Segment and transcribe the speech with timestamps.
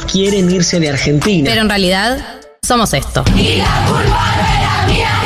[0.00, 1.48] quieren irse de Argentina.
[1.50, 2.18] Pero en realidad
[2.62, 3.24] somos esto.
[3.36, 5.25] esa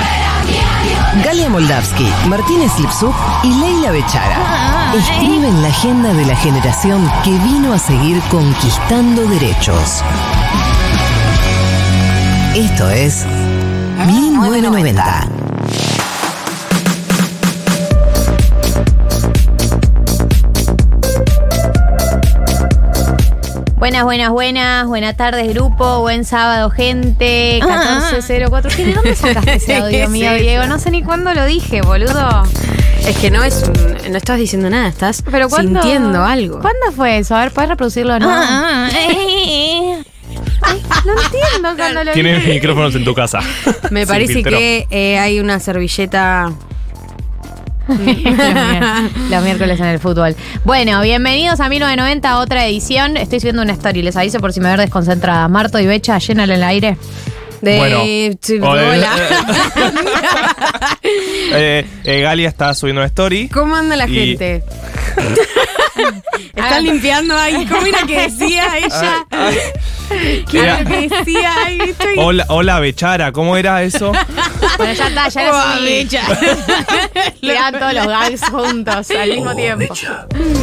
[1.31, 7.71] Galia Moldavsky, Martínez Lipsuk y Leila Bechara escriben la agenda de la generación que vino
[7.71, 10.03] a seguir conquistando derechos.
[12.53, 13.25] Esto es
[14.07, 15.40] 1990.
[23.81, 28.69] Buenas, buenas, buenas, buenas tardes grupo, buen sábado gente, 1404.
[28.77, 30.67] ¿Qué, ¿De dónde sacaste ese audio mío, Diego?
[30.67, 32.43] No sé ni cuándo lo dije, boludo.
[33.07, 36.59] Es que no es un- no estás diciendo nada, estás Pero ¿cuándo- sintiendo algo.
[36.61, 37.35] ¿Cuándo fue eso?
[37.35, 38.33] A ver, ¿puedes reproducirlo nuevo?
[38.35, 38.87] Ah,
[40.63, 42.53] Ay, no entiendo cuando lo Tienes dije.
[42.53, 43.39] micrófonos en tu casa.
[43.89, 44.55] Me parece filtro.
[44.55, 46.51] que eh, hay una servilleta.
[49.29, 50.35] Los miércoles en el fútbol.
[50.63, 53.17] Bueno, bienvenidos a 1990, otra edición.
[53.17, 55.47] Estoy subiendo una story, les aviso por si me ver desconcentrada.
[55.47, 56.97] Marto y Becha, llénalo en el aire.
[57.61, 58.67] De Bueno.
[58.67, 59.11] Hola.
[61.53, 63.49] Eh, eh, Galia está subiendo una story.
[63.49, 64.63] ¿Cómo anda la Y- gente?
[66.55, 67.65] Están limpiando ahí.
[67.65, 69.25] ¿Cómo era que decía ella?
[69.29, 69.57] Ay,
[70.49, 71.51] ¿Qué Era- era lo que decía?
[71.65, 74.11] Ay, estoy- Hola, hola, Bechara, ¿cómo era eso?
[74.77, 75.85] Bueno, ya está, ya Oh, lo subí.
[76.03, 76.21] Becha.
[77.41, 79.93] Le dan todos los gags juntos al mismo tiempo.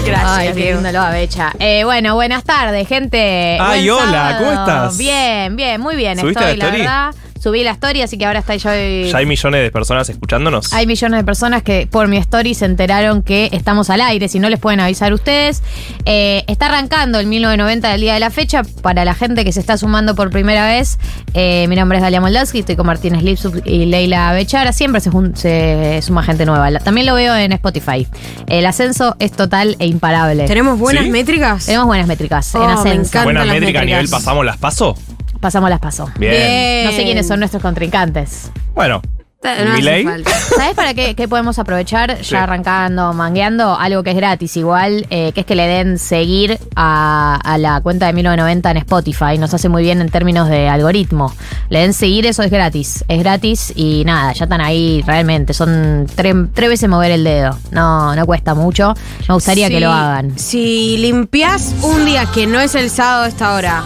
[0.06, 0.80] Gracias, Ay, qué Diego.
[0.80, 1.52] lindo lo va, Becha.
[1.58, 3.58] Eh, bueno, buenas tardes, gente.
[3.60, 4.96] Ay, Buen hola, ¿cómo estás?
[4.98, 6.18] Bien, bien, muy bien.
[6.18, 6.87] ¿Subiste Estoy, la la story?
[6.88, 7.14] Verdad.
[7.40, 8.70] Subí la story, así que ahora estoy yo.
[8.74, 10.72] y- Ya hay millones de personas escuchándonos.
[10.72, 14.40] Hay millones de personas que por mi story se enteraron que estamos al aire, si
[14.40, 15.62] no les pueden avisar ustedes.
[16.04, 18.62] Eh, está arrancando el 1990 del día de la fecha.
[18.82, 20.98] Para la gente que se está sumando por primera vez,
[21.32, 24.72] eh, mi nombre es Dalia Moldavsky, estoy con Martínez Lipsup y Leila Bechara.
[24.72, 26.70] Siempre se, suma gente nueva.
[26.72, 28.08] La- También lo veo en Spotify.
[28.48, 30.46] El ascenso es total e imparable.
[30.48, 31.10] ¿Tenemos buenas ¿Sí?
[31.10, 31.66] métricas?
[31.66, 33.00] Tenemos buenas métricas Oh, en me ascenso.
[33.00, 33.24] encanta.
[33.24, 33.86] Buena las métrica a métricas.
[34.02, 34.96] nivel pasamos las paso.
[35.40, 36.08] Pasamos las paso.
[36.18, 36.32] Bien.
[36.32, 36.84] Bien.
[36.86, 38.50] No sé quiénes son nuestros contrincantes.
[38.74, 39.00] Bueno,
[39.40, 40.20] No.
[40.56, 42.16] ¿Sabes para qué, qué podemos aprovechar?
[42.18, 42.34] Ya Sí.
[42.34, 47.38] arrancando, mangueando, algo que es gratis igual, eh, que es que le den seguir a,
[47.44, 49.38] a la cuenta de 1990 en Spotify.
[49.38, 51.32] Nos hace muy bien en términos de algoritmo.
[51.68, 53.04] Le den seguir, eso es gratis.
[53.06, 55.54] Es gratis y nada, ya están ahí realmente.
[55.54, 57.56] Son tres, tres veces mover el dedo.
[57.70, 58.94] No, no cuesta mucho.
[59.28, 60.36] Me gustaría que lo hagan.
[60.36, 63.84] Si limpias un día que no es el sábado a esta hora,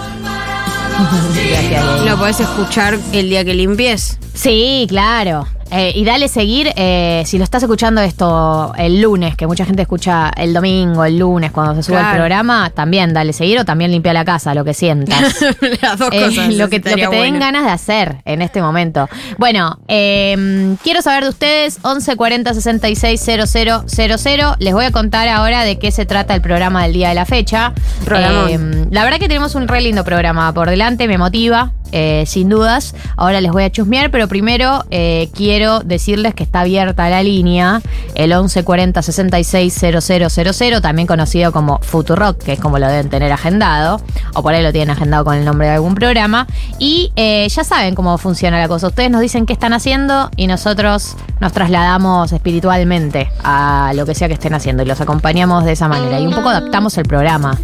[2.05, 4.19] lo podés escuchar el día que limpies.
[4.35, 5.47] Sí, claro.
[5.73, 9.81] Eh, y dale seguir, eh, si lo estás escuchando esto el lunes, que mucha gente
[9.83, 13.91] escucha el domingo, el lunes, cuando se sube el programa, también dale seguir o también
[13.91, 15.41] limpia la casa, lo que sientas.
[15.83, 16.49] Las dos Eh, cosas.
[16.55, 19.09] lo que, lo que te den ganas de hacer en este momento.
[19.39, 24.57] Bueno, eh, quiero saber de ustedes, 1140 66 000.
[24.59, 27.25] Les voy a contar ahora de qué se trata el programa del día de la
[27.25, 27.73] fecha.
[28.11, 31.73] Eh, la verdad que tenemos un re lindo programa por delante, me motiva.
[31.93, 36.61] Eh, sin dudas, ahora les voy a chusmear, pero primero eh, quiero decirles que está
[36.61, 37.81] abierta la línea,
[38.15, 44.01] el 1140 66 000, también conocido como Futurock, que es como lo deben tener agendado,
[44.35, 46.47] o por ahí lo tienen agendado con el nombre de algún programa.
[46.79, 48.89] Y eh, ya saben cómo funciona la cosa.
[48.89, 54.29] Ustedes nos dicen qué están haciendo y nosotros nos trasladamos espiritualmente a lo que sea
[54.29, 56.19] que estén haciendo y los acompañamos de esa manera.
[56.21, 57.59] Y un poco adaptamos el programa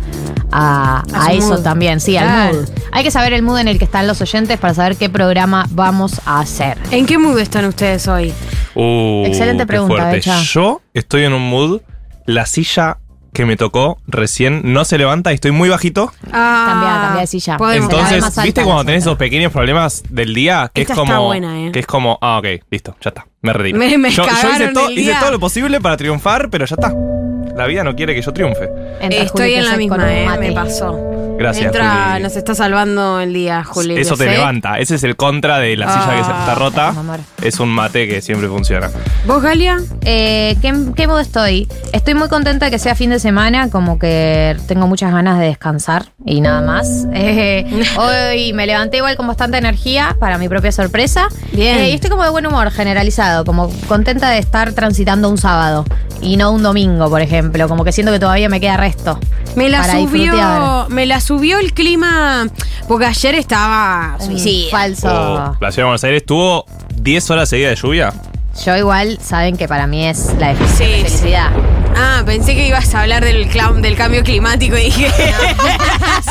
[0.50, 1.62] a, A a su eso mood.
[1.62, 2.50] también, sí, Claro.
[2.50, 2.68] al mood.
[2.92, 5.66] Hay que saber el mood en el que están los oyentes para saber qué programa
[5.70, 6.78] vamos a hacer.
[6.90, 8.32] ¿En qué mood están ustedes hoy?
[8.74, 10.10] Uh, Excelente pregunta.
[10.10, 10.40] Becha.
[10.42, 11.80] Yo estoy en un mood.
[12.26, 12.98] La silla
[13.32, 16.12] que me tocó recién no se levanta y estoy muy bajito.
[16.32, 17.56] Ah, Cambia, cambia de silla.
[17.56, 20.70] podemos- Entonces, más alta ¿viste cuando tenés esos pequeños problemas del día?
[20.74, 21.26] Que Esta es está como.
[21.26, 21.72] buena, eh.
[21.72, 23.26] Que es como, ah, ok, listo, ya está.
[23.42, 23.78] Me retiro.
[23.78, 24.88] Me- me yo, yo hice, to-
[25.20, 26.92] todo lo posible para triunfar, pero ya está.
[27.56, 28.68] La vida no quiere que yo triunfe.
[29.00, 30.96] Entra Estoy en la misma, eh, me pasó.
[31.38, 32.22] Gracias, Entra, Juli.
[32.24, 33.96] nos está salvando el día, Juli.
[33.98, 34.30] Eso te ¿sí?
[34.30, 34.78] levanta.
[34.78, 36.88] Ese es el contra de la silla que se Ah, está rota.
[36.88, 37.20] amor.
[37.42, 38.90] Es un mate que siempre funciona.
[39.26, 39.78] ¿Vos, Galia?
[40.02, 41.68] Eh, ¿qué, ¿Qué modo estoy?
[41.92, 45.46] Estoy muy contenta de que sea fin de semana, como que tengo muchas ganas de
[45.46, 47.06] descansar y nada más.
[47.20, 51.28] Eh, hoy me levanté igual con bastante energía para mi propia sorpresa.
[51.52, 51.78] Bien.
[51.78, 55.84] Eh, y estoy como de buen humor generalizado, como contenta de estar transitando un sábado
[56.20, 57.68] y no un domingo, por ejemplo.
[57.68, 59.18] Como que siento que todavía me queda resto.
[59.56, 60.90] Me la para subió, disfrutar.
[60.90, 62.48] me la subió el clima,
[62.88, 64.70] porque ayer estaba suicida.
[64.70, 65.08] Falso.
[65.10, 66.64] Oh, la ciudad de Buenos Aires tuvo
[66.94, 68.14] 10 horas seguidas de lluvia.
[68.64, 71.50] Yo igual saben que para mí es la Sí, definición de felicidad.
[72.00, 75.10] Ah, pensé que ibas a hablar del, clam- del cambio climático y dije.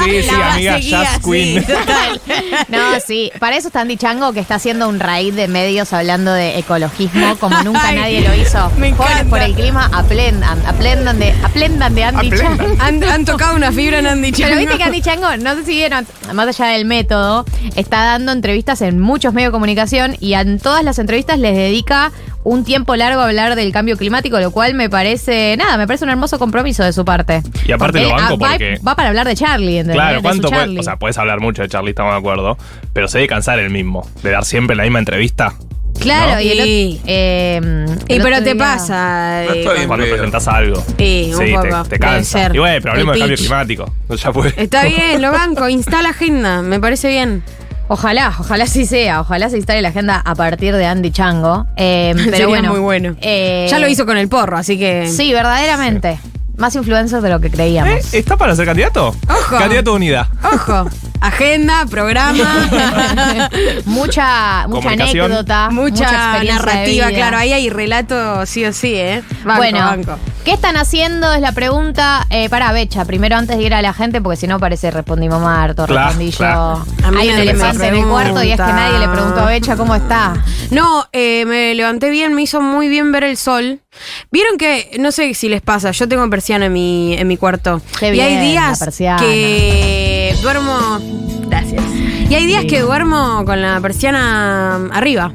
[0.04, 1.66] Sí, sí, La amiga, Jazz sí, Queen.
[1.66, 2.22] total.
[2.70, 3.32] No, sí.
[3.40, 7.36] Para eso está Andy Chango, que está haciendo un raid de medios hablando de ecologismo,
[7.38, 8.72] como nunca Ay, nadie lo hizo.
[8.78, 9.30] me Por- encanta.
[9.30, 12.32] Por, el clima, aplendan, aplendan de, aplendan de Andy.
[12.32, 12.66] Chango.
[12.80, 14.60] Han, han tocado una fibra en Andy Pero Chango.
[14.60, 18.82] viste que Andy Chango, no sé si vieron, más allá del método, está dando entrevistas
[18.82, 22.12] en muchos medios de comunicación y en todas las entrevistas les dedica
[22.50, 26.12] un tiempo largo hablar del cambio climático, lo cual me parece, nada, me parece un
[26.12, 27.42] hermoso compromiso de su parte.
[27.66, 29.96] Y aparte lo banco ah, va, porque- va para hablar de Charlie, ¿entendés?
[29.96, 30.80] Claro, ¿cuánto puede- Charlie.
[30.80, 32.58] O sea, puedes hablar mucho de Charlie, estamos de acuerdo.
[32.94, 34.08] Pero se debe cansar el mismo.
[34.24, 35.54] De dar siempre la misma entrevista.
[36.00, 36.42] Claro, ¿no?
[36.42, 36.96] y el, Sí.
[37.00, 39.46] otro- eh, Y el pero te día- pasa.
[39.46, 40.84] eh, Cuando presentás algo.
[40.98, 42.40] Sí, un te- poco, te, cansa.
[42.44, 42.56] ser.
[42.56, 43.94] Y bueno, pero hablemos El del cambio climático.
[44.24, 44.54] Ya fue.
[44.56, 45.68] Está bien, lo banco.
[45.68, 46.62] Instala agenda.
[46.62, 47.44] Me parece bien.
[47.90, 51.66] Ojalá, ojalá sí sea, ojalá se instale la agenda a partir de Andy Chango.
[51.78, 53.16] Eh, pero Sería bueno, muy bueno.
[53.22, 55.08] eh, Ya lo hizo con el porro, así que.
[55.08, 56.20] Sí, verdaderamente.
[56.58, 58.14] Más influencer de lo que creíamos.
[58.14, 58.18] ¿Eh?
[58.20, 59.10] ¿Está para ser candidato?
[59.30, 59.58] Ojo.
[59.58, 60.28] Candidato unida.
[60.44, 60.90] Ojo.
[61.22, 62.70] Agenda, programa.
[63.86, 67.18] mucha, mucha anécdota, Mucha, experiencia de narrativa, vida.
[67.18, 67.38] claro.
[67.38, 69.24] Ahí hay relato sí o sí, ¿eh?
[69.44, 70.18] Banco, bueno, banco.
[70.46, 71.34] ¿qué están haciendo?
[71.34, 73.04] Es la pregunta eh, para Becha.
[73.06, 76.32] Primero, antes de ir a la gente, porque si no parece respondimos Marto, Claro, respondí
[76.32, 76.46] yo.
[76.46, 79.46] A mí Hay un elefante en el cuarto y es que nadie le preguntó a
[79.48, 80.34] Becha cómo está.
[80.72, 83.82] No, eh, me levanté bien, me hizo muy bien ver el sol.
[84.32, 87.82] Vieron que, no sé si les pasa, yo tengo persiana en mi, en mi cuarto.
[88.00, 89.20] Qué y hay días la persiana.
[89.20, 91.00] que duermo.
[91.48, 91.84] Gracias.
[92.30, 92.68] Y hay días Sí.
[92.68, 95.32] que duermo con la persiana arriba.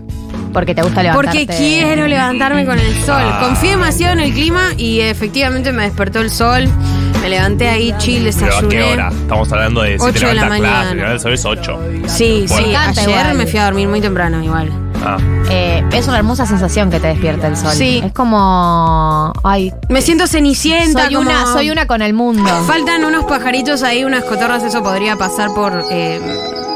[0.52, 1.46] Porque te gusta levantarte.
[1.46, 3.22] Porque quiero levantarme con el sol.
[3.24, 3.40] Ah.
[3.42, 6.68] Confío demasiado en el clima y efectivamente me despertó el sol.
[7.22, 8.68] Me levanté ahí, chill, Pero ¿a desayuné.
[8.76, 9.08] qué hora?
[9.08, 10.88] Estamos hablando de si te Ocho de la mañana.
[10.90, 11.80] si levantas el sol es 8.
[12.06, 12.66] Sí, Bueno.
[12.94, 13.00] sí.
[13.00, 14.70] Ayer me fui a dormir muy temprano igual.
[15.04, 15.16] Ah.
[15.50, 17.72] Eh, es una hermosa sensación que te despierta el sol.
[17.72, 18.00] Sí.
[18.04, 19.32] Es como.
[19.44, 19.72] Ay.
[19.88, 21.06] Me siento cenicienta.
[21.06, 22.48] Soy como- una, soy una con el mundo.
[22.66, 26.20] Faltan unos pajaritos ahí, unas cotorras, eso podría pasar por, eh,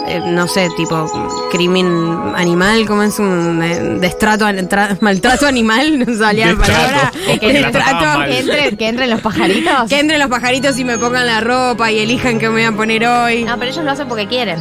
[0.09, 1.11] eh, no sé, tipo
[1.51, 7.13] crimen animal, como es un eh, destrato, tra- maltrato animal, no salía la palabra.
[7.27, 7.39] Que-.
[7.39, 9.89] Que, entre- que entren los pajaritos.
[9.89, 12.73] Que entren los pajaritos y me pongan la ropa y elijan qué me voy a
[12.73, 13.45] poner hoy.
[13.45, 14.59] No, pero ellos lo hacen porque quieren.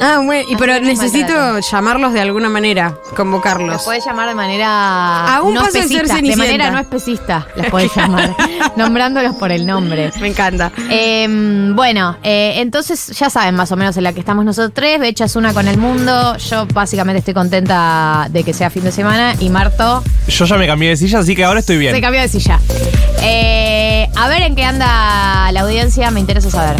[0.00, 1.60] Ah, bueno, y pero necesito maltrato.
[1.70, 3.82] llamarlos de alguna manera, Los convocarlos.
[3.82, 5.36] puedes llamar de manera.
[5.36, 7.46] A un no paso de ser de manera no especista.
[7.56, 8.34] Los puedes llamar.
[8.76, 10.10] nombrándolos por el nombre.
[10.20, 10.72] Me encanta.
[10.88, 11.26] Eh,
[11.74, 15.00] bueno, eh, entonces ya saben más o menos en la que estamos nosotros tres.
[15.00, 16.36] Becha es una con el mundo.
[16.38, 19.34] Yo básicamente estoy contenta de que sea fin de semana.
[19.38, 21.94] Y Marto Yo ya me cambié de silla, así que ahora estoy bien.
[21.94, 22.58] se cambió de silla.
[23.22, 26.76] Eh, a ver en qué anda la audiencia, me interesa saber.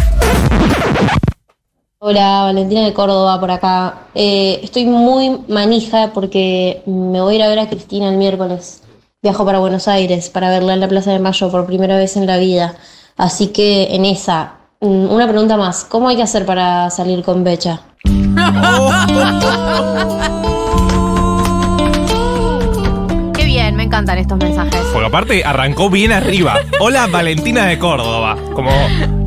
[2.03, 4.07] Hola, Valentina de Córdoba por acá.
[4.15, 8.83] Eh, estoy muy manija porque me voy a ir a ver a Cristina el miércoles.
[9.23, 12.27] Viajo para Buenos Aires para verla en la Plaza de Mayo por primera vez en
[12.27, 12.75] la vida.
[13.19, 15.85] Así que en esa, mm, una pregunta más.
[15.85, 17.83] ¿Cómo hay que hacer para salir con Becha?
[23.35, 24.81] Qué bien, me encantan estos mensajes.
[24.91, 26.61] Porque aparte arrancó bien arriba.
[26.81, 28.39] Hola Valentina de Córdoba.
[28.55, 28.71] Como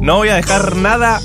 [0.01, 1.21] no voy a dejar nada.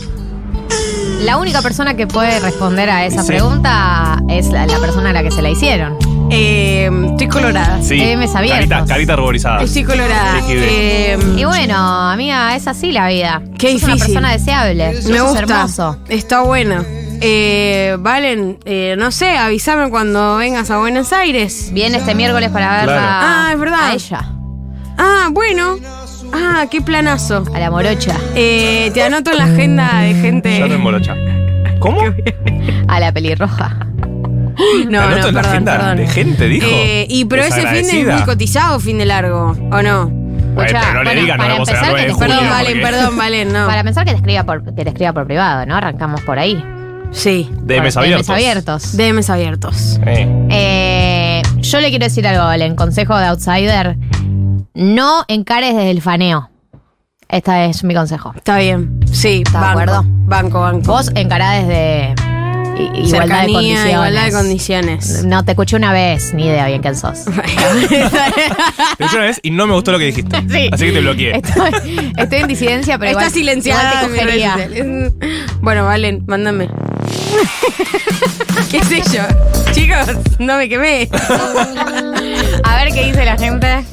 [1.21, 3.29] La única persona que puede responder a esa Sí.
[3.29, 5.97] pregunta es la, la persona a la que se la hicieron.
[6.31, 7.83] Eh, estoy colorada.
[7.83, 7.99] Sí.
[7.99, 8.69] Debes abiertos.
[8.69, 9.63] Carita, carita ruborizada.
[9.63, 10.41] Estoy colorada.
[10.49, 11.77] Eh, Y bueno,
[12.11, 13.43] amiga, es así la vida.
[13.59, 14.15] Qué Sos una difícil.
[14.15, 14.85] persona deseable.
[14.93, 15.39] Me es gusta.
[15.41, 15.97] hermoso.
[16.09, 16.85] Está bueno.
[17.21, 21.71] Eh, Valen, eh, no sé, avísame cuando vengas a Buenos Aires.
[21.73, 23.09] Viene este miércoles para verla Claro.
[23.11, 23.81] Ah, es verdad.
[23.91, 24.33] a ella,
[24.99, 25.79] Ah, bueno.
[26.33, 27.45] Ah, qué planazo.
[27.55, 30.59] a la morocha, Eh, te anoto en la agenda de gente.
[30.59, 31.15] Ya te embolocha.
[31.79, 32.01] ¿Cómo?
[32.89, 33.77] a la pelirroja.
[34.89, 35.97] No, Te anoto no, en la perdón, agenda perdón.
[35.99, 36.67] de gente, dijo.
[36.69, 40.09] Eh, y pero ese fin de es muy cotizado, fin de largo, ¿o no?
[40.09, 42.29] Bueno, pero no le bueno, digas, no para vamos a empezar, que en te- julio.
[42.29, 43.67] Perdón, Valen, porque- perdón, Valen, no.
[43.69, 45.77] Para pensar que te escriba por, que te escriba por privado, ¿no?
[45.77, 46.65] Arrancamos por ahí.
[47.13, 47.49] Sí.
[47.63, 48.31] DMs Por- abiertos.
[48.31, 48.97] abiertos.
[48.97, 50.01] DMs abiertos.
[50.05, 50.27] Eh.
[50.51, 52.75] Eh, yo le quiero decir algo, Valen.
[52.75, 53.97] Consejo de outsider.
[54.75, 56.51] No encares desde el faneo.
[57.29, 58.33] Este es mi consejo.
[58.37, 59.01] Está bien.
[59.13, 60.05] Sí, ¿Estás de banco, acuerdo?
[60.07, 60.93] Banco, banco.
[60.93, 62.15] Vos encará desde
[62.79, 63.93] i- igualdad de Cercanía, condiciones.
[63.93, 65.25] igualdad de condiciones.
[65.25, 67.25] No, te escuché una vez, ni idea bien quién sos.
[67.25, 67.35] Te
[69.05, 70.37] escuché una vez y no me gustó lo que dijiste.
[70.49, 70.71] Sí.
[70.73, 71.37] Así que te bloqueé.
[71.37, 73.83] Estoy, estoy en disidencia, pero Está igual, silenciada.
[73.83, 74.53] igual te en mis redes cogería.
[75.13, 75.13] sociales.
[75.61, 76.69] Bueno, Valen, mándame.
[78.71, 79.23] ¿Qué sé yo?
[79.73, 80.09] Chicos,
[80.39, 81.09] no me quemé.
[82.65, 83.85] A ver qué dice la gente.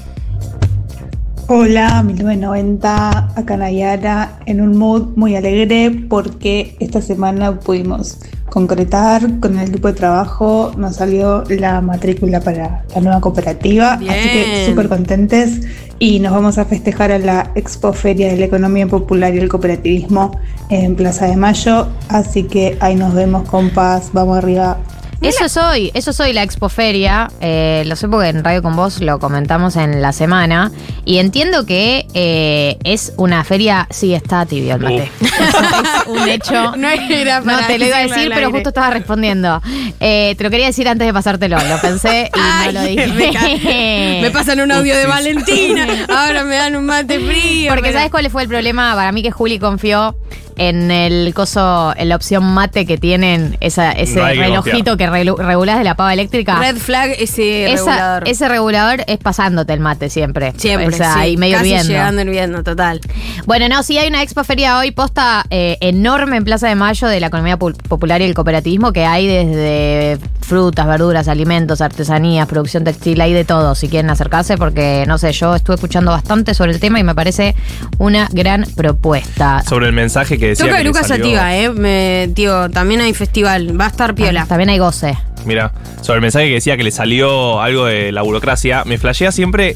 [1.47, 8.17] Hola, 1990, acá Nayara, en un mood muy alegre porque esta semana pudimos
[8.49, 14.05] concretar con el equipo de trabajo, nos salió la matrícula para la nueva cooperativa, así
[14.07, 15.61] que súper contentes
[15.99, 19.47] y nos vamos a festejar a la Expo Feria de la Economía Popular y el
[19.47, 20.31] Cooperativismo
[20.71, 24.79] en Plaza de Mayo, así que ahí nos vemos compas, vamos arriba.
[25.21, 27.29] Eso soy, eso soy la Expoferia.
[27.41, 30.71] Eh, lo sé porque en Radio con Vos lo comentamos en la semana.
[31.03, 33.87] Y entiendo que eh, es una feria.
[33.89, 35.11] Sí, está tibio el mate.
[35.21, 36.73] es un hecho.
[36.85, 39.61] No era No para te lo iba a decir, pero justo estaba respondiendo.
[39.99, 41.57] Eh, te lo quería decir antes de pasártelo.
[41.57, 44.19] Lo pensé y Ay, no lo dije.
[44.21, 47.69] Me, pasan un audio de Valentina, ahora me dan un mate frío.
[47.69, 48.93] Porque pero- ¿sabes cuál fue el problema?
[48.95, 50.15] Para mí que Juli confió
[50.57, 54.97] en el coso, en la opción mate que tienen, esa, ese No hay que relojito
[54.97, 56.57] que relu- regulás de la pava eléctrica.
[56.59, 58.27] Red flag ese Esa- regulador.
[58.27, 60.53] Ese regulador es pasándote el mate siempre.
[60.57, 61.89] Siempre, O sea, sí, ahí medio casi hirviendo.
[61.93, 63.01] llegando hirviendo, total.
[63.45, 67.07] Bueno, no, sí hay una expo feria hoy posta eh, enorme en Plaza de Mayo
[67.07, 72.47] de la economía pul- popular y el cooperativismo que hay desde frutas, verduras, alimentos, artesanías,
[72.47, 73.73] producción textil, hay de todo.
[73.75, 77.15] Si quieren acercarse, porque no sé, yo estuve escuchando bastante sobre el tema y me
[77.15, 77.55] parece
[77.97, 79.63] una gran propuesta.
[79.67, 81.69] Sobre el mensaje que decía Toca que de le Lucas Sativa, eh.
[81.69, 83.79] Me, tío, también hay festival.
[83.79, 84.45] Va a estar piola.
[84.45, 85.17] También hay goce.
[85.45, 85.71] Mira,
[86.01, 89.75] sobre el mensaje que decía que le salió algo de la burocracia, me flashea siempre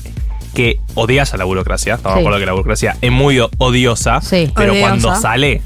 [0.54, 1.96] que odias a la burocracia.
[1.96, 2.26] Estamos de Sí.
[2.26, 4.20] acuerdo que la burocracia es muy odiosa.
[4.22, 4.52] Sí.
[4.56, 4.88] Pero Odiosa.
[4.90, 5.62] cuando sale,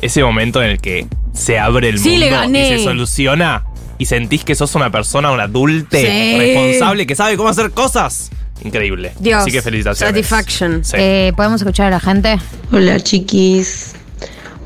[0.00, 2.74] ese momento en el que se abre el Sí, mundo le gané.
[2.74, 3.64] y se soluciona
[3.98, 6.38] y sentís que sos una persona, un adulte Sí.
[6.38, 8.30] responsable que sabe cómo hacer cosas.
[8.64, 9.12] Increíble.
[9.18, 9.42] Dios.
[9.42, 10.14] Así que felicitaciones.
[10.14, 10.84] Satisfaction.
[10.84, 10.96] Sí.
[10.98, 12.38] Eh, ¿Podemos escuchar a la gente?
[12.72, 13.93] Hola chiquis,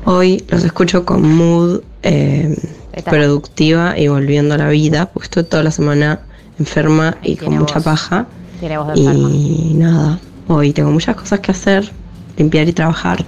[0.09, 2.57] hoy los escucho con mood eh,
[3.05, 6.21] productiva y volviendo a la vida, porque estoy toda la semana
[6.57, 8.25] enferma y con mucha paja.
[8.59, 9.01] Tiene voz de.
[9.01, 11.91] Y nada, hoy tengo muchas cosas que hacer,
[12.37, 13.23] limpiar y trabajar.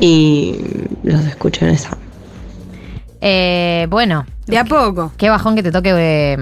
[0.00, 0.60] Y
[1.02, 1.98] los escucho en esa.
[3.20, 5.12] Eh, bueno, De a poco.
[5.16, 6.36] qué bajón que te toque eh,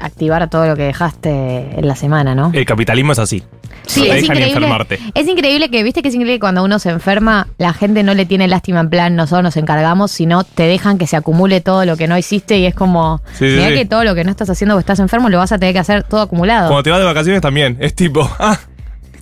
[0.00, 1.30] activar todo lo que dejaste
[1.78, 2.50] en la semana, ¿no?
[2.52, 3.42] El capitalismo es así.
[3.86, 4.54] Sí, no te es dejan increíble.
[4.56, 4.98] enfermarte.
[5.14, 8.14] Es increíble que, viste que es increíble que cuando uno se enferma, la gente no
[8.14, 11.84] le tiene lástima en plan, nosotros nos encargamos, sino te dejan que se acumule todo
[11.84, 13.74] lo que no hiciste y es como, Sí, sí, mirá sí.
[13.74, 15.78] que todo lo que no estás haciendo porque estás enfermo lo vas a tener que
[15.80, 16.66] hacer todo acumulado.
[16.68, 17.76] Cuando te vas de vacaciones también.
[17.80, 18.58] Es tipo, ah,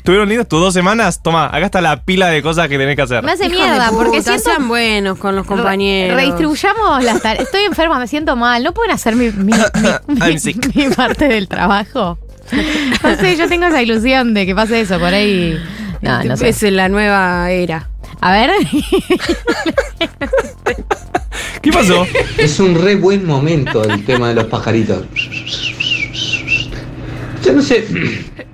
[0.05, 1.21] ¿tuvieron lindas tus dos semanas?
[1.23, 3.25] Toma, acá está la pila de cosas que tenés que hacer.
[3.25, 4.51] Me hace mierda, de porque puta, siento...
[4.51, 6.17] sean buenos con los compañeros.
[6.17, 7.47] Redistribuyamos las tareas.
[7.47, 8.63] Estoy enferma, me siento mal.
[8.63, 9.53] ¿No pueden hacer mi, mi, mi-
[10.21, 10.73] I'm mi- sick.
[10.77, 12.19] mi parte del trabajo?
[13.03, 15.59] No sé, yo tengo esa ilusión de que pase eso por ahí.
[16.03, 16.51] No, no sé.
[16.51, 17.89] Es la nueva era.
[18.21, 18.51] A ver.
[21.63, 22.07] ¿Qué pasó?
[22.39, 25.05] Es un re buen momento el tema de los pajaritos.
[27.45, 27.85] Yo no sé,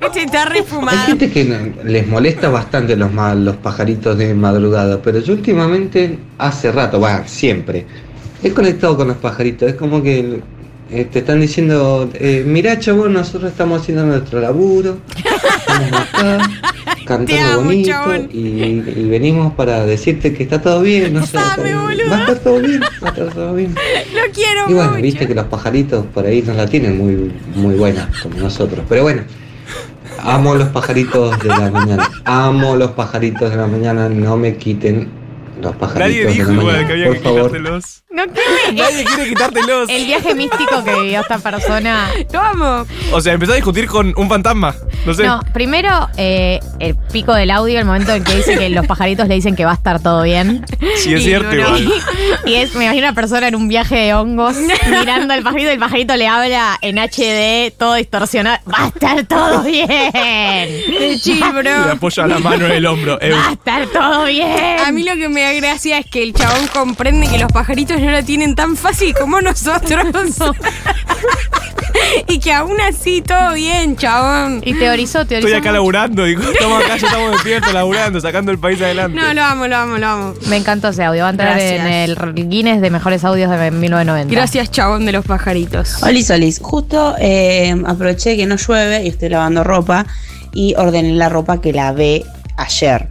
[0.01, 5.21] Este está hay gente que no- les molesta bastante los, los pajaritos de madrugada, pero
[5.21, 7.87] yo últimamente, hace rato, va, siempre,
[8.43, 9.69] he conectado con los pajaritos.
[9.69, 10.41] Es como que
[10.91, 16.39] eh, te están diciendo, eh, mirá chabón, nosotros estamos haciendo nuestro laburo, estamos acá,
[17.17, 18.29] cantando amo, bonito, chabón.
[18.33, 21.43] y, y venimos para decirte que está todo bien, no sé, va
[22.17, 23.75] a estar todo bien, va a estar todo bien.
[24.15, 25.03] Lo quiero Y bueno, mucho.
[25.03, 28.85] viste que los pajaritos por ahí no la tienen muy, muy buena como nosotros.
[28.89, 29.23] Pero bueno,
[30.23, 32.09] amo los pajaritos de la mañana.
[32.25, 34.09] Amo los pajaritos de la mañana.
[34.09, 35.09] No me quiten
[35.61, 36.87] los pajaritos Nadie de la igual mañana.
[36.87, 37.43] que había por que favor.
[37.47, 38.03] quitártelos.
[38.11, 38.73] No, ¿qué?
[38.73, 39.89] Nadie quiere quitártelos.
[39.89, 42.11] El viaje místico que vivió esta persona.
[42.33, 42.87] Lo amo.
[43.13, 44.75] O sea, empezó a discutir con un fantasma.
[45.07, 45.25] No sé.
[45.25, 49.29] No, primero, eh, el pico del audio, el momento en que dice que los pajaritos
[49.29, 50.67] le dicen que va a estar todo bien.
[50.97, 51.93] Sí, es Y cierto no, igual.
[52.47, 54.57] Y es, me imagino una persona en un viaje de hongos
[54.89, 58.59] mirando al pajarito y el pajarito le habla en HD, todo distorsionado.
[58.71, 59.89] Va a estar todo bien.
[59.89, 63.21] De Le apoya la mano en el hombro.
[63.21, 64.81] Eh, Va a estar todo bien.
[64.85, 68.00] A mí lo que me da gracia es que el chabón comprende que los pajaritos
[68.01, 70.05] no la tienen tan fácil como nosotros.
[72.29, 74.63] y que aún así todo bien, chabón.
[74.65, 75.49] Y teorizó, teorizó.
[75.49, 75.73] Estoy acá mucho.
[75.73, 76.25] laburando.
[76.25, 79.19] Digo, estamos acá, ya estamos despiertos laburando, sacando el país adelante.
[79.19, 80.35] No, lo amo, lo amo, lo amo.
[80.49, 81.23] Me encantó ese audio.
[81.23, 81.87] Va a entrar Gracias.
[81.87, 82.17] en el
[82.49, 84.35] Guinness de mejores audios de 1990.
[84.35, 86.03] Gracias, chabón de los pajaritos.
[86.03, 86.61] Olis, Olis.
[86.61, 90.07] Justo eh, aproveché que no llueve y estoy lavando ropa
[90.53, 92.25] y ordené la ropa que lavé
[92.57, 93.09] ayer.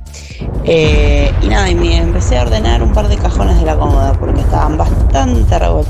[0.65, 3.98] Eh, y nada, y me empecé a ordenar un par de cajones de la cómoda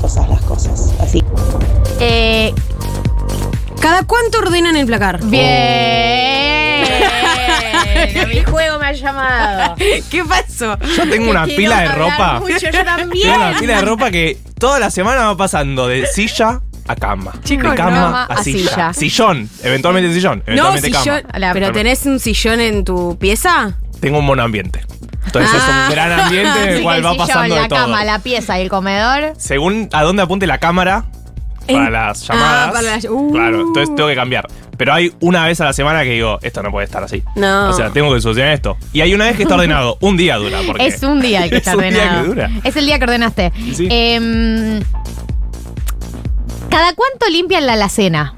[0.00, 0.94] revoltosas las cosas.
[1.00, 1.22] Así.
[2.00, 2.52] Eh,
[3.80, 5.20] ¿Cada cuánto ordenan el placar?
[5.24, 6.84] Bien.
[8.22, 9.74] A mi juego me ha llamado.
[10.10, 10.78] ¿Qué pasó?
[10.96, 12.40] Yo tengo una pila de ropa.
[12.40, 13.28] mucho, yo también.
[13.32, 17.32] Tengo una pila de ropa que toda la semana va pasando de silla a cama.
[17.44, 18.70] Chicos, de cama cama a, a silla.
[18.70, 18.92] silla.
[18.94, 21.04] Sillón, eventualmente sillón, No, eventualmente cama.
[21.04, 21.22] sillón.
[21.52, 23.76] ¿Pero tenés un sillón en tu pieza?
[24.00, 24.84] Tengo un monoambiente.
[25.32, 25.84] Entonces es Ah.
[25.88, 27.78] un gran ambiente en el cual va pasando de la todo.
[27.78, 29.34] cama, la pieza y el comedor.
[29.38, 31.04] Según a dónde apunte la cámara
[31.68, 32.70] para En- las Ah, llamadas.
[32.72, 33.30] para las- uh.
[33.32, 34.46] Claro, entonces tengo que cambiar.
[34.76, 37.22] Pero hay una vez a la semana que digo, esto no puede estar así.
[37.36, 37.68] No.
[37.68, 38.76] O sea, tengo que solucionar esto.
[38.94, 39.98] Y hay una vez que está ordenado.
[40.00, 40.58] un día dura.
[40.66, 42.22] Porque Es un día el que está es un día ordenado.
[42.22, 42.50] que dura.
[42.64, 43.52] Es el día que ordenaste.
[43.74, 43.86] Sí.
[43.90, 44.80] Em,
[46.70, 48.34] ¿Cada cuánto limpian la alacena?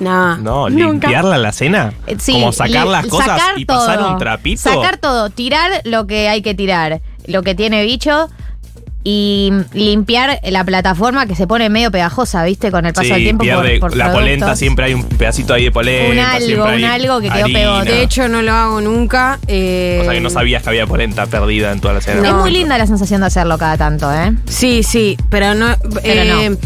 [0.00, 0.36] No.
[0.38, 1.06] No, Nunca.
[1.08, 1.92] limpiarla la cena.
[2.06, 4.62] Eh, sí, Como sacar las cosas sacar y pasar un trapito.
[4.62, 8.28] Sacar todo, tirar lo que hay que tirar, lo que tiene bicho
[9.02, 12.70] y limpiar la plataforma que se pone medio pegajosa, ¿viste?
[12.70, 14.22] Con el paso Sí, del tiempo por, pierde por la productos.
[14.22, 16.10] polenta, siempre hay un pedacito ahí de polenta.
[16.12, 17.90] Un algo, un algo que quedó pegote.
[17.92, 19.38] De hecho, no lo hago nunca.
[19.46, 22.28] eh, O sea que no sabías que había polenta perdida en toda la cena.
[22.28, 24.32] Es muy linda la sensación de hacerlo cada tanto, ¿eh?
[24.46, 25.74] Sí, sí, pero no.
[26.02, 26.56] Pero eh,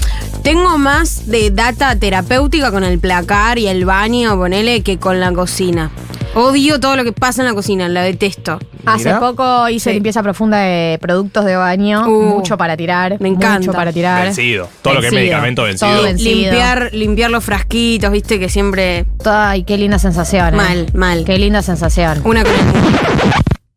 [0.42, 5.32] Tengo más de data terapéutica con el placar y el baño, ponele, que con la
[5.32, 5.90] cocina.
[6.34, 8.58] Odio todo lo que pasa en la cocina, la detesto.
[8.86, 9.94] Hace poco hice Sí.
[9.94, 13.60] limpieza profunda de productos de baño, Uh, mucho para tirar, me encanta.
[13.60, 14.24] mucho para tirar.
[14.24, 14.68] Vencido.
[14.82, 15.30] Todo lo que es Vencido.
[15.32, 15.90] medicamento vencido.
[15.92, 16.30] Todo vencido.
[16.50, 19.06] Limpiar, limpiar los frasquitos, viste, que siempre.
[19.24, 20.54] Ay, qué linda sensación.
[20.54, 20.56] ¿eh?
[20.56, 21.24] Mal, mal.
[21.24, 22.20] Qué linda sensación.
[22.24, 22.58] Una con el-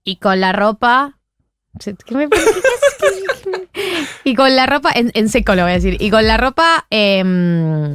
[0.04, 1.14] Y con la ropa.
[1.80, 2.56] ¿Qué me- qué haces?
[4.24, 5.98] y con la ropa, en, en seco lo voy a decir.
[6.00, 7.94] Y con la ropa em,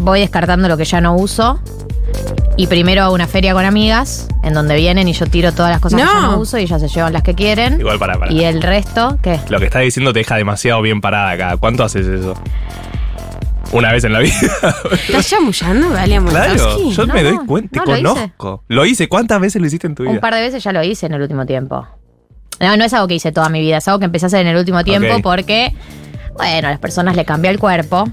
[0.00, 1.60] voy descartando lo que ya no uso.
[2.56, 5.80] Y primero hago una feria con amigas, en donde vienen y yo tiro todas las
[5.80, 6.12] cosas que No.
[6.12, 7.80] yo no uso y ellas se llevan las que quieren.
[7.80, 8.32] Igual para, para.
[8.32, 9.40] Y el resto, ¿qué?
[9.48, 11.56] Lo que estás diciendo te deja demasiado bien parada acá.
[11.56, 12.34] ¿Cuánto haces eso?
[13.72, 14.36] Una vez en la vida.
[14.92, 16.92] ¿Estás chamullando, Valia claro, Moldavsky?
[16.94, 18.20] yo No, me doy no, cuenta, te no, lo hice.
[18.36, 18.64] conozco.
[18.68, 19.08] Lo hice.
[19.08, 20.12] ¿Cuántas veces lo hiciste en tu vida?
[20.12, 21.84] Un par de veces ya lo hice en el último tiempo.
[22.60, 24.40] No, no es algo que hice toda mi vida, es algo que empecé a hacer
[24.42, 25.22] en el último tiempo Ok.
[25.24, 25.74] porque,
[26.36, 28.08] bueno, a las personas le cambia el cuerpo.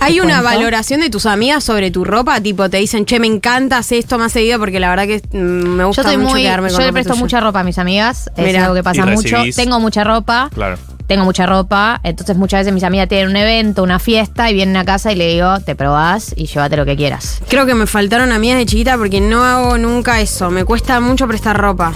[0.00, 0.44] ¿Hay una cuento.
[0.58, 2.40] valoración de tus amigas sobre tu ropa?
[2.40, 5.38] Tipo, te dicen, che, me encanta hacer esto más seguido porque la verdad que mm,
[5.38, 7.20] me Yo gusta soy mucho muy, quedarme con yo le presto tuya.
[7.22, 8.62] mucha ropa a mis amigas, es Mirá.
[8.64, 9.36] algo que pasa mucho.
[9.54, 10.76] Tengo mucha ropa, Claro.
[11.06, 14.76] tengo mucha ropa, entonces muchas veces mis amigas tienen un evento, una fiesta y vienen
[14.76, 17.40] a casa y le digo, te probás y llévate lo que quieras.
[17.48, 20.50] Creo que me faltaron amigas de chiquita porque no hago nunca eso.
[20.50, 21.92] Me cuesta mucho prestar ropa.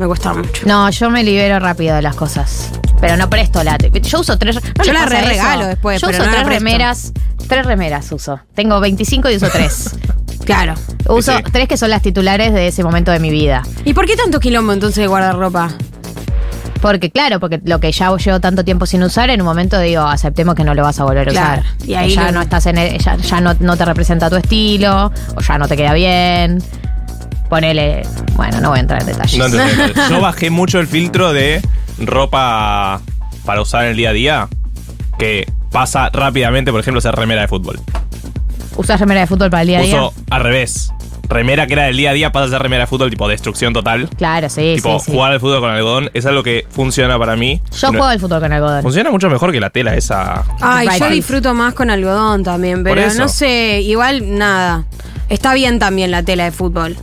[0.00, 0.66] Me cuesta mucho.
[0.66, 2.70] No, yo me libero rápido de las cosas.
[3.00, 3.76] Pero no presto la.
[3.78, 4.56] Yo uso tres.
[4.76, 5.28] ¿no Yo la re eso?
[5.28, 7.12] regalo después, Yo pero uso no tres remeras.
[7.48, 8.40] Tres remeras uso.
[8.54, 9.90] Tengo 25 y uso tres.
[10.44, 10.74] Claro.
[11.06, 11.42] Uso Sí.
[11.52, 13.62] tres que son las titulares de ese momento de mi vida.
[13.84, 15.68] ¿Y por qué tanto quilombo entonces de guardar ropa?
[16.80, 20.02] Porque, claro, porque lo que ya llevo tanto tiempo sin usar, en un momento digo,
[20.02, 21.86] aceptemos que no lo vas a volver a Claro, usar.
[21.88, 24.36] y ahí ya lo- no estás en el- ya, ya no, no te representa tu
[24.36, 26.62] estilo, o ya no te queda bien.
[27.50, 28.02] Ponele.
[28.34, 29.36] Bueno, no voy a entrar en detalles.
[29.36, 29.92] No entendés.
[30.08, 31.60] Yo bajé mucho el filtro de
[31.98, 33.00] ropa
[33.44, 34.48] para usar en el día a día
[35.18, 37.78] que pasa rápidamente, por ejemplo, ser remera de fútbol.
[38.76, 39.96] ¿Usas remera de fútbol para el día a día?
[39.96, 40.90] Uso al revés.
[41.28, 43.72] Remera que era del día a día pasa a ser remera de fútbol, tipo destrucción
[43.72, 44.08] total.
[44.16, 45.12] Claro, sí, tipo, sí, sí.
[45.12, 47.60] jugar al fútbol con algodón es algo que funciona para mí.
[47.78, 48.82] Yo No- juego al fútbol con algodón.
[48.82, 50.44] Funciona mucho mejor que la tela esa.
[50.60, 53.18] Ay, yo disfruto más con algodón también, Por pero eso.
[53.20, 54.84] no sé, igual nada.
[55.28, 56.96] Está bien también la tela de fútbol.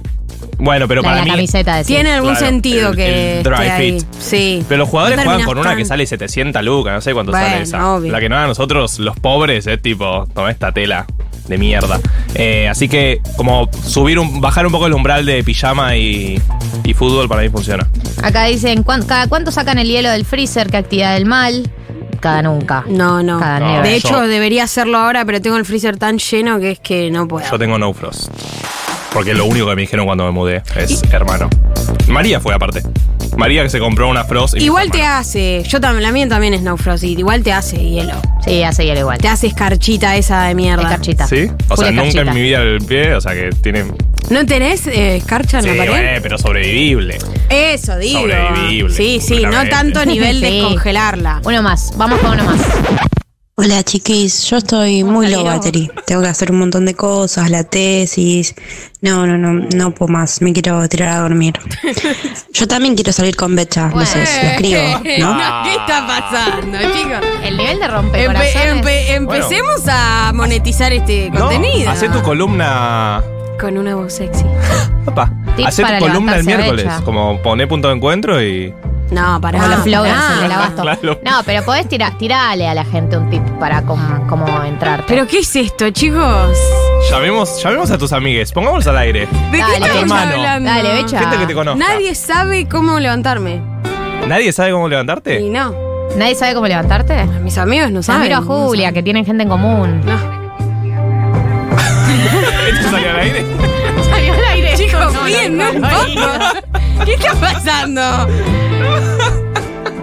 [0.60, 1.30] Bueno, pero La de para la mí.
[1.32, 1.84] camiseta.
[1.84, 4.00] Tiene algún Claro, sentido el- que el dry esté ahí.
[4.00, 4.08] fit.
[4.20, 4.66] Sí.
[4.68, 7.48] Pero los jugadores No juegan con una que sale 700 lucas, no sé cuánto Bueno,
[7.48, 7.94] sale esa.
[7.94, 8.12] obvio.
[8.12, 11.06] La que no a nosotros, los pobres, es tipo, toma esta tela
[11.48, 12.00] de mierda.
[12.36, 16.42] Eh, así que, como subir un, bajar un poco el umbral de pijama y,
[16.84, 17.88] y fútbol para mí funciona.
[18.22, 20.68] Acá dicen, ¿cuán- ¿cada cuánto sacan el hielo del freezer?
[20.70, 21.72] ¿Qué actividad del mal?
[22.20, 22.84] Cada nunca.
[22.88, 23.40] No, no.
[23.40, 23.82] Cada No.
[23.84, 27.10] De yo- hecho, debería hacerlo ahora, pero tengo el freezer tan lleno que es que
[27.12, 27.50] no puedo.
[27.50, 28.30] Yo tengo no frost.
[29.14, 31.50] Porque es lo único que me dijeron cuando me mudé es hermano.
[32.08, 32.84] María fue aparte.
[33.38, 36.54] María que se compró una frost y Igual te hace, yo también, la mía también
[36.54, 38.14] es no frost, y igual te hace hielo.
[38.44, 39.18] Sí, hace hielo igual.
[39.20, 40.84] Te hace escarchita esa de mierda.
[40.84, 41.28] Escarchita.
[41.28, 41.50] ¿Sí?
[41.70, 42.22] O sea, nunca escarchita.
[42.32, 43.86] en mi vida el pie, o sea que tiene.
[44.30, 45.92] ¿No tenés eh, escarcha en Sí, la pared?
[45.92, 47.18] bueno, pero sobrevivible.
[47.50, 48.20] Eso, digo.
[48.22, 49.70] Sobrevivible, Sí, sí, no completamente.
[49.70, 50.62] tanto nivel de Sí.
[50.64, 51.42] congelarla.
[51.46, 52.60] Uno más, vamos con uno más.
[53.60, 55.90] Hola chiquis, yo estoy muy low battery.
[56.06, 58.54] Tengo que hacer un montón de cosas, la tesis.
[59.02, 60.44] No, no, no, no puedo más.
[60.44, 61.56] Me quiero tirar a dormir.
[62.54, 64.80] Yo también quiero salir con Becha, no sé, lo escribo,
[65.20, 65.64] ¿no?
[65.64, 67.20] ¿Qué está pasando, chicos?
[67.44, 68.86] El nivel de rompe Empe- corazones.
[68.86, 71.90] empe- empecemos a monetizar este No, contenido.
[71.90, 73.24] hacé tu columna.
[73.60, 74.46] Con una voz sexy.
[75.08, 75.32] Opa.
[75.56, 76.86] Tips Hacé para tu columna el levantarse a miércoles.
[76.86, 77.02] Becha.
[77.04, 78.72] Como poné punto de encuentro y.
[79.12, 79.64] No, para el
[80.52, 80.82] abasto.
[80.82, 81.20] Claro.
[81.24, 85.06] No, pero podés tirar, tirarle a la gente un tip para cómo, cómo entrar.
[85.08, 86.58] ¿Pero qué es esto, chicos?
[87.10, 88.52] Llamemos, llamemos a tus amigues.
[88.52, 89.28] Pongámoslos al aire.
[89.52, 90.70] ¿De Dale, qué estamos hablando?
[90.70, 91.20] Dale, Becha.
[91.20, 91.86] Gente que te conozca.
[91.88, 93.62] Nadie sabe cómo levantarme.
[94.28, 95.40] ¿Nadie sabe cómo levantarte?
[95.40, 95.74] Y no.
[96.18, 97.24] ¿Nadie sabe cómo levantarte?
[97.44, 98.24] Mis amigos no saben.
[98.24, 100.02] miro a Julia, que tienen gente en común.
[100.06, 100.16] No.
[102.70, 103.46] ¿Esto salió al aire?
[105.50, 107.06] No, un poco.
[107.06, 108.28] ¿Qué está pasando?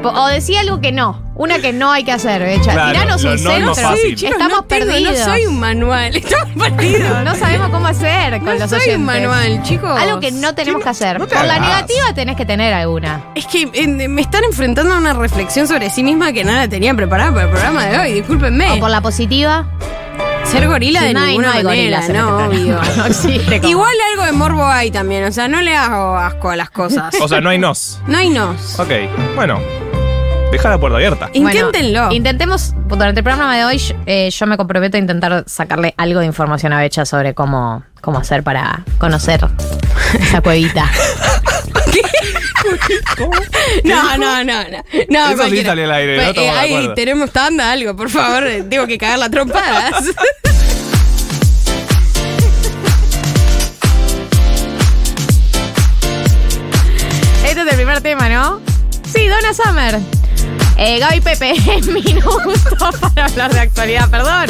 [0.06, 1.22] O decía algo que no.
[1.34, 2.72] Una que no hay que hacer, Becha.
[2.72, 3.96] Claro, Tiranos un no es más centro.
[4.14, 5.18] Chicos, Estamos no tengo, perdidos.
[5.18, 6.14] No soy un manual.
[6.16, 7.10] Estamos perdidos.
[7.24, 8.96] No sabemos cómo hacer con No los soy oyentes.
[8.98, 9.98] un manual, chicos.
[9.98, 11.18] Algo que no tenemos que hacer.
[11.18, 13.24] no te Por la negativa tenés que tener alguna.
[13.34, 16.68] Es que eh, me están enfrentando a una reflexión sobre sí misma que no la
[16.68, 18.12] tenía preparada para el programa de hoy.
[18.12, 18.72] Discúlpenme.
[18.72, 19.66] O por la positiva.
[20.54, 22.80] Ser gorila Sí, de no hay- ninguna no hay manera, no, este obvio.
[22.80, 22.92] tema.
[22.96, 26.56] No existe Igual algo de morbo hay también, o sea, no le hago asco a
[26.56, 27.14] las cosas.
[27.20, 27.98] O sea, no hay nos.
[28.06, 28.78] No hay nos.
[28.78, 28.90] Ok,
[29.34, 29.58] bueno.
[30.52, 31.30] Deja la puerta abierta.
[31.32, 32.00] Inténtenlo.
[32.02, 36.20] Bueno, intentemos, durante el programa de hoy, eh, yo me comprometo a intentar sacarle algo
[36.20, 39.44] de información a Becha sobre cómo, cómo hacer para conocer
[40.20, 40.88] esa cuevita.
[43.84, 44.78] No, no, no, no.
[45.08, 45.68] no Eso sí cualquiera.
[45.70, 48.46] salió al aire, no Pues, de ahí tenemos tanda, algo, por favor.
[48.48, 50.04] eh, Tengo que cagar la trompadas.
[57.46, 58.60] Este es el primer tema, ¿no?
[59.12, 60.00] Sí, Donna Summer.
[60.76, 61.54] Eh, Gaby Pepe,
[61.92, 62.40] minuto
[63.00, 64.46] para hablar de actualidad, perdón.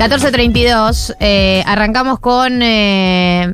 [0.00, 1.16] ...14.32...
[1.20, 2.62] Eh, arrancamos con...
[2.62, 3.52] eh,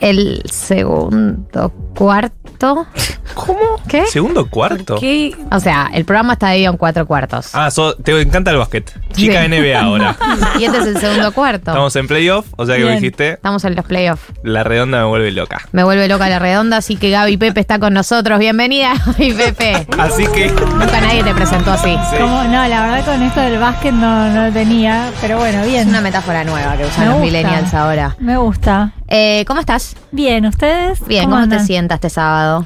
[0.00, 2.86] el segundo cuarto.
[3.34, 3.58] ¿Cómo?
[3.88, 4.06] ¿Qué?
[4.06, 4.96] ¿Segundo cuarto?
[5.00, 5.34] ¿Qué?
[5.50, 7.50] O sea, el programa está dividido en cuatro cuartos.
[7.54, 8.92] Ah, so- te encanta el básquet.
[9.12, 9.48] Chica Sí.
[9.48, 10.16] NBA ahora.
[10.58, 11.70] Y este es el segundo cuarto.
[11.72, 12.94] Estamos en playoff, o sea que Bien.
[12.96, 14.22] dijiste, Estamos en los playoffs.
[14.42, 15.60] la redonda me vuelve loca.
[15.72, 18.38] Me vuelve loca la redonda, así que Gaby Pepe está con nosotros.
[18.38, 19.86] Bienvenida, Gaby Pepe.
[19.98, 20.48] Así que.
[20.50, 21.96] Nunca nadie te presentó así.
[22.18, 25.80] Como, no, la verdad con esto del básquet no, no lo tenía, pero bueno, bien.
[25.82, 27.26] Es una metáfora nueva que usan Me los gusta.
[27.26, 28.16] millennials ahora.
[28.20, 28.92] Me gusta.
[29.10, 29.96] Eh, ¿Cómo estás?
[30.10, 31.04] Bien, ¿ustedes?
[31.06, 31.66] Bien, ¿Cómo ¿cómo, te andan?
[31.88, 32.64] Sientas este sábado?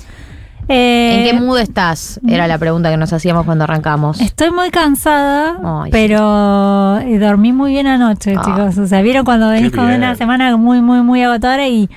[0.69, 2.21] Eh, ¿En qué mood estás?
[2.27, 4.21] Era la pregunta que nos hacíamos cuando arrancamos.
[4.21, 8.43] Estoy muy cansada, Ay, pero eh, dormí muy bien anoche, Ah.
[8.45, 8.79] chicos.
[8.79, 11.89] O sea, vieron cuando venís con una semana muy, muy, muy agotadora y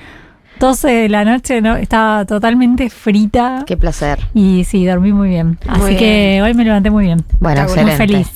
[0.58, 3.64] 12 de la noche no estaba totalmente frita.
[3.66, 4.18] Qué placer.
[4.34, 5.58] Y sí, dormí muy bien.
[5.68, 7.24] Así Muy que hoy me levanté muy bien.
[7.40, 7.96] Bueno, Muy excelente.
[7.96, 8.28] feliz.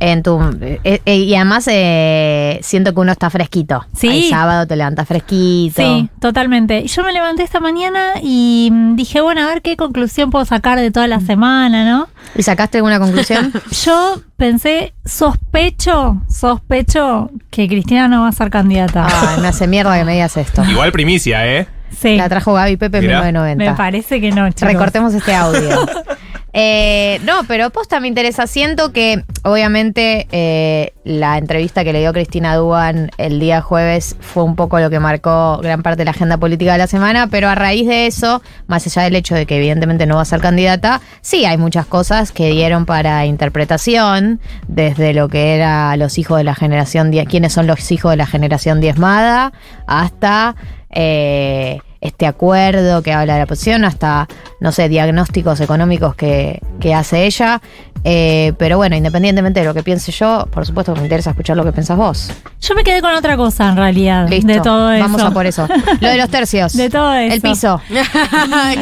[0.00, 3.84] En tu, eh, eh, y además eh, siento que uno está fresquito.
[3.94, 4.24] Sí.
[4.26, 5.82] El sábado te levantas fresquito.
[5.82, 6.80] Sí, totalmente.
[6.80, 10.44] Y Yo me levanté esta mañana y mm, dije, bueno, a ver qué conclusión puedo
[10.44, 12.06] sacar de toda la semana, ¿no?
[12.36, 13.52] ¿Y sacaste alguna conclusión?
[13.84, 19.06] Yo pensé, sospecho, sospecho que Cristina no va a ser candidata.
[19.10, 20.62] Ay, me hace mierda que me digas esto.
[20.64, 21.66] Igual primicia, ¿eh?
[21.96, 22.16] Sí.
[22.16, 23.22] La trajo Gaby Pepe en Mirá.
[23.22, 23.70] 1990.
[23.72, 24.72] Me parece que no, chicos.
[24.72, 25.86] Recortemos este audio.
[26.60, 28.48] Eh, no, pero posta me interesa.
[28.48, 34.42] Siento que, obviamente, eh, la entrevista que le dio Cristina Duban el día jueves fue
[34.42, 37.48] un poco lo que marcó gran parte de la agenda política de la semana, pero
[37.48, 40.40] a raíz de eso, más allá del hecho de que evidentemente no va a ser
[40.40, 46.38] candidata, sí hay muchas cosas que dieron para interpretación, desde lo que era los hijos
[46.38, 49.52] de la generación, quiénes son los hijos de la generación diezmada,
[49.86, 50.56] hasta...
[50.90, 54.28] eh, este acuerdo que habla de la oposición, hasta,
[54.60, 57.60] no sé, diagnósticos económicos que, que hace ella.
[58.04, 61.56] Eh, pero bueno, independientemente de lo que piense yo, por supuesto que me interesa escuchar
[61.56, 62.30] lo que pensás vos.
[62.60, 64.28] Yo me quedé con otra cosa en realidad.
[64.28, 65.02] Listo, de todo eso.
[65.04, 65.66] vamos a por eso.
[66.00, 66.72] Lo de los tercios.
[66.76, 67.34] De todo eso.
[67.34, 67.80] El piso.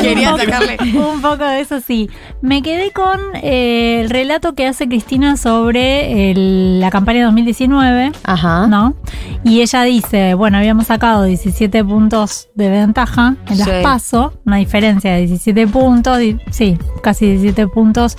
[0.01, 0.77] Quería un poco, sacarle.
[0.99, 2.11] un poco de eso sí.
[2.43, 8.13] Me quedé con eh, el relato que hace Cristina sobre el- la campaña de 2019.
[8.25, 8.67] Ajá.
[8.67, 8.95] ¿No?
[9.45, 13.71] Y ella dice, bueno, habíamos sacado 17 puntos de ventaja en las Sí.
[13.83, 16.19] PASO, una diferencia de 17 puntos,
[16.51, 18.17] sí, casi 17 puntos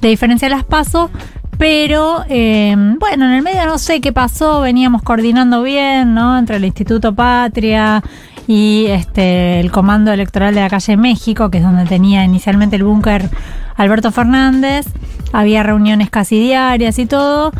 [0.00, 1.10] de diferencia en las PASO.
[1.58, 6.38] Pero eh, bueno, en el medio no sé qué pasó, veníamos coordinando bien, ¿no?
[6.38, 8.02] Entre el Instituto Patria
[8.46, 12.84] y este el Comando Electoral de la Calle México, que es donde tenía inicialmente el
[12.84, 13.28] búnker
[13.76, 14.86] Alberto Fernández.
[15.34, 17.52] Había reuniones casi diarias y todo.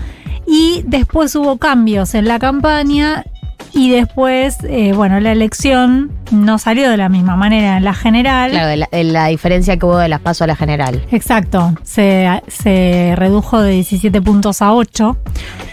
[0.47, 3.25] Y después hubo cambios en la campaña
[3.73, 8.51] y después, eh, bueno, la elección no salió de la misma manera en la general.
[8.53, 11.05] Claro, de la, de la diferencia que hubo de las pasos a la general.
[11.11, 15.17] Exacto, se, se redujo de 17 puntos a 8.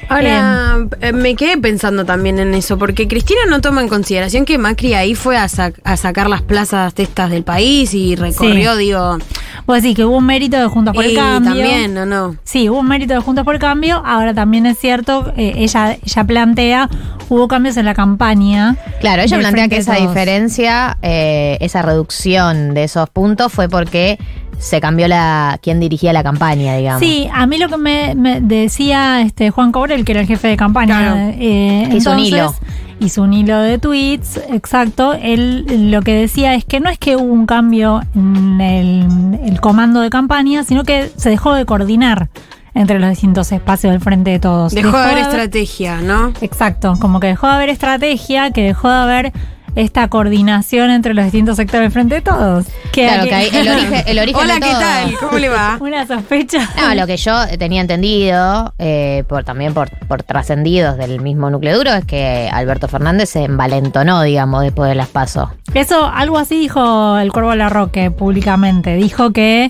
[0.10, 4.58] Ahora, eh, me quedé pensando también en eso, porque Cristina no toma en consideración que
[4.58, 8.73] Macri ahí fue a, sac- a sacar las plazas de estas del país y recorrió,
[8.73, 8.80] Sí.
[8.80, 9.17] digo.
[9.65, 11.52] Pues sí, que hubo un mérito de Juntos por el Y Cambio.
[11.52, 12.36] también, ¿o no?
[12.43, 14.02] Sí, hubo un mérito de Juntos por el Cambio.
[14.06, 16.89] Ahora también es cierto, eh, ella, ella plantea,
[17.30, 18.76] hubo cambios en la campaña.
[19.02, 20.08] Claro, ella plantea que esa Todos.
[20.10, 24.17] diferencia, eh, esa reducción de esos puntos fue porque
[24.60, 27.00] se cambió la quien dirigía la campaña, digamos.
[27.02, 30.48] Sí, a mí lo que me, me decía este Juan Cobrel, que era el jefe
[30.48, 31.15] de campaña, Claro.
[31.39, 32.56] eh, Hizo un entonces, hilo.
[33.00, 35.14] Hizo un hilo de tweets, exacto.
[35.14, 39.62] Él lo que decía es que no es que hubo un cambio en el, el
[39.62, 42.30] comando de campaña, sino que se dejó de coordinar
[42.74, 44.74] entre los distintos espacios del frente de todos.
[44.74, 46.32] Dejó de haber estrategia, ¿no?
[46.42, 49.34] Exacto, como que dejó de haber estrategia, que dejó de haber
[49.78, 52.66] esta coordinación entre los distintos sectores del frente de todos.
[52.92, 55.13] Claro, que ahí el origen, el origen Hola, de ¿qué todo- tal?
[55.20, 55.78] ¿Cómo le va?
[55.82, 56.68] Una sospecha.
[56.78, 61.78] No, lo que yo tenía entendido, eh, por también por, por trascendidos del mismo núcleo
[61.78, 65.50] duro, es que Alberto Fernández se envalentonó, digamos, después de las pasos.
[65.74, 68.96] Eso, algo así dijo el Cuervo Larroque públicamente.
[68.96, 69.70] Dijo que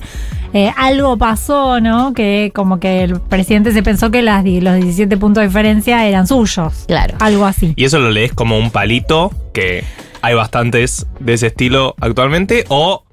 [0.53, 2.13] eh, algo pasó, ¿no?
[2.13, 6.27] Que como que el presidente se pensó que las, los 17 puntos de diferencia eran
[6.27, 6.85] suyos.
[6.87, 7.15] Claro.
[7.19, 7.73] Algo así.
[7.75, 9.83] Y eso lo lees como un palito, que
[10.21, 13.05] hay bastantes de ese estilo actualmente, o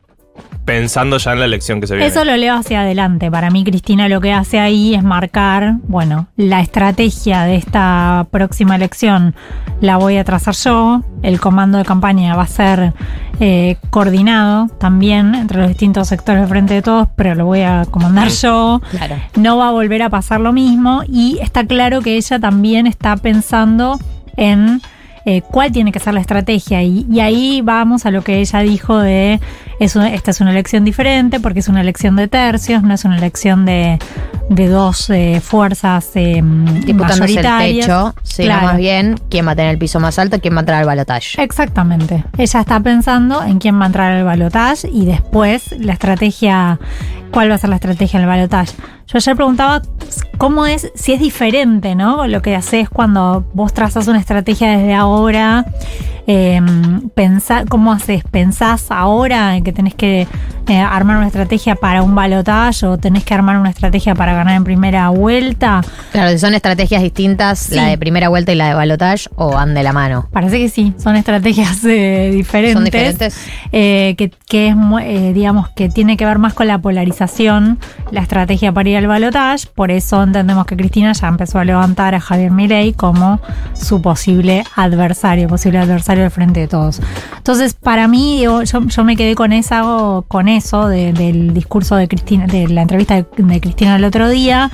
[0.66, 2.10] pensando ya en la elección que se viene.
[2.10, 3.30] Eso lo leo hacia adelante.
[3.30, 8.76] Para mí, Cristina lo que hace ahí es marcar, bueno, la estrategia de esta próxima
[8.76, 9.34] elección
[9.80, 11.02] la voy a trazar yo.
[11.22, 12.92] El comando de campaña va a ser
[13.40, 17.86] eh, coordinado también entre los distintos sectores de frente de todos, pero lo voy a
[17.90, 18.82] comandar yo.
[18.90, 19.16] Claro.
[19.36, 23.16] No va a volver a pasar lo mismo y está claro que ella también está
[23.16, 23.98] pensando
[24.36, 24.82] en
[25.24, 26.82] eh, cuál tiene que ser la estrategia.
[26.82, 29.40] Y, y ahí vamos a lo que ella dijo de
[29.80, 33.04] es una- esta es una elección diferente porque es una elección de tercios, no es
[33.04, 33.98] una elección de,
[34.50, 37.86] de dos eh, fuerzas eh, Disputándose el mayoritarias.
[37.86, 38.66] techo, sino Claro.
[38.66, 40.86] más bien quién va a tener el piso más alto, quién va a entrar al
[40.86, 41.42] balotaje.
[41.42, 42.24] Exactamente.
[42.38, 46.78] Ella está pensando en quién va a entrar al balotaje y después la estrategia,
[47.30, 48.74] cuál va a ser la estrategia del balotaje.
[49.06, 49.82] Yo ayer preguntaba
[50.38, 52.26] cómo es, si es diferente, ¿no?
[52.26, 55.64] Lo que haces cuando vos trazas una estrategia desde ahora.
[56.26, 56.60] Eh,
[57.14, 58.22] pensá- ¿Cómo haces?
[58.30, 60.26] ¿Pensás ahora que tenés que
[60.68, 64.54] eh, armar una estrategia para un balotaje o tenés que armar una estrategia para ganar
[64.56, 65.82] en primera vuelta?
[66.12, 67.74] Claro, si son estrategias distintas, Sí.
[67.74, 70.28] la de primera vuelta y la de balotaje, o van de la mano.
[70.32, 72.74] Parece que sí, son estrategias eh, diferentes.
[72.74, 73.36] Son diferentes.
[73.72, 77.78] eh, que, que es, digamos, que tiene que ver más con la polarización,
[78.10, 79.66] la estrategia para ir al balotaje.
[79.74, 83.40] Por eso entendemos que Cristina ya empezó a levantar a Javier Milei como
[83.74, 87.00] su posible adversario, posible adversario del frente de todos.
[87.36, 89.82] Entonces, para mí, digo, yo, yo me quedé con esa,
[90.28, 94.70] con eso de- del discurso de Cristina, de la entrevista de, Cristina el otro día.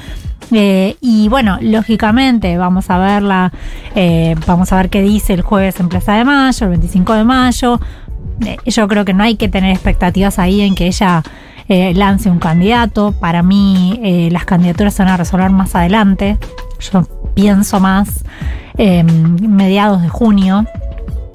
[0.52, 3.52] Eh, y bueno, lógicamente vamos a verla,
[3.94, 7.24] eh, vamos a ver qué dice el jueves en Plaza de Mayo, el 25 de
[7.24, 7.80] mayo.
[8.44, 11.22] Eh, yo creo que no hay que tener expectativas ahí en que ella
[11.68, 13.12] lance un candidato.
[13.12, 16.36] Para mí las candidaturas se van a resolver más adelante.
[16.92, 17.02] Yo
[17.34, 18.24] pienso más
[18.76, 20.64] mediados de junio.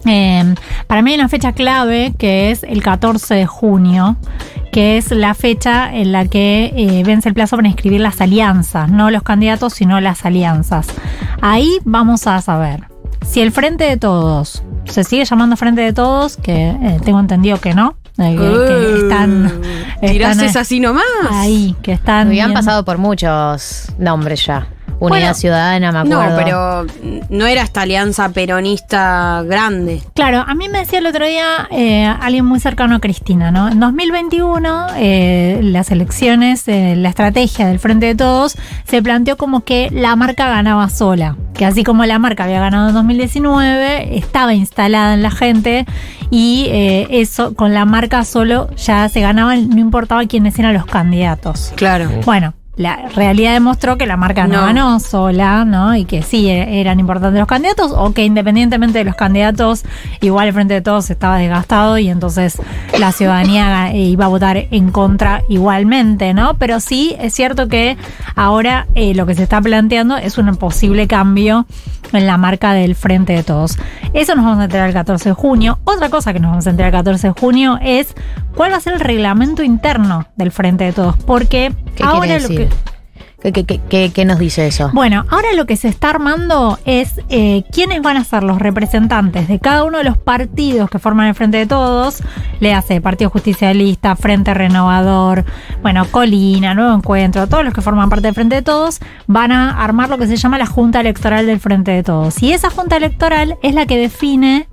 [0.05, 0.55] Eh,
[0.87, 4.17] para mí hay una fecha clave que es el 14 de junio,
[4.71, 8.89] que es la fecha en la que eh, vence el plazo para inscribir las alianzas,
[8.89, 10.87] no los candidatos, sino las alianzas.
[11.41, 12.83] Ahí vamos a saber
[13.25, 17.59] si el Frente de Todos se sigue llamando Frente de Todos, que eh, tengo entendido
[17.59, 17.95] que no.
[18.17, 19.61] eh, que, que están,
[20.01, 21.03] están, así nomás.
[21.31, 22.27] Ahí, que están.
[22.27, 24.67] Habían bien- pasado por muchos nombres ya.
[24.99, 26.37] Unidad Bueno, Ciudadana, me No, acuerdo.
[26.43, 30.01] pero no era esta alianza peronista grande.
[30.13, 33.67] Claro, a mí me decía el otro día eh, alguien muy cercano a Cristina, ¿no?
[33.69, 38.55] En 2021, eh, las elecciones, eh, la estrategia del Frente de Todos
[38.85, 41.35] se planteó como que la marca ganaba sola.
[41.53, 45.85] Que así como la marca había ganado en 2019, estaba instalada en la gente
[46.29, 50.85] y eh, eso, con la marca solo ya se ganaba, no importaba quiénes eran los
[50.85, 51.71] candidatos.
[51.75, 52.09] Claro.
[52.25, 54.65] Bueno, la realidad demostró que la marca no, No.
[54.67, 55.95] ganó sola, ¿no?
[55.95, 59.83] Y que sí e- eran importantes los candidatos, o que independientemente de los candidatos,
[60.21, 62.57] igual el Frente de Todos estaba desgastado y entonces
[62.99, 66.55] la ciudadanía eh, iba a votar en contra igualmente, ¿no?
[66.55, 67.97] Pero sí es cierto que
[68.35, 71.65] ahora eh, lo que se está planteando es un posible cambio
[72.13, 73.77] en la marca del Frente de Todos.
[74.13, 75.79] Eso nos vamos a enterar el 14 de junio.
[75.85, 78.13] Otra cosa que nos vamos a enterar el 14 de junio es
[78.55, 82.47] cuál va a ser el reglamento interno del Frente de Todos, porque ¿Qué ahora lo
[82.49, 82.64] que
[83.41, 84.89] ¿Qué, qué- qué- qué- qué nos dice eso?
[84.91, 89.47] Bueno, ahora lo que se está armando es eh, quiénes van a ser los representantes
[89.47, 92.23] de cada uno de los partidos que forman el Frente de Todos.
[92.59, 95.45] Le hace Partido Justicialista, Frente Renovador,
[95.83, 99.83] bueno, Colina, Nuevo Encuentro, todos los que forman parte del Frente de Todos van a
[99.83, 102.41] armar lo que se llama la Junta Electoral del Frente de Todos.
[102.41, 104.67] Y esa Junta Electoral es la que define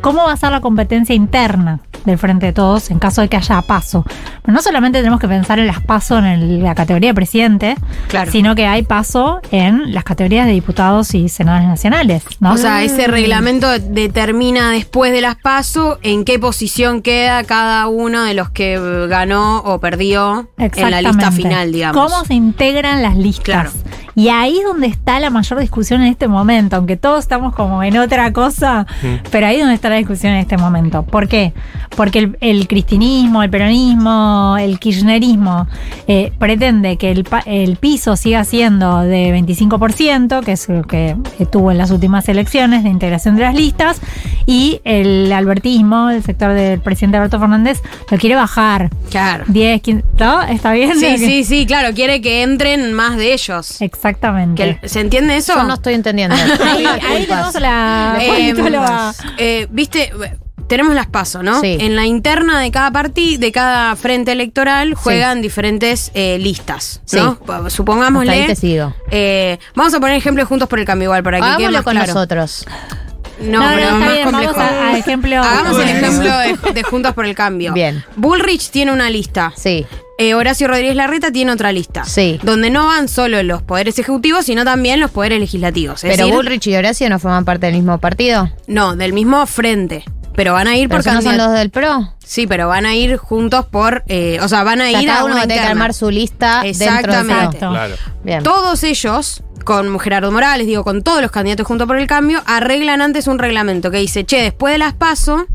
[0.00, 3.36] cómo va a ser la competencia interna del Frente de Todos en caso de que
[3.36, 4.04] haya paso.
[4.42, 7.76] Pero no solamente tenemos que pensar en las paso en el- la categoría de presidente,
[8.32, 12.22] sino que hay paso en las categorías de diputados y senadores nacionales.
[12.40, 12.52] ¿no?
[12.52, 18.22] O sea, ese reglamento determina después de las PASO en qué posición queda cada uno
[18.24, 22.10] de los que ganó o perdió en la lista final, digamos.
[22.10, 23.74] ¿Cómo se integran las listas?
[24.18, 27.84] Y ahí es donde está la mayor discusión en este momento, aunque todos estamos como
[27.84, 28.84] en otra cosa,
[29.30, 31.04] pero ahí es donde está la discusión en este momento.
[31.04, 31.52] ¿Por qué?
[31.96, 35.68] Porque el, el cristinismo, el peronismo, el kirchnerismo
[36.08, 41.16] eh, pretende que el, piso siga siendo de 25%, que es lo que
[41.52, 44.00] tuvo en las últimas elecciones de integración de las listas,
[44.46, 48.90] y el albertismo, el sector del presidente Alberto Fernández, lo quiere bajar.
[49.10, 49.44] Claro.
[49.46, 50.42] 10, 15, ¿no?
[50.42, 50.98] ¿Está bien?
[50.98, 53.80] Sí, sí, sí, claro, quiere que entren más de ellos.
[54.08, 54.78] Exactamente.
[54.80, 55.54] Que- ¿Se entiende eso?
[55.54, 56.34] Yo no estoy entendiendo.
[56.64, 58.54] Ahí, ahí tenemos a la Eh,
[59.38, 60.10] eh, Viste,
[60.66, 61.60] tenemos las pasos, ¿no?
[61.60, 61.78] Sí.
[61.80, 67.38] En la interna de cada partido, de cada frente electoral, juegan diferentes eh, listas, ¿no?
[67.66, 67.70] Sí.
[67.70, 68.30] Supongámosle.
[68.30, 68.94] Hasta ahí te sigo.
[69.10, 71.92] eh, vamos a poner ejemplos juntos por el cambio igual para que quede más con
[71.94, 72.12] claro.
[72.12, 72.66] nosotros.
[73.40, 74.52] No, No, no, pero está más bien, complejo.
[74.54, 77.72] vamos a- a ejemplo- Hagamos el ejemplo de, de Juntos por el Cambio.
[77.72, 78.04] Bien.
[78.16, 79.52] Bullrich tiene una lista.
[79.56, 79.86] Sí.
[80.18, 82.04] Eh, Horacio Rodríguez Larreta tiene otra lista.
[82.04, 82.40] Sí.
[82.42, 86.02] Donde no van solo los poderes ejecutivos, sino también los poderes legislativos.
[86.02, 88.50] Es Pero decir, Bullrich y Horacio no forman parte del mismo partido.
[88.66, 90.02] No, del mismo frente.
[90.34, 92.14] Pero van a ir ¿Pero por no son los del PRO?
[92.24, 94.04] Sí, pero van a ir juntos por.
[94.06, 95.62] eh, o sea, van a O sea, ir cada a uno una va a tener
[95.64, 97.58] que armar su lista dentro Exactamente.
[97.58, 97.70] PRO.
[97.70, 97.94] Claro.
[98.22, 98.42] Bien.
[98.44, 103.02] Todos ellos, con Gerardo Morales, digo, con todos los candidatos juntos por el cambio, arreglan
[103.02, 105.46] antes un reglamento que dice, che, después de las PASO,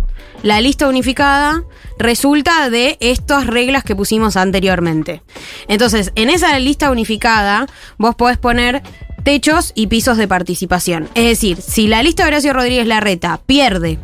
[0.43, 1.63] la lista unificada
[1.97, 5.23] resulta de estas reglas que pusimos anteriormente.
[5.67, 7.65] Entonces, en esa lista unificada,
[7.97, 8.84] vos podés poner
[9.23, 11.10] techos y pisos de participación.
[11.15, 13.97] Es decir, si la lista de Horacio Rodríguez Larreta pierde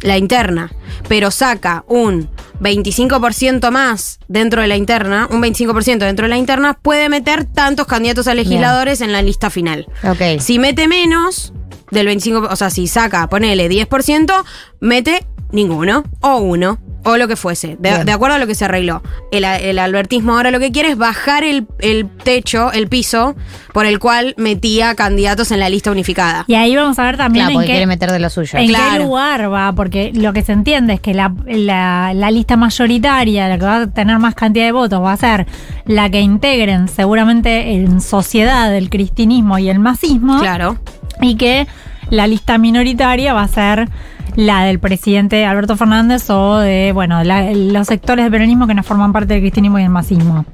[0.00, 0.70] la interna,
[1.08, 6.74] pero saca un 25% más dentro de la interna, un 25% dentro de la interna,
[6.74, 9.86] puede meter tantos candidatos a legisladores en la lista final.
[10.04, 10.40] Ok.
[10.40, 11.52] Si mete menos
[11.90, 14.32] del 25%, o sea, si saca, ponele 10%,
[14.80, 16.78] mete ninguno o uno.
[17.08, 19.00] O lo que fuese, de, acuerdo a lo que se arregló.
[19.30, 23.36] El, el albertismo ahora lo que quiere es bajar el, el techo, el piso,
[23.72, 26.42] por el cual metía candidatos en la lista unificada.
[26.48, 28.58] Y ahí vamos a ver también Claro, en, porque qué, quiere meter de lo suyo.
[28.58, 32.45] en qué lugar va, porque lo que se entiende es que la, la- la lista
[32.54, 35.46] mayoritaria, la que va a tener más cantidad de votos, va a ser
[35.86, 40.38] la que integren seguramente en sociedad el cristinismo y el masismo.
[40.38, 40.76] Claro.
[41.20, 41.66] Y que
[42.10, 43.88] la lista minoritaria va a ser
[44.36, 48.82] la del presidente Alberto Fernández o de, bueno, la- los sectores del peronismo que no
[48.82, 50.44] forman parte del cristianismo y el masismo.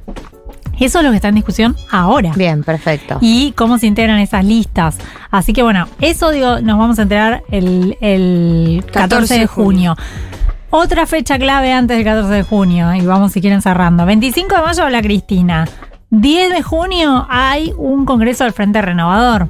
[0.81, 2.33] Eso es lo que está en discusión ahora.
[2.35, 3.19] Bien, perfecto.
[3.21, 4.97] Y cómo se integran esas listas.
[5.31, 9.97] Así que bueno, eso digo, nos vamos a enterar el, el 14, de junio.
[10.75, 14.07] Otra fecha clave antes del 14 de junio, y vamos si quieren cerrando.
[14.07, 15.69] 25 de mayo habla Cristina.
[16.11, 19.49] 10 de junio hay un congreso del Frente Renovador.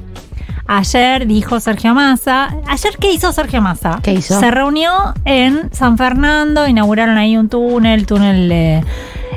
[0.67, 2.57] Ayer dijo Sergio Massa.
[2.67, 4.01] ¿Ayer qué hizo Sergio Massa?
[4.03, 4.39] ¿Qué hizo?
[4.41, 4.91] Se reunió
[5.25, 8.85] en San Fernando, inauguraron ahí un túnel, túnel de.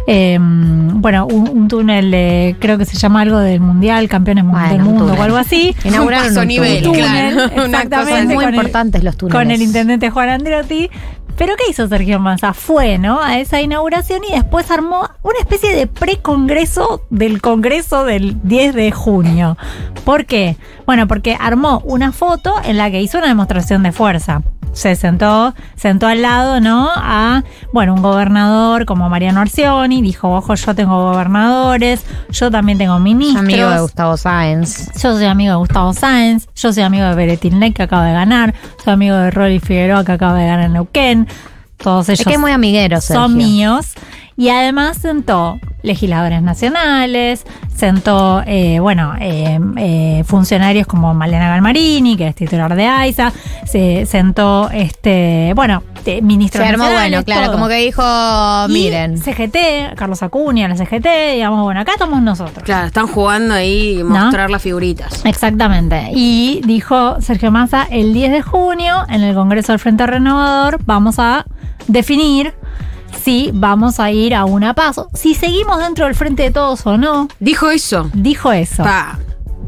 [0.08, 4.70] eh, bueno, un, un túnel, de- creo que se llama algo del Mundial, Campeones Bueno,
[4.70, 5.20] del un Mundo túnel.
[5.20, 5.76] o algo así.
[5.84, 7.02] Inauguraron Un paso un nivel, túnel.
[7.04, 7.36] claro.
[7.68, 8.26] Una cosa exactamente.
[8.34, 9.40] Muy con el- importantes los túneles.
[9.42, 10.90] con el intendente Juan Andreotti.
[11.38, 12.54] Pero ¿qué hizo Sergio Massa?
[12.54, 13.22] Fue, ¿no?
[13.22, 18.92] A esa inauguración y después armó una especie de precongreso del Congreso del 10 de
[18.92, 19.58] junio.
[20.06, 20.56] ¿Por qué?
[20.86, 24.42] Bueno, porque armó una foto en la que hizo una demostración de fuerza.
[24.72, 26.90] Se sentó, sentó al lado, ¿no?
[26.94, 33.00] A, bueno, un gobernador como Mariano Arcioni, dijo, ojo, yo tengo gobernadores, yo también tengo
[33.00, 33.42] ministros.
[33.46, 34.92] Amigo de Gustavo Sáenz.
[35.02, 38.12] Yo soy amigo de Gustavo Sáenz, yo soy amigo de Beretín Ley que acaba de
[38.12, 41.25] ganar, soy amigo de Rolly Figueroa que acaba de ganar en Neuquén.
[41.78, 43.24] Todos ellos Es que es muy amiguero, Sergio.
[43.24, 43.88] son míos.
[44.38, 52.28] Y además sentó legisladores nacionales, sentó, eh, bueno, eh, eh, funcionarios como Malena Galmarini, que
[52.28, 53.32] es titular de AISA,
[53.66, 57.54] se sentó, este, bueno, eh, ministros Se armó bueno, claro, todo.
[57.54, 58.02] como que dijo,
[58.68, 59.18] Y miren.
[59.18, 62.64] CGT, Carlos Acuña, la CGT, digamos, bueno, acá estamos nosotros.
[62.64, 65.24] Claro, están jugando ahí mostrar las figuritas.
[65.26, 66.10] Exactamente.
[66.14, 71.20] Y dijo Sergio Massa, el 10 de junio, en el Congreso del Frente Renovador, vamos
[71.20, 71.46] a
[71.88, 72.54] definir
[73.22, 75.10] si vamos a ir a una paso.
[75.14, 77.28] Si seguimos dentro del frente de todos o no.
[77.40, 78.10] Dijo eso.
[78.14, 78.84] Dijo eso.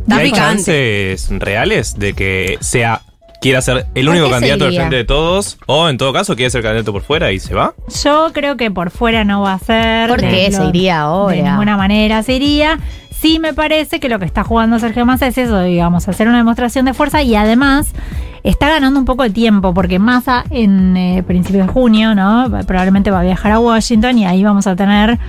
[0.07, 3.01] ¿Y ¿Hay chances reales de que sea
[3.41, 6.63] quiera ser el único candidato del frente de todos o en todo caso quiere ser
[6.63, 7.73] candidato por fuera y se va?
[8.03, 10.09] Yo creo que por fuera no va a ser.
[10.09, 10.51] ¿Por qué?
[10.51, 11.35] Se iría ahora.
[11.35, 12.79] De ninguna manera se iría.
[13.19, 16.37] Sí me parece que lo que está jugando Sergio Massa es eso, digamos, hacer una
[16.37, 17.93] demostración de fuerza y además
[18.49, 22.49] está ganando un poco de tiempo porque Massa en eh, principios de junio, ¿no?
[22.65, 25.19] Probablemente va a viajar a Washington y ahí vamos a tener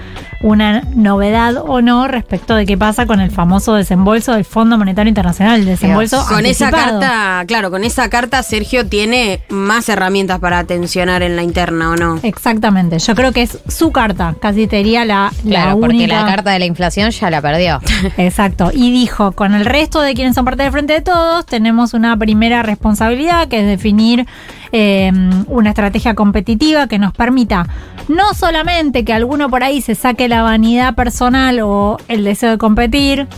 [0.40, 5.08] una novedad o no respecto de qué pasa con el famoso desembolso del Fondo Monetario
[5.08, 10.64] Internacional, el desembolso Con esa carta, claro, con esa carta Sergio tiene más herramientas para
[10.64, 12.20] tensionar en la interna, ¿o no?
[12.22, 16.20] Exactamente, yo creo que es su carta, casi te diría la, la Claro, porque única.
[16.20, 17.80] la carta de la inflación ya la perdió.
[18.16, 18.70] Exacto.
[18.72, 22.16] Y dijo, con el resto de quienes son parte del Frente de Todos, tenemos una
[22.16, 24.26] primera responsabilidad que es definir
[24.72, 25.10] eh,
[25.46, 27.66] una estrategia competitiva que nos permita
[28.08, 32.58] no solamente que alguno por ahí se saque la vanidad personal o el deseo de
[32.58, 33.28] competir,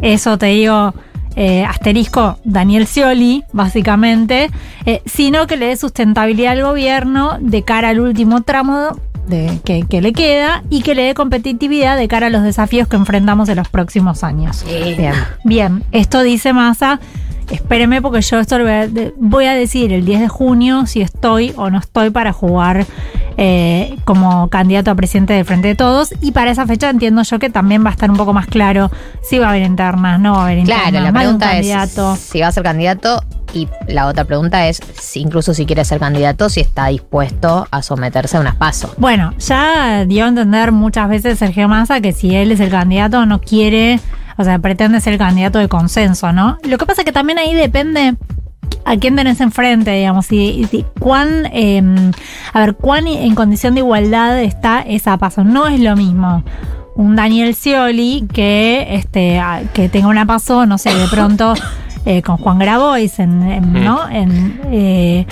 [0.00, 0.94] eso te digo,
[1.34, 4.50] eh, asterisco Daniel Scioli, básicamente,
[4.86, 8.96] eh, sino que le dé sustentabilidad al gobierno de cara al último tramo
[9.26, 12.88] de, que, que le queda y que le dé competitividad de cara a los desafíos
[12.88, 14.64] que enfrentamos en los próximos años.
[14.64, 15.14] Bien.
[15.44, 17.00] Bien, esto dice Massa.
[17.50, 21.00] Espéreme porque yo esto lo voy a, voy a decir el 10 de junio si
[21.00, 22.86] estoy o no estoy para jugar
[23.40, 26.12] eh, como candidato a presidente del Frente de Todos.
[26.20, 28.90] Y para esa fecha entiendo yo que también va a estar un poco más claro
[29.22, 30.88] si va a haber internas, no va a haber internas.
[30.88, 32.16] Claro, la más de un pregunta es candidato.
[32.16, 33.22] si va a ser candidato
[33.54, 37.82] y la otra pregunta es si incluso si quiere ser candidato, si está dispuesto a
[37.82, 38.90] someterse a unas pasos.
[38.98, 43.24] Bueno, ya dio a entender muchas veces Sergio Massa que si él es el candidato
[43.24, 44.00] no quiere,
[44.38, 46.56] o sea, pretende ser el candidato de consenso, ¿no?
[46.62, 48.14] Lo que pasa es que también ahí depende
[48.84, 51.82] a quién tenés enfrente, digamos, y, y cuán, eh,
[52.54, 55.44] a ver, cuán en condición de igualdad está esa paso.
[55.44, 56.42] No es lo mismo
[56.96, 59.40] un Daniel Scioli que, este,
[59.74, 61.54] que tenga una paso, no sé, de pronto
[62.06, 64.08] eh, con Juan Grabois, en, en- ¿no?
[64.08, 65.26] En, eh,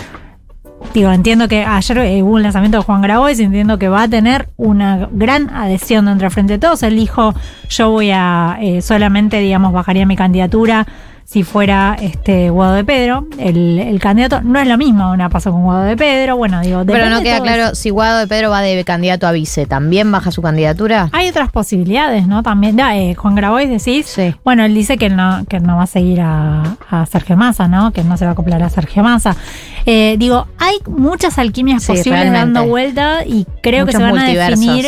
[0.94, 4.08] Digo, entiendo que ayer eh, hubo un lanzamiento de Juan Grabois entiendo que va a
[4.08, 6.82] tener una gran adhesión dentro del Frente de Todos.
[6.82, 7.34] Él dijo,
[7.68, 10.86] yo voy a eh, solamente, digamos, bajaría mi candidatura
[11.26, 13.26] si fuera este Guado de Pedro.
[13.36, 16.36] El, el candidato no es lo mismo una paso con Guado de Pedro.
[16.36, 19.66] Bueno, digo, Pero no queda claro si Guado de Pedro va de candidato a vice,
[19.66, 21.08] ¿también baja su candidatura?
[21.12, 22.44] Hay otras posibilidades, ¿no?
[22.44, 24.16] También, ya, eh, Juan Grabois decís.
[24.44, 27.92] Bueno, él dice que no, que no va a seguir a, a Sergio Massa, ¿no?
[27.92, 29.34] Que no se va a acoplar a Sergio Massa.
[29.84, 32.38] Eh, digo, hay muchas alquimias Sí, posibles realmente.
[32.38, 34.86] dando vuelta y creo que se van a definir.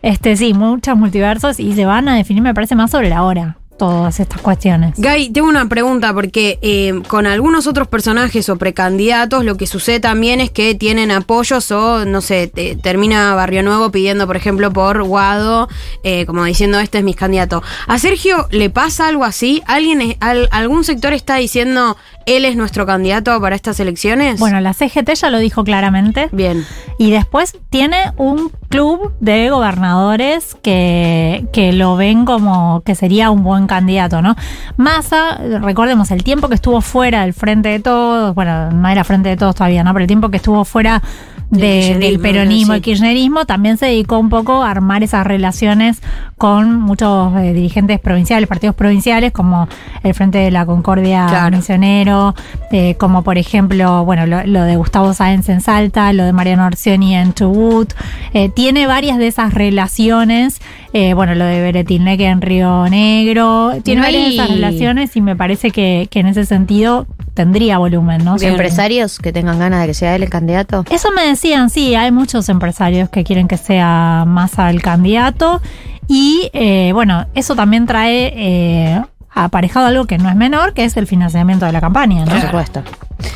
[0.00, 3.56] Este, sí, muchos multiversos y se van a definir, me parece, más sobre la hora.
[3.76, 4.94] Todas estas cuestiones.
[4.96, 9.98] Guy, tengo una pregunta porque eh, con algunos otros personajes o precandidatos lo que sucede
[9.98, 14.72] también es que tienen apoyos o, no sé, te- termina Barrio Nuevo pidiendo, por ejemplo,
[14.72, 15.68] por Guado,
[16.04, 17.64] eh, como diciendo, este es mi candidato.
[17.88, 19.60] ¿A Sergio le pasa algo así?
[19.66, 21.96] ¿Alguien, ¿Algún sector está diciendo,
[22.26, 24.38] él es nuestro candidato para estas elecciones?
[24.38, 26.28] Bueno, la CGT ya lo dijo claramente.
[26.32, 26.64] Bien.
[26.98, 33.42] Y después tiene un club de gobernadores que, que lo ven como que sería un
[33.42, 34.36] buen candidato, ¿no?
[34.76, 39.28] Massa, recordemos, el tiempo que estuvo fuera del Frente de Todos, bueno, no era Frente
[39.28, 39.92] de Todos todavía, ¿no?
[39.92, 41.02] Pero el tiempo que estuvo fuera
[41.50, 42.78] de- del peronismo sí.
[42.78, 46.00] y kirchnerismo también se dedicó un poco a armar esas relaciones
[46.38, 49.68] con muchos eh, dirigentes provinciales, partidos provinciales, como
[50.02, 51.56] el Frente de la Concordia Claro.
[51.56, 52.34] Misionero,
[52.72, 56.66] eh, como por ejemplo, bueno, lo, lo de Gustavo Sáenz en Salta, lo de Mariano
[56.66, 57.92] Orsioni en Chubut.
[58.32, 60.60] Eh, tiene varias de esas relaciones,
[60.92, 65.36] eh, bueno, lo de Beretilneque en Río Negro, tiene varias de esas relaciones y me
[65.36, 68.38] parece que, que en ese sentido tendría volumen, ¿no?
[68.38, 70.84] Sobre- ¿Empresarios que tengan ganas de que sea él el candidato?
[70.90, 75.60] eso me decían, sí, hay muchos empresarios que quieren que sea Massa el candidato.
[76.08, 80.96] Y eh, bueno, eso también trae eh, aparejado algo que no es menor, que es
[80.96, 82.30] el financiamiento de la campaña, ¿no?
[82.32, 82.82] Por supuesto.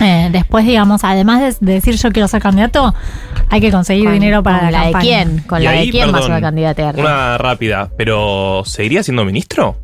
[0.01, 2.94] Eh, después, digamos, además de, de decir yo quiero ser candidato,
[3.49, 5.90] hay que conseguir Con- dinero para con la, la de quién, con Y la de
[5.90, 6.96] quién vas perdón, a candidatear.
[6.99, 9.76] Una rápida, pero ¿seguiría siendo ministro?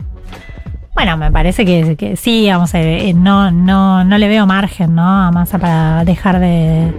[0.94, 4.94] Bueno, me parece que, que sí, digamos, eh, eh, no, no, no le veo margen,
[4.94, 5.02] ¿no?
[5.08, 6.92] A Massa para dejar de,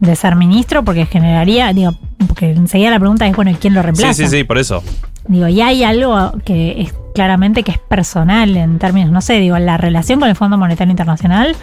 [0.00, 1.94] de ser ministro, porque generaría, digo,
[2.26, 4.14] porque enseguida la pregunta es, bueno, ¿y quién lo reemplaza?
[4.14, 4.82] Sí, sí, sí, por eso.
[5.26, 9.58] Digo, y hay algo que es claramente que es personal en términos, no sé, digo,
[9.58, 11.56] la relación con el Fondo Monetario Internacional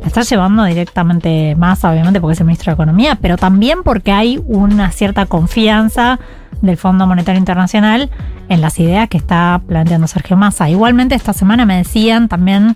[0.00, 4.10] la está llevando directamente más, obviamente, porque es el ministro de Economía, pero también porque
[4.10, 6.18] hay una cierta confianza
[6.60, 8.10] del Fondo Monetario Internacional
[8.48, 10.68] en las ideas que está planteando Sergio Massa.
[10.68, 12.74] Igualmente, esta semana me decían también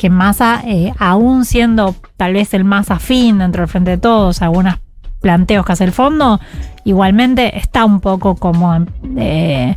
[0.00, 4.40] que Massa, eh, aún siendo tal vez el más afín dentro del Frente de Todos,
[4.40, 4.78] algunas
[5.20, 6.40] planteos que hace el fondo,
[6.84, 8.86] igualmente está un poco como
[9.18, 9.76] eh,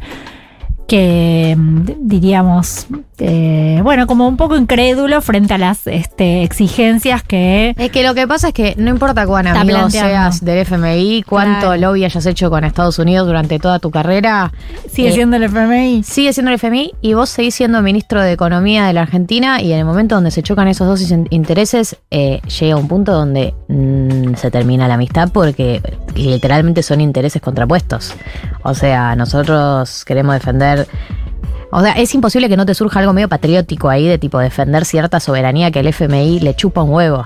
[0.88, 2.88] que mm, diríamos,
[3.20, 7.74] eh, bueno, como un poco incrédulo frente a las este, exigencias que...
[7.78, 11.68] Es que lo que pasa es que no importa cuán amigo seas del FMI, cuánto
[11.68, 11.82] Claro.
[11.82, 14.52] lobby hayas hecho con Estados Unidos durante toda tu carrera.
[14.92, 16.04] Sigue eh, siendo el FMI.
[16.04, 19.72] Sigue siendo el FMI y vos seguís siendo ministro de Economía de la Argentina y
[19.72, 23.54] en el momento donde se chocan esos dos in- intereses, eh, llega un punto donde
[23.70, 25.82] mm, se termina la amistad porque
[26.16, 28.14] literalmente son intereses contrapuestos.
[28.64, 30.73] O sea, nosotros queremos defender...
[31.76, 34.86] O sea, es imposible que no te surja algo medio patriótico ahí de tipo defender
[34.86, 37.26] cierta soberanía que el FMI le chupa un huevo.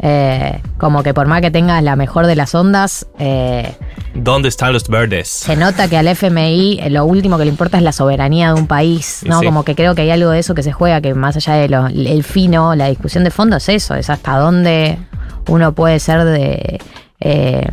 [0.00, 3.76] Eh, como que por más que tengas la mejor de las ondas, eh,
[4.12, 5.28] ¿Dónde están los verdes?
[5.28, 8.60] se nota que al FMI eh, lo último que le importa es la soberanía de
[8.60, 9.38] un país, ¿no?
[9.38, 9.46] Sí.
[9.46, 11.68] Como que creo que hay algo de eso que se juega, que más allá de
[11.68, 14.98] lo, el fino, la discusión de fondo es eso, es hasta dónde
[15.46, 16.80] uno puede ser de
[17.20, 17.68] eh,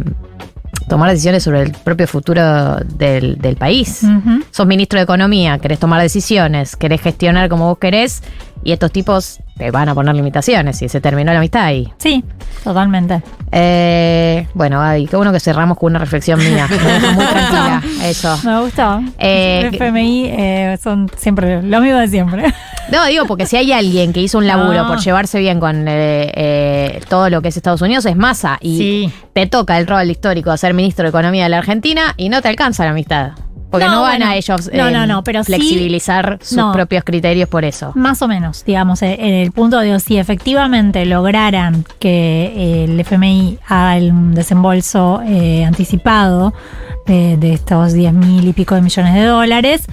[0.92, 4.04] tomar decisiones sobre el propio futuro del, del país.
[4.04, 4.44] Ujú.
[4.52, 8.22] Sos ministro de Economía, querés tomar decisiones, querés gestionar como vos querés,
[8.66, 11.88] y estos tipos te van a poner limitaciones y se terminó la amistad ahí.
[12.00, 12.24] Sí,
[12.64, 13.22] totalmente.
[13.52, 16.68] Eh, bueno, Gaby, qué bueno que cerramos con una reflexión mía.
[16.68, 18.40] Me muy tranquila eso.
[18.44, 19.02] Me gustó.
[19.20, 22.52] Eh, el FMI eh, son siempre lo mismo de siempre.
[22.92, 24.88] No, digo, porque si hay alguien que hizo un laburo Ah.
[24.88, 28.58] por llevarse bien con eh, eh, todo lo que es Estados Unidos, es Massa.
[28.62, 29.14] Y Sí.
[29.34, 32.42] te toca el rol histórico de ser ministro de Economía de la Argentina y no
[32.42, 33.34] te alcanza la amistad.
[33.72, 34.26] Porque no, No, van bueno.
[34.28, 36.72] a ellos No, eh, no, no, pero sí- flexibilizar sus no.
[36.74, 37.94] propios criterios por eso.
[37.96, 43.00] Más o menos, digamos, eh, en el punto de si efectivamente lograran que eh, el
[43.00, 46.54] FMI haga el desembolso eh, anticipado
[47.08, 49.86] de, de estos 10 mil y pico de millones de dólares,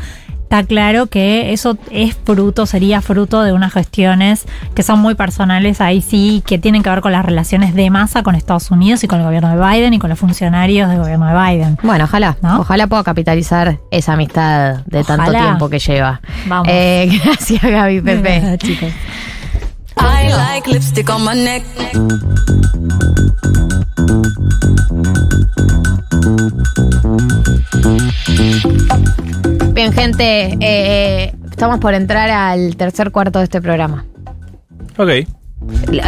[0.49, 5.83] está claro que eso es fruto, sería fruto de unas gestiones que son muy personales
[5.83, 9.09] ahí sí, que tienen que ver con las relaciones de masa con Estados Unidos y
[9.09, 11.79] con el gobierno de Biden y con los funcionarios del gobierno de Biden.
[11.83, 12.39] Bueno, ojalá.
[12.59, 16.23] Ojalá pueda capitalizar esa amistad de tanto tiempo que lleva.
[16.47, 16.69] Vamos.
[16.71, 18.57] Eh, gracias, Gaby Pepe.
[18.57, 18.93] Chicos.
[19.99, 21.65] I like lipstick on my neck.
[29.73, 34.05] Bien, gente, eh, estamos por entrar al tercer cuarto de este programa.
[34.97, 35.11] Ok.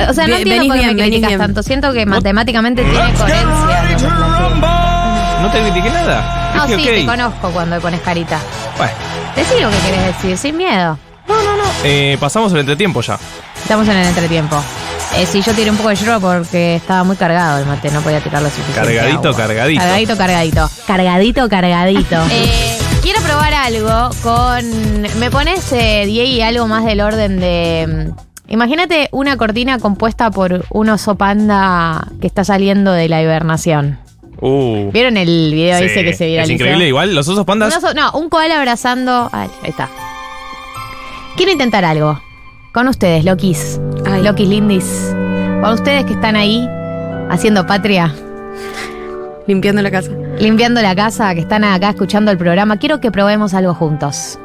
[0.09, 1.39] O sea, no entiendo venís por qué bien, me venís criticas bien.
[1.39, 1.63] tanto.
[1.63, 4.09] Siento que matemáticamente tiene coherencia.
[5.43, 6.53] No te critiqué nada.
[6.57, 6.95] No, Dije, sí, ok.
[6.97, 8.41] te conozco cuando pones carita.
[8.77, 8.93] Bueno,
[9.37, 10.99] Decí lo que querés decir, sin miedo.
[11.85, 13.19] eh, pasamos el entretiempo ya.
[13.71, 14.57] Estamos en el entretiempo.
[15.17, 18.01] Eh, sí, yo tiré un poco de yerba porque estaba muy cargado el mate, no
[18.01, 18.81] podía tirarlo suficiente.
[18.97, 19.37] Cargadito, agua.
[19.37, 19.81] cargadito.
[19.81, 20.71] Cargadito, cargadito.
[20.89, 22.17] Cargadito, cargadito.
[22.33, 25.03] Eh, quiero probar algo con.
[25.21, 28.11] ¿Me pones, eh, Diego, algo más del orden de.
[28.49, 34.01] mm, Imagínate una cortina compuesta por un oso panda que está saliendo de la hibernación.
[34.41, 34.91] Uh.
[34.91, 36.55] ¿Vieron el video Sí, ese que se viralizó?
[36.55, 37.73] Es increíble, igual los osos pandas.
[37.77, 39.31] Un oso- no, un koala abrazando.
[39.31, 39.89] Ay, ahí está.
[41.37, 42.21] Quiero intentar algo.
[42.73, 43.81] Con ustedes, Lokis.
[44.23, 45.15] Lokis Lindis.
[45.61, 46.69] Con ustedes que están ahí
[47.29, 48.15] haciendo patria.
[49.47, 50.13] Limpiando la casa.
[50.39, 52.77] Limpiando la casa, que están acá escuchando el programa.
[52.77, 54.39] Quiero que probemos algo juntos.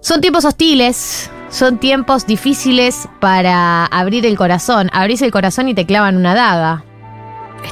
[0.00, 1.30] Son tiempos hostiles.
[1.50, 4.88] Son tiempos difíciles para abrir el corazón.
[4.92, 6.84] Abrís el corazón y te clavan una daga.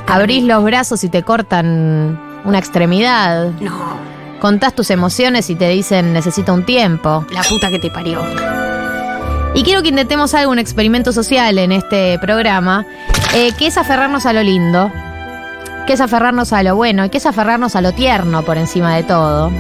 [0.06, 3.50] Abrís los brazos y te cortan una extremidad.
[3.60, 4.10] No.
[4.40, 7.26] Contás tus emociones y te dicen necesito un tiempo.
[7.30, 8.20] La puta que te parió.
[9.54, 12.86] Y quiero que intentemos algo, un experimento social en este programa,
[13.34, 14.90] eh, que es aferrarnos a lo lindo,
[15.86, 18.94] que es aferrarnos a lo bueno y que es aferrarnos a lo tierno por encima
[18.94, 19.50] de todo.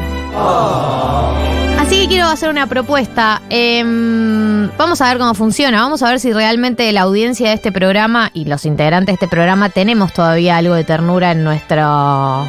[1.78, 3.42] Así que quiero hacer una propuesta.
[3.50, 5.82] Em, vamos a ver cómo funciona.
[5.82, 9.28] Vamos a ver si realmente la audiencia de este programa y los integrantes de este
[9.28, 12.46] programa tenemos todavía algo de ternura en nuestro,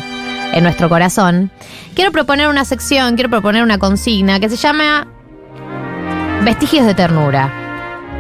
[0.52, 1.52] en nuestro corazón.
[1.96, 5.08] Quiero proponer una sección, quiero proponer una consigna que se llama
[6.44, 7.52] Vestigios de ternura.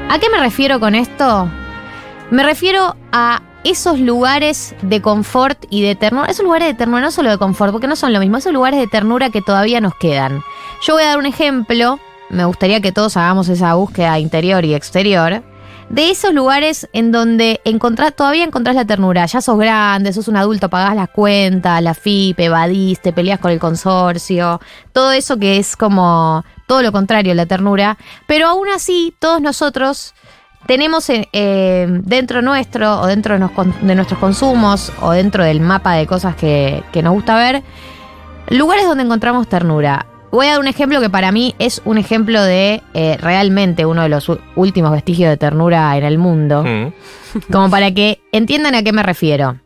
[0.09, 1.49] ¿A qué me refiero con esto?
[2.29, 6.29] Me refiero a esos lugares de confort y de ternura.
[6.29, 8.37] Esos lugares de ternura, no solo de confort, porque no son lo mismo.
[8.37, 10.41] Esos lugares de ternura que todavía nos quedan.
[10.81, 11.99] Yo voy a dar un ejemplo.
[12.29, 15.43] Me gustaría que todos hagamos esa búsqueda interior y exterior.
[15.91, 19.25] De esos lugares en donde encontrás, todavía encontrás la ternura.
[19.25, 23.51] Ya sos grande, sos un adulto, pagás las cuentas, la FIP, evadís, te peleas con
[23.51, 24.61] el consorcio.
[24.93, 27.97] Todo eso que es como todo lo contrario, la ternura.
[28.25, 30.13] Pero aún así, todos nosotros
[30.65, 36.07] tenemos eh, eh, dentro nuestro o dentro de, nuestros consumos o dentro del mapa de
[36.07, 37.63] cosas que, que nos gusta ver,
[38.47, 40.05] lugares donde encontramos ternura.
[40.31, 44.03] Voy a dar un ejemplo que para mí es un ejemplo de eh, realmente uno
[44.03, 46.63] de los últimos vestigios de ternura en el mundo.
[46.63, 46.93] Mm.
[47.51, 49.57] Como para que entiendan a qué me refiero.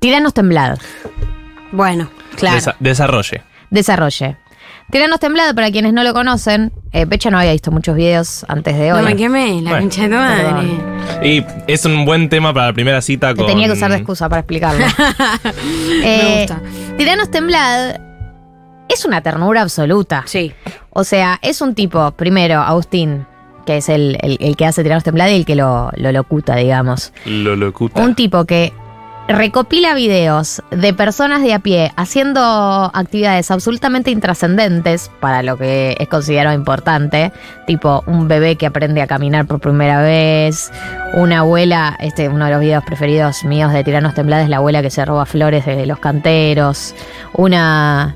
[0.00, 0.78] Tiranos temblad.
[1.72, 2.58] Bueno, claro.
[2.58, 3.42] Desa- desarrolle.
[3.70, 4.36] Desarrolle.
[4.90, 8.76] Tiranos temblad, para quienes no lo conocen, eh, Pecha no había visto muchos videos antes
[8.76, 9.00] de hoy.
[9.00, 9.88] No me quemé, la Bueno.
[9.88, 11.26] de madre.
[11.26, 13.46] Y es un buen tema para la primera cita con.
[13.46, 14.84] tenía que usar de excusa para explicarlo.
[16.02, 16.60] Me gusta.
[16.98, 17.96] Tiranos temblad
[18.88, 20.22] es una ternura absoluta.
[20.26, 20.52] Sí.
[20.90, 23.26] O sea, es un tipo, primero, Agustín,
[23.66, 26.54] que es el, el- el que hace Tiranos temblad y el que lo, lo locuta,
[26.56, 27.12] digamos.
[27.26, 28.02] Lo locuta.
[28.02, 28.72] Un tipo que
[29.26, 32.42] recopila videos de personas de a pie haciendo
[32.92, 37.32] actividades absolutamente intrascendentes para lo que es considerado importante,
[37.66, 40.70] tipo un bebé que aprende a caminar por primera vez,
[41.14, 44.90] una abuela, este uno de los videos preferidos míos de Tiranos Temblades, la abuela que
[44.90, 46.94] se roba flores de los canteros,
[47.32, 48.14] una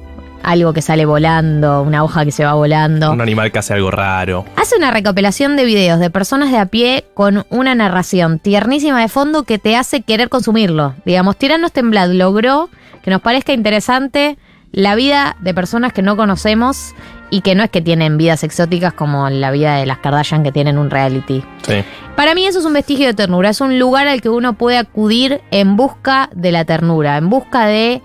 [0.49, 3.13] algo que sale volando, una hoja que se va volando.
[3.13, 4.47] Un animal que hace algo raro.
[4.57, 9.09] Hace una recopilación de videos de personas de a pie con una narración tiernísima de
[9.09, 10.95] fondo que te hace querer consumirlo.
[11.05, 12.71] Digamos, Tiranos Temblad logró
[13.03, 14.39] que nos parezca interesante
[14.73, 16.95] la vida de personas que no conocemos
[17.29, 20.53] y que no es que tienen vidas exóticas como la vida de las Kardashian que
[20.53, 21.43] tienen un reality.
[21.61, 21.85] Sí.
[22.17, 24.79] Para mí eso es un vestigio de ternura, es un lugar al que uno puede
[24.79, 28.01] acudir en busca de la ternura, en busca de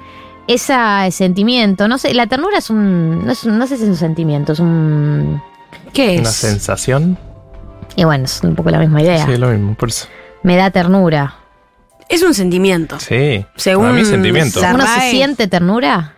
[0.48, 0.76] ese
[1.12, 1.88] sentimiento.
[1.88, 3.26] No sé, la ternura es un.
[3.26, 5.42] No, es un- no sé si es un sentimiento, es un.
[5.94, 7.18] ¿Qué Una sensación.
[7.96, 9.26] Y bueno, es un poco la misma idea.
[9.26, 10.08] Sí, es lo mismo, por eso.
[10.42, 11.36] Me da ternura.
[12.10, 13.00] Es un sentimiento.
[13.00, 13.46] Sí.
[13.56, 14.60] Según Para mí, sentimiento.
[14.74, 16.16] ¿Uno se siente ternura?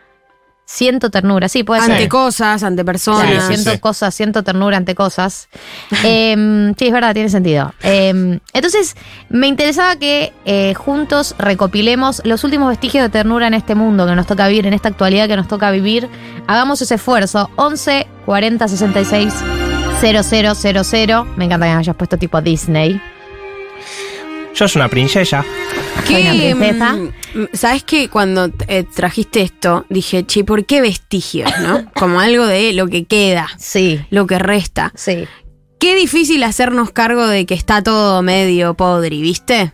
[0.68, 2.10] Siento ternura, sí, puede Ante ser.
[2.10, 3.30] cosas, ante personas.
[3.30, 5.48] Claro, siento cosas, siento ternura ante cosas.
[6.04, 7.72] Em, sí, es verdad, tiene sentido.
[7.84, 8.96] Em, entonces,
[9.30, 14.16] me interesaba que eh, juntos recopilemos los últimos vestigios de ternura en este mundo que
[14.16, 16.10] nos toca vivir, en esta actualidad que nos toca vivir.
[16.48, 17.50] Hagamos ese esfuerzo.
[17.58, 19.34] 11 40 66
[20.02, 21.26] 0000.
[21.36, 23.00] Me encanta que me hayas puesto tipo Disney.
[24.56, 25.46] Yo soy una princesa.
[26.08, 26.98] Soy una ¿Qué, princesa.
[27.54, 31.92] ¿Sabes que cuando eh, trajiste esto, dije, che, ¿por qué vestigios, no?
[31.96, 33.48] Como algo de lo que queda.
[33.58, 34.00] Sí.
[34.10, 34.94] Lo que resta.
[34.96, 35.26] Sí.
[35.78, 39.74] Qué difícil hacernos cargo de que está todo medio podri, ¿viste?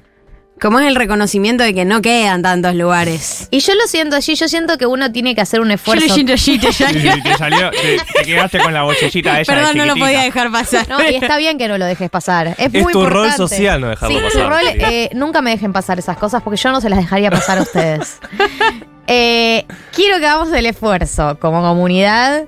[0.62, 3.47] Como es el reconocimiento de que no quedan tantos lugares.
[3.49, 6.05] Y yo lo siento así, yo siento que uno tiene que hacer un esfuerzo.
[6.05, 9.41] Yo lo siento así, te Sí, sí, te salió, te, te quedaste con la bocellita
[9.41, 10.88] esa Perdón, de no lo podía dejar pasar.
[10.88, 12.49] No, y está bien que no lo dejes pasar.
[12.59, 13.38] Es, Es muy tu rol importante.
[13.38, 16.57] social no dejarlo sí, pasar, tu rol, eh, nunca me dejen pasar esas cosas porque
[16.57, 18.20] yo no se las dejaría pasar a ustedes.
[19.07, 22.43] Eh, quiero que hagamos el esfuerzo como comunidad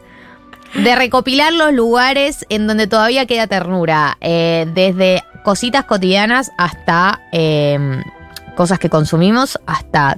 [0.76, 4.18] de recopilar los lugares en donde todavía queda ternura.
[4.22, 8.02] eh, desde cositas cotidianas hasta eh,
[8.56, 10.18] cosas que consumimos, hasta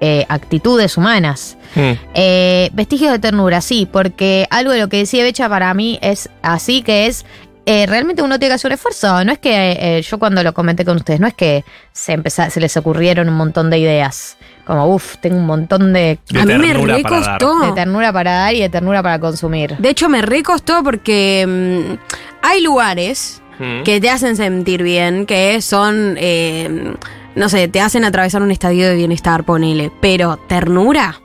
[0.00, 1.56] eh, actitudes humanas.
[1.74, 1.92] Mm.
[2.14, 6.28] Eh, vestigios de ternura, sí, porque algo de lo que decía Becha para mí es
[6.42, 7.24] así, que es
[7.64, 9.24] eh, realmente uno tiene que hacer un esfuerzo.
[9.24, 12.60] No es que yo cuando lo comenté con ustedes, no es que se, empeza- se
[12.60, 14.36] les ocurrieron un montón de ideas.
[14.66, 17.60] Como, uff, tengo un montón de, De A mí me recostó.
[17.60, 19.76] de ternura para dar y de ternura para consumir.
[19.78, 21.94] De hecho, me recostó porque mm,
[22.42, 23.84] hay lugares Mm.
[23.84, 26.92] que te hacen sentir bien, que son, eh,
[27.34, 29.90] no sé, te hacen atravesar un estadio de bienestar, ponele.
[30.02, 31.20] Pero ternura.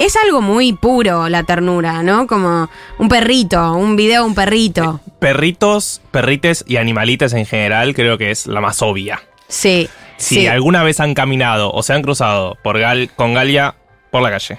[0.00, 2.26] Es algo muy puro la ternura, ¿no?
[2.26, 5.00] Como un perrito, un video de un perrito.
[5.20, 9.22] Perritos, perrites y animalites en general creo que es la más obvia.
[9.46, 9.88] Sí.
[10.16, 10.46] Si sí.
[10.46, 13.74] alguna vez han caminado o se han cruzado por Gal con Galia
[14.10, 14.58] por la calle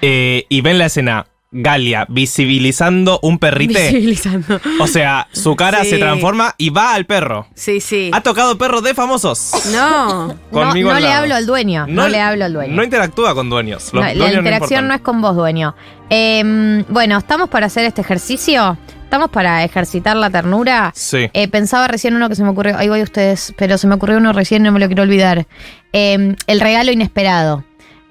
[0.00, 4.58] eh, y ven la escena Galia visibilizando un perrite, Visibilizando.
[4.80, 5.90] o sea, su cara Sí.
[5.90, 7.46] se transforma y va al perro.
[7.54, 8.10] Sí, sí.
[8.14, 9.52] Ha tocado perros de famosos.
[9.72, 10.28] No.
[10.28, 12.74] No, Conmigo no al le hablo al dueño, no, le hablo al dueño.
[12.74, 13.90] No interactúa con dueños.
[13.92, 15.74] Los No, la interacción no, es con vos, dueño.
[16.08, 18.78] Eh, bueno, ¿estamos para hacer este ejercicio?
[19.12, 20.90] ¿Estamos para ejercitar la ternura?
[20.94, 21.28] Sí.
[21.34, 24.16] Eh, pensaba recién uno que se me ocurrió, ahí voy ustedes, pero se me ocurrió
[24.16, 25.46] uno recién, no me lo quiero olvidar.
[25.92, 27.62] Eh, el regalo inesperado.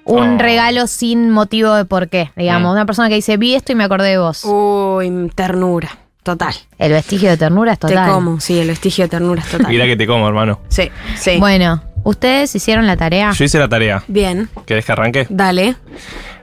[0.04, 0.38] Un Oh.
[0.38, 2.68] regalo sin motivo de por qué, digamos.
[2.70, 2.74] Mm.
[2.74, 4.44] Una persona que dice, vi esto y me acordé de vos.
[4.44, 5.90] Uy, ternura.
[6.22, 6.54] Total.
[6.78, 8.06] El vestigio de ternura es total.
[8.06, 9.66] Te como, sí, el vestigio de ternura es total.
[9.72, 10.60] Mira que te como, hermano.
[10.68, 11.36] Sí, sí.
[11.40, 13.32] Bueno, ¿ustedes hicieron la tarea?
[13.32, 14.04] Yo hice la tarea.
[14.06, 15.26] Bien, ¿Querés que arranque?
[15.30, 15.74] dale.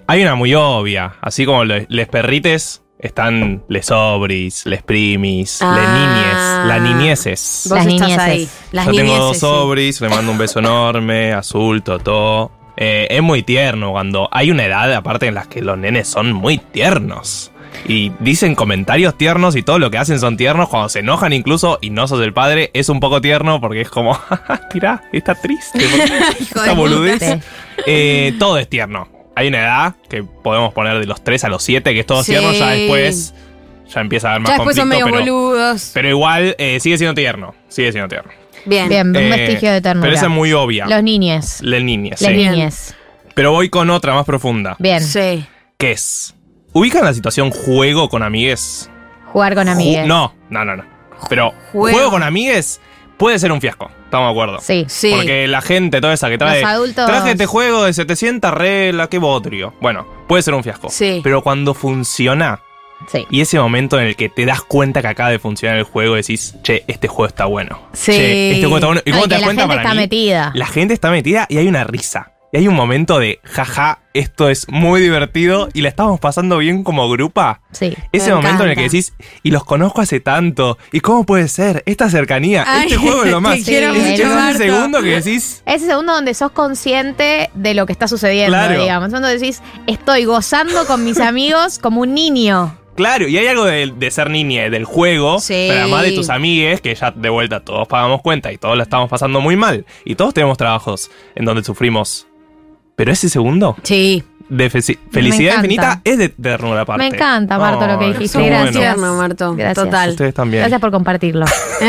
[0.05, 1.13] Hay una muy obvia.
[1.21, 5.75] Así como le- les perrites están les sobris, les primis, Ah.
[5.75, 7.61] les niñes, las niñeces.
[7.69, 8.19] Vos Las estás niñeces.
[8.19, 8.49] ahí.
[8.71, 9.39] Las Yo tengo dos sí.
[9.39, 12.51] sobris, le mando un beso enorme, azul, totó.
[12.77, 16.31] Eh, es muy tierno cuando hay una edad aparte en las que los nenes son
[16.33, 17.51] muy tiernos.
[17.87, 20.69] Y dicen comentarios tiernos y todo lo que hacen son tiernos.
[20.69, 23.89] Cuando se enojan incluso y no sos el padre, es un poco tierno porque es
[23.89, 24.19] como,
[24.73, 25.79] mirá, está triste.
[26.65, 27.21] de boludez.
[27.85, 29.07] Eh, todo es tierno.
[29.39, 32.23] Hay una edad que podemos poner de los 3 a los 7, que es todo
[32.23, 32.33] Sí.
[32.33, 33.33] tierno, ya después
[33.87, 35.91] ya empieza a haber más Ya después son medio pero, boludos.
[35.93, 37.55] pero igual eh, sigue siendo tierno.
[37.69, 38.31] Sigue siendo tierno.
[38.65, 38.89] Bien.
[38.89, 40.05] Bien, un Eh, vestigio de ternura.
[40.05, 40.87] Pero esa es muy obvia.
[40.87, 41.61] Los niñes.
[41.61, 42.27] La niña, Las sí.
[42.27, 42.95] niñes.
[43.33, 44.75] Pero voy con otra más profunda.
[44.77, 45.01] Bien.
[45.01, 45.45] Sí.
[45.77, 46.35] ¿Qué es?
[46.73, 48.89] ¿Ubican la situación juego con amigues?
[49.27, 50.03] Jugar con amigues.
[50.03, 50.83] Ju- No, no, no, no.
[51.29, 51.95] Pero Juego.
[51.97, 52.81] juego, con amigues
[53.19, 53.91] puede ser un fiasco.
[54.05, 54.59] Estamos de acuerdo.
[54.61, 54.85] Sí.
[54.87, 55.11] Sí.
[55.15, 56.61] Porque la gente, toda esa que trae.
[56.61, 59.75] Los adultos- Traje este juego de 700 reglas, qué bodrio.
[59.81, 60.89] Bueno, puede ser un fiasco.
[60.89, 61.21] Sí.
[61.23, 62.61] Pero cuando funciona.
[63.07, 63.25] Sí.
[63.29, 66.15] Y ese momento en el que te das cuenta que acaba de funcionar el juego,
[66.15, 67.79] decís, che, este juego está bueno.
[67.93, 68.11] Sí.
[68.11, 69.01] Che, este juego está bueno.
[69.05, 69.99] ¿Y cómo te das la cuenta gente para está mí?
[70.01, 70.51] metida.
[70.55, 72.33] La gente está metida y hay una risa.
[72.51, 76.83] Y hay un momento de, jaja, esto es muy divertido y la estamos pasando bien
[76.83, 77.61] como grupa.
[77.71, 77.93] Sí.
[78.11, 81.47] Ese Me momento en el que decís, y los conozco hace tanto, ¿y cómo puede
[81.47, 81.83] ser?
[81.85, 83.59] Esta cercanía, Ay, este juego es lo más.
[83.59, 84.49] es, Marto.
[84.49, 88.81] ese segundo que decís, Ese segundo donde sos consciente de lo que está sucediendo, Claro.
[88.81, 89.11] digamos.
[89.11, 92.75] Donde decís, estoy gozando con mis amigos como un niño.
[92.95, 95.67] claro, y hay algo de, de ser niña, del juego, Sí.
[95.69, 98.83] pero además de tus amigues, que ya de vuelta todos pagamos cuenta y todos la
[98.83, 99.85] estamos pasando muy mal.
[100.03, 102.25] Y todos tenemos trabajos en donde sufrimos.
[102.99, 104.21] Pero ese segundo Sí.
[104.49, 107.01] de fe- felicidad infinita es de ternura aparte.
[107.09, 108.43] Me encanta, Marto, lo que dijiste.
[108.45, 108.95] Gracias.
[108.97, 109.13] bueno.
[109.15, 109.55] Marto.
[109.55, 109.85] Gracias.
[109.85, 110.09] Total.
[110.09, 110.63] Ustedes también.
[110.63, 111.45] Gracias por compartirlo.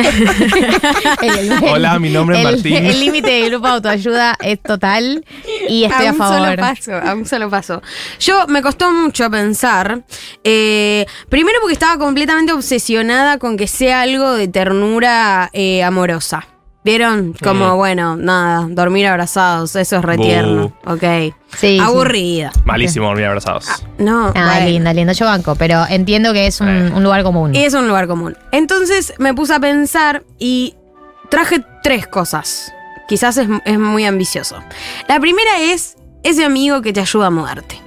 [1.20, 2.76] El- el- Hola, mi nombre es el- Martín.
[2.76, 5.24] El límite del grupo autoayuda es total
[5.68, 6.38] y estoy a, un favor.
[6.38, 7.82] solo paso, a un solo paso.
[8.20, 10.02] Yo me costó mucho pensar.
[10.44, 16.46] eh, primero porque estaba completamente obsesionada con que sea algo de ternura eh, amorosa.
[16.82, 17.34] ¿Vieron?
[17.42, 17.76] Como, Mm.
[17.76, 20.72] bueno, nada, dormir abrazados, eso es retierno.
[20.86, 21.34] Ok.
[21.58, 22.52] Sí, Aburrida.
[22.64, 23.66] Malísimo dormir abrazados.
[23.98, 24.66] No, Ah, bueno.
[24.66, 25.12] linda, linda.
[25.12, 26.90] Yo banco, pero entiendo que es un, Eh.
[26.94, 27.54] un lugar común.
[27.54, 28.34] Y es un lugar común.
[28.50, 30.74] Entonces me puse a pensar y
[31.28, 32.72] traje tres cosas.
[33.08, 34.56] Quizás es, es muy ambicioso.
[35.06, 37.78] La primera es ese amigo que te ayuda a mudarte.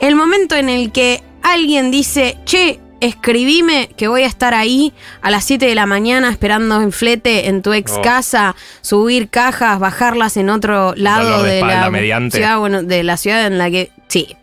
[0.00, 4.92] El momento en el que alguien dice, che, escribime que voy a estar ahí
[5.22, 8.02] a las 7 de la mañana esperando en flete en tu ex Oh.
[8.02, 12.36] casa, subir cajas, bajarlas en otro lado de la mediante.
[12.38, 14.36] ciudad, bueno, de la ciudad en la que sí.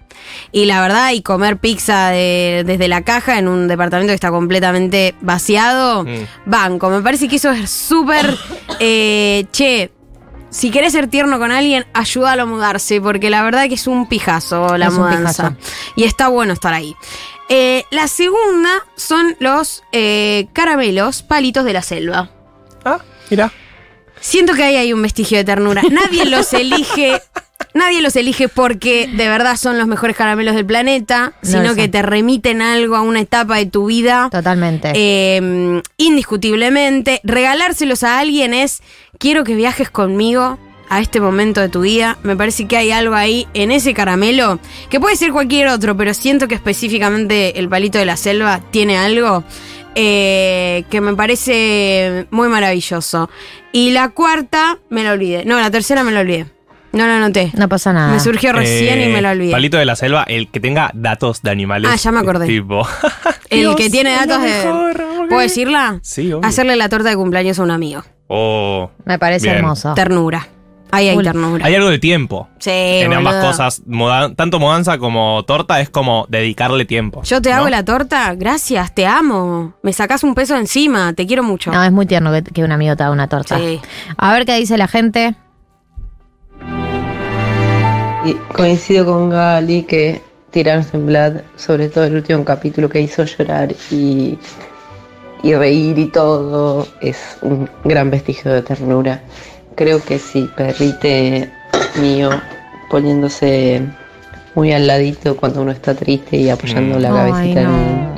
[0.51, 4.29] Y la verdad, y comer pizza de- desde la caja en un departamento que está
[4.29, 6.25] completamente vaciado, Mm.
[6.45, 6.89] banco.
[6.89, 8.35] Me parece que eso es súper,
[8.81, 9.91] eh, che,
[10.49, 14.07] si querés ser tierno con alguien, ayúdalo a mudarse, porque la verdad que es un
[14.09, 15.51] pijazo la Es mudanza.
[15.51, 15.71] pijazo.
[15.95, 16.93] Y está bueno estar ahí.
[17.49, 22.29] Eh, la segunda son los eh, caramelos, palitos de la selva.
[22.83, 23.51] Ah, mira.
[24.19, 25.81] Siento que ahí hay un vestigio de ternura.
[25.91, 27.21] Nadie los elige.
[27.73, 31.87] Nadie los elige porque de verdad son los mejores caramelos del planeta, No sino que
[31.87, 34.29] te remiten algo a una etapa de tu vida.
[34.31, 34.91] Totalmente.
[34.95, 37.21] Eh, indiscutiblemente.
[37.23, 38.81] Regalárselos a alguien es,
[39.19, 40.57] quiero que viajes conmigo
[40.89, 42.17] a este momento de tu vida.
[42.23, 44.59] Me parece que hay algo ahí en ese caramelo,
[44.89, 48.97] que puede ser cualquier otro, pero siento que específicamente el palito de la selva tiene
[48.97, 49.43] algo
[49.95, 53.29] eh, que me parece muy maravilloso.
[53.71, 55.43] Y la cuarta, me la olvidé.
[55.45, 56.45] No, la tercera me la olvidé.
[56.93, 57.51] No la anoté.
[57.55, 58.13] no pasa nada.
[58.13, 59.51] Me surgió recién y Eh, me la olvidé.
[59.51, 61.91] Palito de la selva, el que tenga datos de animales.
[61.93, 62.47] Ah, ya me acordé.
[62.47, 62.87] Tipo.
[63.49, 64.47] el Dios, que tiene lo datos de...
[64.49, 65.27] mejor, ok.
[65.29, 65.99] ¿Puedo decirla?
[66.01, 66.47] Sí, obvio.
[66.47, 68.03] Hacerle la torta de cumpleaños a un amigo.
[68.27, 69.57] Oh, Me parece Bien.
[69.57, 69.93] hermoso.
[69.95, 70.47] Ternura.
[70.91, 71.65] Ahí hay ternura.
[71.65, 72.47] Hay algo de tiempo.
[72.59, 73.51] Sí, en ambas boludo.
[73.51, 73.81] cosas.
[73.85, 77.21] Muda- tanto mudanza como torta es como dedicarle tiempo.
[77.23, 77.57] Yo te ¿no?
[77.57, 79.73] hago la torta, gracias, te amo.
[79.83, 81.71] Me sacás un peso encima, te quiero mucho.
[81.71, 83.57] No, es muy tierno que, que un amigo te haga una torta.
[83.57, 83.79] Sí.
[84.17, 85.35] A ver qué dice la gente.
[88.25, 90.21] Y coincido con Gali que
[90.51, 94.37] tirarse en Vlad, sobre todo el último capítulo que hizo llorar y,
[95.43, 99.21] y reír y todo, es un gran vestigio de ternura.
[99.77, 101.49] Creo que sí, perrite
[102.01, 102.29] mío
[102.89, 103.81] poniéndose
[104.55, 107.01] muy al ladito cuando uno está triste y apoyando Mm.
[107.01, 107.77] la Ay, cabecita no.
[107.77, 108.09] en,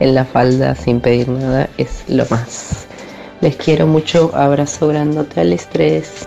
[0.00, 2.86] en la falda sin pedir nada es lo más.
[3.40, 6.26] Les quiero mucho, abrazo grandote al estrés.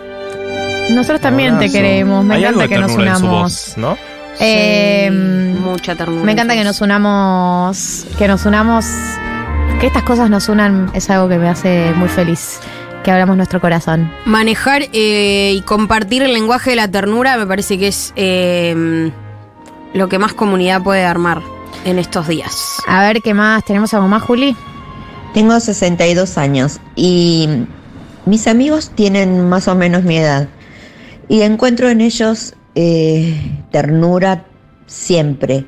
[0.90, 2.24] Nosotros también te queremos.
[2.24, 3.42] Me Hay encanta que nos ternura en su unamos.
[3.42, 3.96] voz, ¿no?
[4.40, 6.24] Eh, Mucha ternura.
[6.24, 8.06] me encanta que nos unamos.
[8.18, 8.84] Que nos unamos.
[9.80, 12.58] Que estas cosas nos unan es algo que me hace muy feliz.
[13.04, 14.10] Que abramos nuestro corazón.
[14.24, 19.10] Manejar eh, y compartir el lenguaje de la ternura me parece que es eh,
[19.92, 21.42] lo que más comunidad puede armar
[21.84, 22.76] en estos días.
[22.86, 23.64] A ver qué más.
[23.64, 24.56] ¿Tenemos algo más, Juli?
[25.34, 27.48] Tengo 62 años y
[28.26, 30.48] mis amigos tienen más o menos mi edad.
[31.28, 33.34] Y encuentro en ellos eh,
[33.70, 34.44] ternura
[34.86, 35.66] siempre.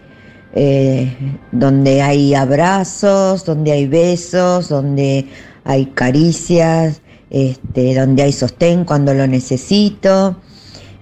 [0.57, 1.16] eh,
[1.51, 5.28] donde hay abrazos, donde hay besos, donde
[5.64, 7.01] hay caricias,
[7.35, 10.37] este, donde hay sostén cuando lo necesito,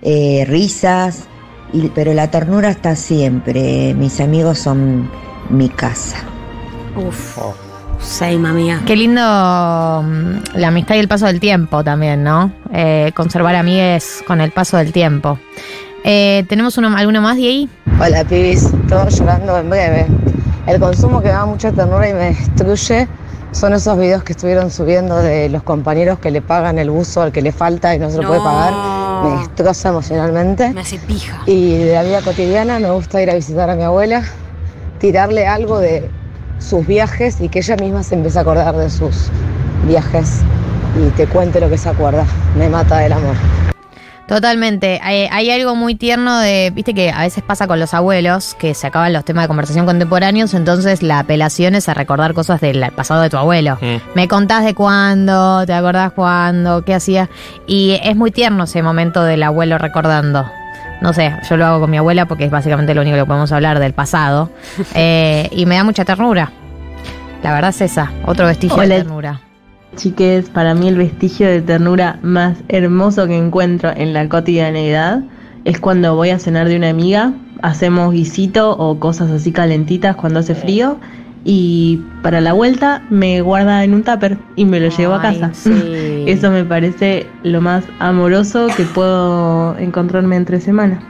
[0.00, 1.24] eh, risas.
[1.74, 3.94] y- pero la ternura está siempre.
[3.94, 5.08] Mis amigos son
[5.50, 6.16] mi casa.
[6.96, 7.38] Uf.
[7.38, 7.54] Oh.
[8.00, 8.80] Same, amiga.
[8.84, 12.52] Qué lindo mm, la amistad y el paso del tiempo también, ¿no?
[12.74, 15.38] Eh, conservar amigues con el paso del tiempo.
[16.04, 17.68] Eh, ¿Tenemos uno, alguno más de ahí?
[18.00, 18.68] Hola, pibis.
[18.88, 20.06] Todo llorando en breve.
[20.66, 23.06] El consumo que me da mucha ternura y me destruye
[23.52, 27.32] son esos videos que estuvieron subiendo de los compañeros que le pagan el buzo al
[27.32, 28.72] que le falta y no se lo puede pagar.
[29.24, 30.70] Me destroza emocionalmente.
[30.70, 31.42] Me hace pija.
[31.46, 34.24] Y de la vida cotidiana me gusta ir a visitar a mi abuela,
[34.98, 36.10] tirarle algo de
[36.58, 39.28] sus viajes y que ella misma se empiece a acordar de sus
[39.86, 40.40] viajes
[40.96, 42.24] y te cuente lo que se acuerda.
[42.56, 43.36] Me mata del amor.
[44.32, 44.98] Totalmente.
[45.02, 48.72] Hay, hay algo muy tierno de, viste que a veces pasa con los abuelos, que
[48.72, 52.82] se acaban los temas de conversación contemporáneos, entonces la apelación es a recordar cosas del
[52.92, 53.76] pasado de tu abuelo.
[53.82, 53.96] Mm.
[54.14, 57.28] Me contás de cuándo, te acordás cuándo, qué hacía.
[57.66, 60.50] Y es muy tierno ese momento del abuelo recordando.
[61.02, 63.52] No sé, yo lo hago con mi abuela porque es básicamente lo único que podemos
[63.52, 64.50] hablar del pasado.
[64.94, 66.52] Eh, y me da mucha ternura.
[67.42, 68.94] La verdad es esa, otro vestigio Hola.
[68.94, 69.51] de ternura.
[69.96, 75.22] Chiques, para mí el vestigio de ternura más hermoso que encuentro en la cotidianeidad
[75.64, 77.32] es cuando voy a cenar de una amiga,
[77.62, 80.98] hacemos guisito o cosas así calentitas cuando hace frío
[81.44, 85.52] y para la vuelta me guarda en un tupper y me lo llevo a casa.
[86.26, 91.00] Eso me parece lo más amoroso que puedo encontrarme entre semana.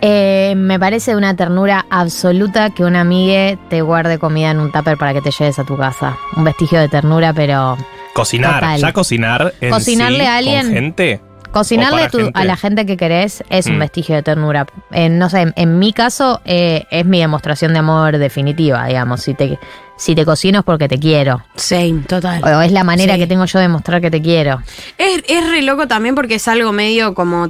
[0.00, 4.98] Eh, me parece una ternura absoluta que una amiga te guarde comida en un tupper
[4.98, 6.16] para que te lleves a tu casa.
[6.36, 7.78] Un vestigio de ternura, pero
[8.14, 8.80] Cocinar, Total.
[8.80, 11.20] ya cocinar en Cocinarle sí, a alguien- con gente.
[11.52, 12.32] Cocinarle a, tu- gente.
[12.40, 13.80] a la gente que querés es un Mm.
[13.80, 14.66] vestigio de ternura.
[14.90, 19.22] Eh, no sé, en, en mi caso eh, es mi demostración de amor definitiva, digamos.
[19.22, 19.56] Si te,
[19.96, 21.44] si te cocino es porque te quiero.
[21.54, 22.42] Same, total.
[22.42, 23.20] O es la manera Sí.
[23.20, 24.62] que tengo yo de mostrar que te quiero.
[24.98, 27.48] Es, es re loco también porque es algo medio como,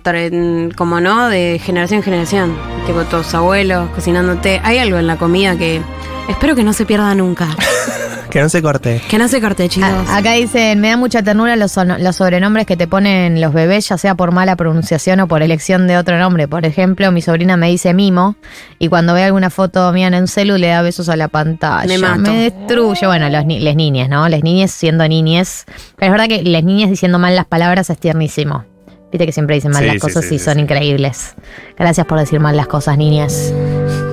[0.76, 2.58] como no, de generación en generación.
[2.86, 4.60] Tipo tus abuelos cocinándote.
[4.64, 5.80] Hay algo en la comida que
[6.28, 7.48] espero que no se pierda nunca.
[8.34, 9.00] Que no se corte.
[9.08, 9.88] Que no se corte, chicos.
[10.08, 13.52] A- acá dicen, me da mucha ternura los, son- los sobrenombres que te ponen los
[13.54, 16.48] bebés, ya sea por mala pronunciación o por elección de otro nombre.
[16.48, 18.34] Por ejemplo, mi sobrina me dice Mimo
[18.80, 21.86] y cuando ve alguna foto mía en un celu le da besos a la pantalla.
[21.86, 22.32] Me mato.
[22.32, 23.06] destruye.
[23.06, 24.28] Bueno, los ni- les niñes, ¿no?
[24.28, 25.64] Les niñes siendo niñes.
[25.96, 28.64] Pero es verdad que les niñes diciendo mal las palabras es tiernísimo.
[29.12, 31.36] Viste que siempre dicen mal Sí, las sí, cosas sí, y sí, son increíbles.
[31.78, 33.54] Gracias por decir mal las cosas, niñas.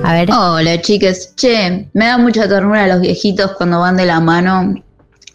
[0.04, 0.30] A ver.
[0.32, 4.74] Hola chicas, che, me da mucha ternura a los viejitos cuando van de la mano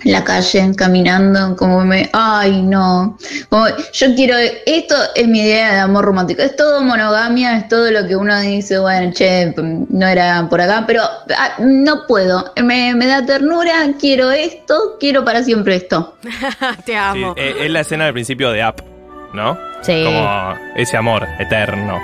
[0.03, 3.17] en la calle caminando, como me, ay no,
[3.49, 7.89] como yo quiero, esto es mi idea de amor romántico, es todo monogamia, es todo
[7.89, 12.93] lo que uno dice, bueno, che, no era por acá, pero ah, no puedo, me,
[12.93, 16.17] me da ternura, quiero esto, quiero para siempre esto.
[16.85, 17.33] Te amo.
[17.35, 18.83] eh, es la escena del principio de Up,
[19.33, 19.57] ¿no?
[19.81, 20.03] Sí.
[20.03, 21.99] Como ese amor eterno.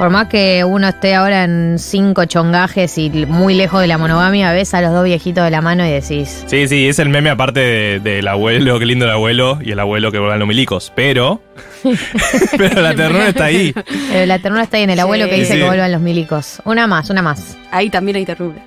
[0.00, 4.50] Por más que uno esté ahora en cinco chongajes y muy lejos de la monogamia,
[4.50, 7.28] ves a los dos viejitos de la mano y decís, Sí, sí, es el meme
[7.28, 10.90] aparte de- del abuelo, qué lindo el abuelo, y el abuelo que vuelvan los milicos.
[10.96, 11.42] Pero.
[12.56, 13.74] pero la ternura está ahí.
[14.14, 15.58] eh, la ternura está ahí en el abuelo que dice sí.
[15.58, 16.62] que vuelvan los milicos.
[16.64, 17.58] Una más, una más.
[17.70, 18.62] Ahí también hay ternura.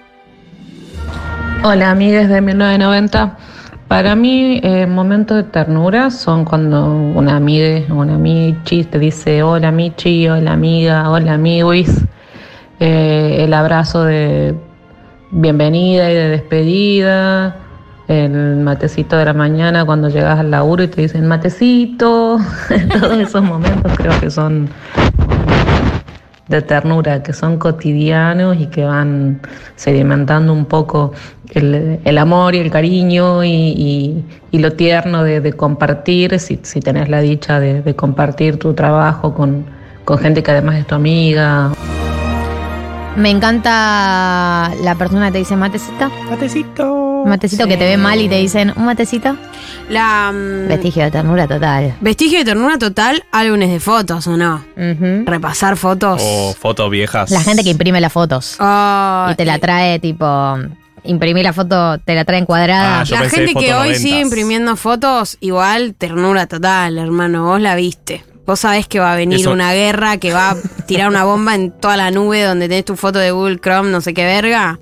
[1.63, 3.37] Hola, amigas de 1990.
[3.87, 9.43] Para mí, eh, momentos de ternura son cuando una amiga o una Michi te dice
[9.43, 12.03] hola Michi, hola amiga, hola amiguis.
[12.79, 14.55] Eh, el abrazo de
[15.31, 17.57] bienvenida y de despedida.
[18.07, 22.39] El matecito de la mañana cuando llegas al laburo y te dicen matecito.
[22.99, 24.69] Todos esos momentos creo que son
[26.47, 29.39] de ternura, que son cotidianos y que van
[29.75, 31.13] sedimentando un poco
[31.51, 36.59] el, el amor y el cariño y, y- y lo tierno de, de compartir, si,
[36.63, 39.65] si tenés la dicha de, de compartir tu trabajo con,
[40.05, 41.71] con gente que además es tu amiga.
[43.15, 46.09] Me encanta la persona que te dice matecito.
[47.25, 47.63] Matecito.
[47.63, 49.35] Matecito que te ve mal y te dicen un matecito.
[49.89, 51.95] La mm, Vestigio de ternura total.
[52.01, 54.63] vestigio de ternura total, álbumes de fotos o no.
[55.25, 56.21] Repasar fotos.
[56.23, 57.31] O fotos viejas.
[57.31, 58.55] La gente que imprime las fotos.
[58.59, 60.57] Ah, y te la trae tipo.
[61.05, 63.01] Imprimir la foto, te la trae encuadrada.
[63.01, 64.01] Ah, la gente que hoy noventas.
[64.01, 67.43] sigue imprimiendo fotos, igual ternura total, hermano.
[67.43, 68.23] Vos la viste.
[68.45, 70.55] Vos sabés que va a venir Eso- una guerra, que va a
[70.85, 73.99] tirar una bomba en toda la nube donde tenés tu foto de Google Chrome, no
[73.99, 74.79] sé qué verga.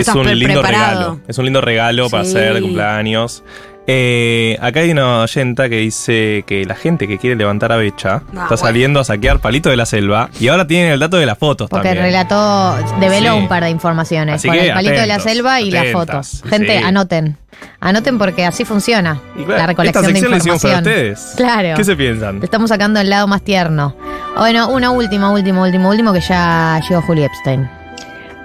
[0.00, 1.00] Es un pre- lindo preparado.
[1.00, 1.20] regalo.
[1.28, 3.42] Es un lindo regalo para hacer de cumpleaños.
[3.86, 8.14] Eh, acá hay una oyenta que dice que la gente que quiere levantar a Becha
[8.14, 8.56] Ah, está bueno.
[8.56, 11.68] saliendo a saquear palito de la selva y ahora tienen el dato de las fotos
[11.68, 12.06] Porque también.
[12.06, 13.38] relató, develó Sí.
[13.40, 14.36] un par de informaciones.
[14.36, 16.42] Así con que el palito de la selva y las fotos.
[16.48, 16.82] Gente, sí.
[16.84, 17.36] anoten.
[17.78, 19.20] Anoten porque así funciona.
[19.34, 20.76] claro, la recolección esta de la para información.
[20.78, 21.32] ustedes.
[21.36, 21.76] Claro.
[21.76, 22.38] ¿Qué se piensan?
[22.38, 23.94] Le estamos sacando el lado más tierno.
[24.38, 27.68] Bueno, una última, última, última, último que ya llegó Juli Epstein.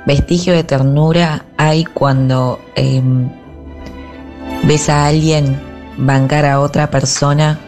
[0.09, 2.99] Vestigio de ternura hay cuando eh,
[4.63, 5.61] ves a alguien
[5.99, 7.59] bancar a otra persona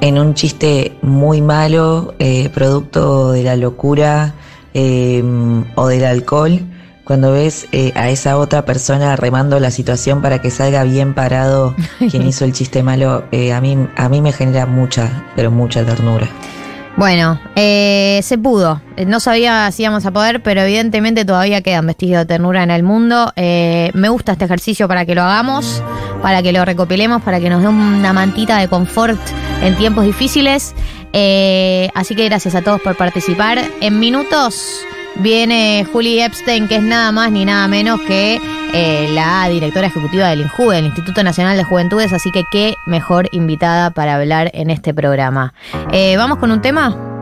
[0.00, 4.34] en un chiste muy malo, eh, producto de la locura
[4.72, 5.20] eh,
[5.74, 6.60] o del alcohol,
[7.02, 11.74] cuando ves eh, a esa otra persona remando la situación para que salga bien parado
[12.08, 15.84] quien hizo el chiste malo, eh, a, mí, a mí me genera mucha, pero mucha
[15.84, 16.28] ternura.
[16.96, 18.80] Bueno, eh, se pudo.
[18.96, 22.70] Eh, No sabía si íbamos a poder, pero evidentemente todavía quedan vestigios de ternura en
[22.70, 23.32] el mundo.
[23.36, 25.82] Eh, me gusta este ejercicio para que lo hagamos,
[26.22, 29.20] para que lo recopilemos, para que nos dé una mantita de confort
[29.62, 30.74] en tiempos difíciles.
[31.12, 33.58] Eh, así que gracias a todos por participar.
[33.80, 34.80] En minutos
[35.20, 38.40] viene Julie Epstein, que es nada más ni nada menos que
[38.72, 43.28] eh, la directora ejecutiva del INJU, del Instituto Nacional de Juventudes, así que qué mejor
[43.32, 45.54] invitada para hablar en este programa.
[45.92, 47.15] Eh, Vamos con un tema.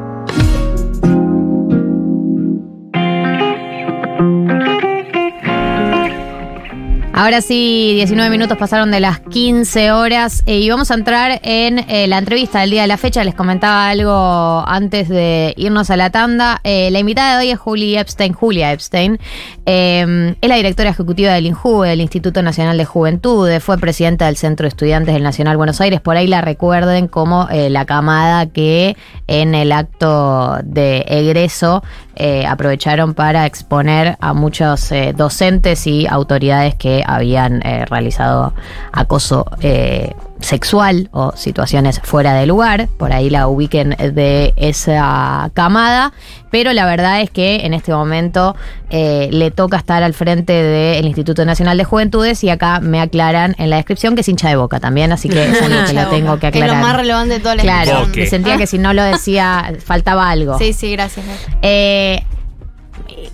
[7.16, 11.78] Ahora sí, 19 minutos pasaron de las 15 horas eh, y vamos a entrar en
[11.88, 13.22] eh, la entrevista del día de la fecha.
[13.22, 16.60] Les comentaba algo antes de irnos a la tanda.
[16.64, 19.20] Eh, la invitada de hoy es Julie Epstein, Julia Epstein.
[19.64, 23.62] Eh, es la directora ejecutiva del INJU, del Instituto Nacional de Juventudes.
[23.62, 26.00] Fue presidenta del Centro de Estudiantes del Nacional Buenos Aires.
[26.00, 28.96] Por ahí la recuerden como la camada que
[29.28, 31.84] en el acto de egreso
[32.16, 38.54] eh, aprovecharon para exponer a muchos eh, docentes y autoridades que habían eh, realizado
[38.92, 42.88] acoso eh, sexual o situaciones fuera de lugar.
[42.98, 46.12] Por ahí la ubiquen de esa camada.
[46.50, 48.54] Pero la verdad es que en este momento
[48.90, 53.54] eh, le toca estar al frente del Instituto Nacional de Juventudes y acá me aclaran
[53.58, 56.06] en la descripción que es hincha de boca también, así que es algo que lo
[56.08, 56.76] tengo que Que es aclarar.
[56.82, 60.30] lo más relevante de toda la Claro, que sentía que si no lo decía faltaba
[60.30, 60.58] algo.
[60.58, 61.26] Sí, sí, gracias.
[61.62, 62.22] Eh,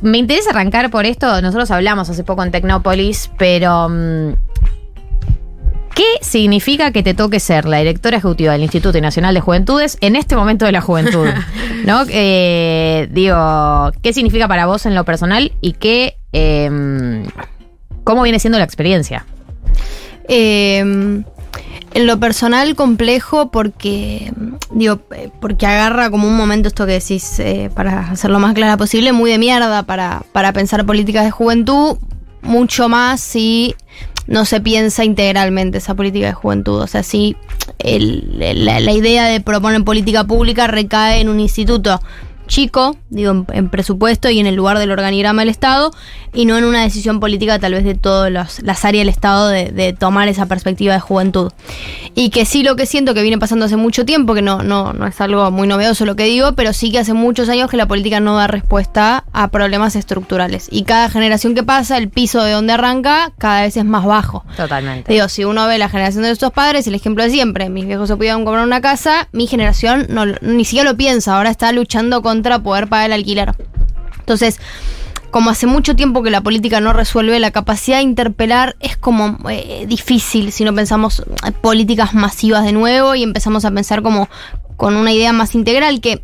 [0.03, 1.43] me interesa arrancar por esto.
[1.43, 3.89] Nosotros hablamos hace poco en Tecnópolis, pero.
[3.91, 4.33] mm,
[5.95, 10.17] ¿Qué significa que te toque ser la directora ejecutiva del Instituto Nacional de Juventudes en
[10.17, 11.27] este momento de la juventud?
[11.85, 12.05] ¿No?
[12.09, 16.17] Eh, digo, ¿qué significa para vos en lo personal y qué.
[16.33, 17.25] eh,
[18.05, 19.27] ¿Cómo viene siendo la experiencia?
[20.29, 21.23] Eh,
[21.93, 24.33] en lo personal complejo porque
[24.71, 28.77] digo eh, porque agarra como un momento esto que decís eh, para hacerlo más clara
[28.77, 31.99] posible muy de mierda para, para pensar políticas de juventud
[32.43, 33.75] mucho más si
[34.31, 36.81] no se piensa integralmente esa política de juventud.
[36.81, 37.37] O sea si
[37.79, 42.01] el- la idea de proponer política pública recae en un instituto
[42.51, 45.93] chico, digo, en, en presupuesto y en el lugar del organigrama del Estado,
[46.33, 49.71] y no en una decisión política tal vez de todas las, áreas del Estado de,
[49.71, 51.53] de tomar esa perspectiva de juventud.
[52.15, 54.93] Y que sí lo que siento que viene pasando hace mucho tiempo, que no, no,
[54.93, 57.77] no es algo muy novedoso lo que digo, pero sí que hace muchos años que
[57.77, 60.69] la política no da respuesta a problemas estructurales.
[60.71, 64.45] Y cada generación que pasa, el piso de donde arranca cada vez es más bajo.
[64.57, 65.13] Totalmente.
[65.13, 68.09] Digo, si uno ve la generación de nuestros padres, el ejemplo de siempre, mis viejos
[68.09, 72.23] se pudieron comprar una casa, mi generación no, ni siquiera lo piensa, ahora está luchando
[72.41, 73.53] contra poder pagar el alquiler.
[74.21, 74.59] Entonces,
[75.31, 79.39] como hace mucho tiempo que la política no resuelve, la capacidad de interpelar es como
[79.51, 84.31] eh, difícil si no pensamos eh, políticas masivas de nuevo y empezamos a pensar como
[84.79, 86.23] con una idea más integral que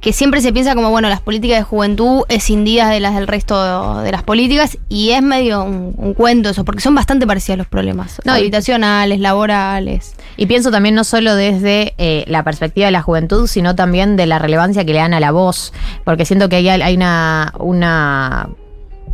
[0.00, 4.00] que siempre se piensa como, bueno, las políticas de juventud escindidas de las del resto
[4.00, 7.66] de las políticas y es medio un, un cuento eso, porque son bastante parecidos los
[7.66, 10.14] problemas, No, y- habitacionales, laborales.
[10.36, 14.26] Y pienso también no solo desde eh, la perspectiva de la juventud, sino también de
[14.26, 15.72] la relevancia que le dan a la voz,
[16.04, 18.48] porque siento que hay hay una, una,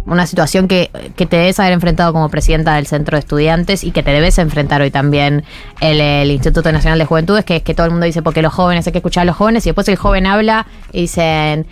[0.07, 3.91] una situación que, que te debes haber enfrentado como presidenta del centro de estudiantes y
[3.91, 5.45] que te debes enfrentar hoy también
[5.81, 8.53] el, el Instituto Nacional de Juventudes, que es que todo el mundo dice porque los
[8.53, 11.67] jóvenes hay que escuchar a los jóvenes y después el joven habla y dicen...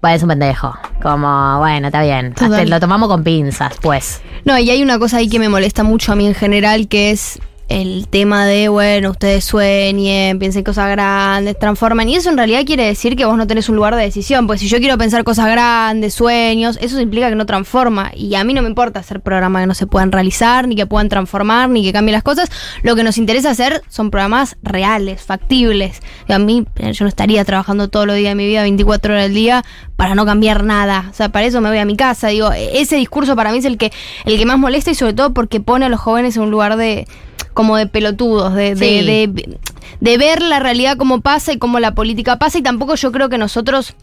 [0.00, 0.78] Bueno, es un pendejo.
[1.02, 2.32] Como, bueno, está bien.
[2.40, 4.20] Hasta lo tomamos con pinzas, pues.
[4.44, 7.10] No, y hay una cosa ahí que me molesta mucho a mí en general, que
[7.10, 12.08] es el tema de, bueno, ustedes sueñen, piensen cosas grandes, transforman.
[12.08, 14.46] Y eso en realidad quiere decir que vos no tenés un lugar de decisión.
[14.46, 18.10] Pues si yo quiero pensar cosas grandes, sueños, eso implica que no transforma.
[18.14, 20.86] Y a mí no me importa hacer programas que no se puedan realizar, ni que
[20.86, 22.50] puedan transformar, ni que cambien las cosas.
[22.82, 26.00] Lo que nos interesa hacer son programas reales, factibles.
[26.26, 29.12] Y a mí, eh, yo no estaría trabajando todos los días de mi vida, 24
[29.12, 29.62] horas al día,
[29.96, 31.08] para no cambiar nada.
[31.10, 32.28] O sea, para eso me voy a mi casa.
[32.28, 33.92] Digo, ese discurso para mí es el que,
[34.24, 36.76] el que más molesta y sobre todo porque pone a los jóvenes en un lugar
[36.78, 37.06] de
[37.54, 39.58] como de pelotudos, de, de,
[40.00, 43.28] de ver la realidad como pasa y cómo la política pasa y tampoco yo creo
[43.28, 43.94] que nosotros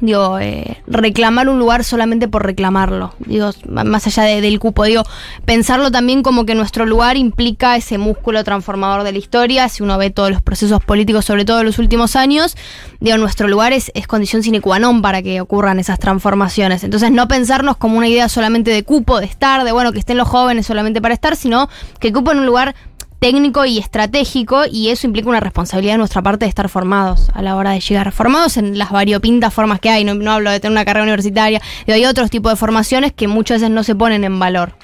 [0.00, 5.02] digo, eh, reclamar un lugar solamente por reclamarlo, digo, más allá de- del cupo, digo,
[5.44, 9.98] pensarlo también como que nuestro lugar implica ese músculo transformador de la historia, si uno
[9.98, 12.56] ve todos los procesos políticos, sobre todo en los últimos años,
[13.00, 17.10] digo, nuestro lugar es, es condición sine qua non para que ocurran esas transformaciones, entonces
[17.10, 20.28] no pensarnos como una idea solamente de cupo, de estar, de bueno, que estén los
[20.28, 21.68] jóvenes solamente para estar, sino
[21.98, 22.74] que cupo en un lugar
[23.18, 27.42] técnico y estratégico y eso implica una responsabilidad de nuestra parte de estar formados a
[27.42, 30.60] la hora de llegar formados en las variopintas formas que hay, no, no hablo de
[30.60, 34.24] tener una carrera universitaria, hay otros tipos de formaciones que muchas veces no se ponen
[34.24, 34.74] en valor.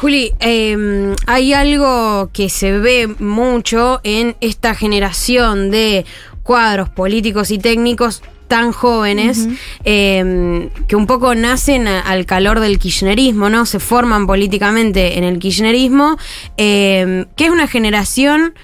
[0.00, 6.04] Juli, eh, hay algo que se ve mucho en esta generación de
[6.42, 9.48] cuadros políticos y técnicos tan jóvenes
[9.84, 13.66] eh, que un poco nacen a- al calor del kirchnerismo, ¿no?
[13.66, 16.16] Se forman políticamente en el kirchnerismo,
[16.56, 18.54] eh, que es una generación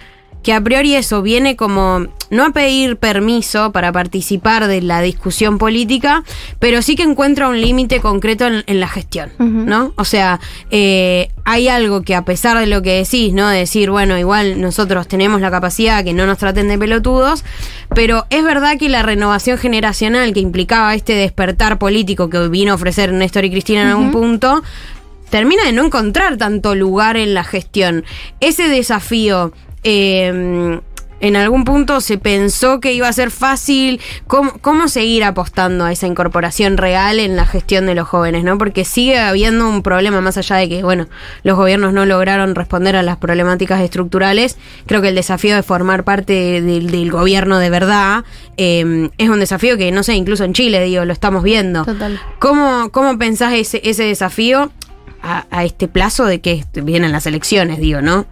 [0.43, 5.59] que a priori eso viene como no a pedir permiso para participar de la discusión
[5.59, 6.24] política,
[6.59, 9.93] pero sí que encuentra un límite concreto en, en la gestión, ¿no?
[9.97, 10.40] O sea,
[10.70, 13.49] eh, hay algo que a pesar de lo que decís, ¿no?
[13.49, 17.45] De decir, bueno, igual nosotros tenemos la capacidad que no nos traten de pelotudos,
[17.95, 22.76] pero es verdad que la renovación generacional que implicaba este despertar político que vino a
[22.76, 24.62] ofrecer Néstor y Cristina en algún punto,
[25.32, 28.05] termina de no encontrar tanto lugar en la gestión.
[28.40, 29.53] Ese desafío,
[29.83, 30.80] eh,
[31.22, 34.01] en algún punto se pensó que iba a ser fácil.
[34.26, 38.43] ¿Cómo, cómo seguir apostando a esa incorporación real en la gestión de los jóvenes?
[38.43, 38.59] ¿no?
[38.59, 41.07] Porque sigue habiendo un problema más allá de que, bueno,
[41.45, 44.59] los gobiernos no lograron responder a las problemáticas estructurales.
[44.87, 48.24] Creo que el desafío de formar parte del, del gobierno de verdad
[48.57, 51.85] eh, es un desafío que, no sé, incluso en Chile, digo, lo estamos viendo.
[51.85, 52.20] Total.
[52.41, 54.72] ¿Cómo, cómo pensás ese, ese desafío
[55.23, 58.27] a, este plazo de que vienen las elecciones, digo, ¿no?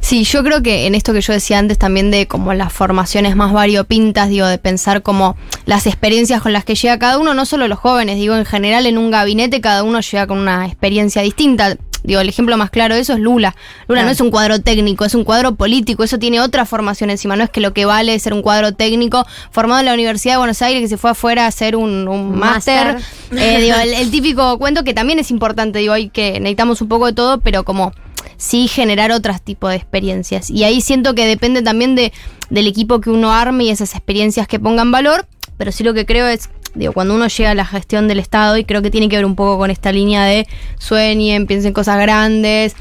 [0.00, 3.36] Sí, yo creo que en esto que yo decía antes también de como las formaciones
[3.36, 7.46] más variopintas, digo, de pensar como las experiencias con las que llega cada uno, no
[7.46, 11.22] solo los jóvenes, digo, en general en un gabinete cada uno llega con una experiencia
[11.22, 11.76] distinta.
[12.04, 13.56] Digo, el ejemplo más claro de eso es Lula.
[13.88, 17.34] Lula no es un cuadro técnico, es un cuadro político, eso tiene otra formación encima,
[17.34, 20.34] no es que lo que vale es ser un cuadro técnico formado en la Universidad
[20.34, 22.98] de Buenos Aires que se fue afuera a hacer un, un máster.
[23.32, 26.88] Eh, digo, el, el típico cuento que también es importante, digo, hay que necesitamos un
[26.88, 27.92] poco de todo, pero como
[28.36, 30.50] sí generar otros tipos de experiencias.
[30.50, 32.12] Y ahí siento que depende también de,
[32.50, 35.26] del equipo que uno arme y esas experiencias que pongan valor,
[35.56, 38.56] pero sí lo que creo es, digo, cuando uno llega a la gestión del Estado,
[38.56, 40.46] y creo que tiene que ver un poco con esta línea de
[40.78, 42.74] sueñen, piensen cosas grandes,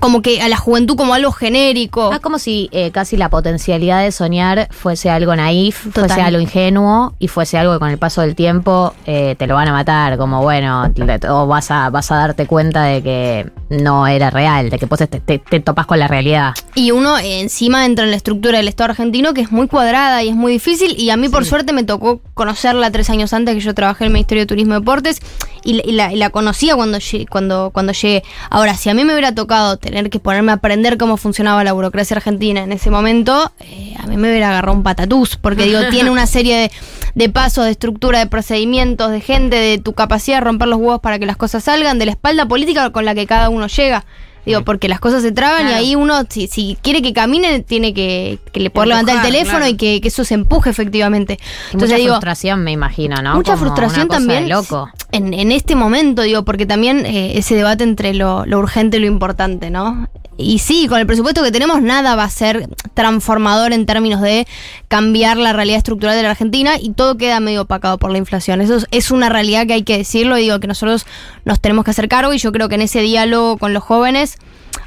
[0.00, 2.10] como que a la juventud como algo genérico.
[2.12, 6.06] Ah, como si eh, casi la potencialidad de soñar fuese algo naif, Total.
[6.08, 9.54] fuese algo ingenuo y fuese algo que con el paso del tiempo eh, te lo
[9.54, 10.90] van a matar, como bueno,
[11.28, 15.08] o vas a, vas a darte cuenta de que no era real, de que pues
[15.08, 16.54] te, te, te topas con la realidad.
[16.74, 20.22] Y uno eh, encima entra en la estructura del Estado argentino que es muy cuadrada
[20.22, 20.94] y es muy difícil.
[20.98, 24.08] Y a mí, por suerte, me tocó conocerla tres años antes que yo trabajé en
[24.08, 25.20] el Ministerio de Turismo y Deportes.
[25.66, 26.98] Y, la- y la, y la conocía cuando,
[27.30, 28.22] cuando, cuando llegué.
[28.50, 29.43] Ahora, si a mí me hubiera tocado
[29.80, 34.06] tener que ponerme a aprender cómo funcionaba la burocracia argentina en ese momento, eh, a
[34.06, 35.36] mí me hubiera agarrado un patatús.
[35.36, 36.70] Porque digo, tiene una serie de,
[37.14, 41.00] de pasos, de estructura, de procedimientos, de gente, de tu capacidad de romper los huevos
[41.00, 44.04] para que las cosas salgan, de la espalda política con la que cada uno llega.
[44.46, 47.94] Digo, porque las cosas se traban y ahí uno, si, si quiere que camine, tiene
[47.94, 49.72] que, que le poder Empujar, levantar el teléfono claro.
[49.72, 51.38] y que, que eso se empuje efectivamente.
[51.40, 53.34] Mucha Entonces digo, frustración, me imagino, ¿no?
[53.34, 54.90] mucha Como frustración también loco.
[55.12, 59.00] En, en este momento, digo, porque también eh, ese debate entre lo, lo urgente y
[59.00, 60.08] lo importante, ¿no?
[60.36, 64.46] Y sí, con el presupuesto que tenemos, nada va a ser transformador en términos de
[64.88, 68.60] cambiar la realidad estructural de la Argentina y todo queda medio opacado por la inflación.
[68.60, 71.06] Eso es, una realidad que hay que decirlo y digo que nosotros
[71.44, 74.38] nos tenemos que hacer cargo y yo creo que en ese diálogo con los jóvenes,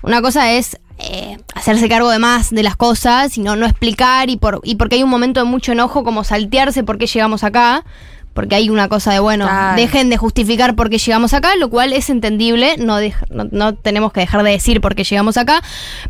[0.01, 4.29] una cosa es eh, hacerse cargo de más de las cosas y no, no explicar
[4.29, 7.43] y, por, y porque hay un momento de mucho enojo como saltearse por qué llegamos
[7.43, 7.85] acá.
[8.37, 9.81] Porque hay una cosa de, bueno, Claro.
[9.81, 13.73] dejen de justificar por qué llegamos acá, lo cual es entendible, no, dej- no, no
[13.73, 15.63] tenemos que dejar de decir por qué llegamos acá,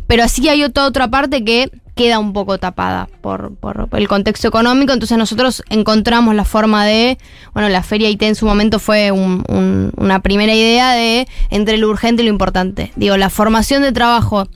[0.06, 4.46] pero sí hay otra, otra parte que queda un poco tapada por, por el contexto
[4.46, 7.16] económico, entonces nosotros encontramos la forma de,
[7.54, 11.78] bueno, la feria IT en su momento fue un- un- una primera idea de entre
[11.78, 12.92] lo urgente y lo importante.
[12.96, 14.46] Digo, la formación de trabajo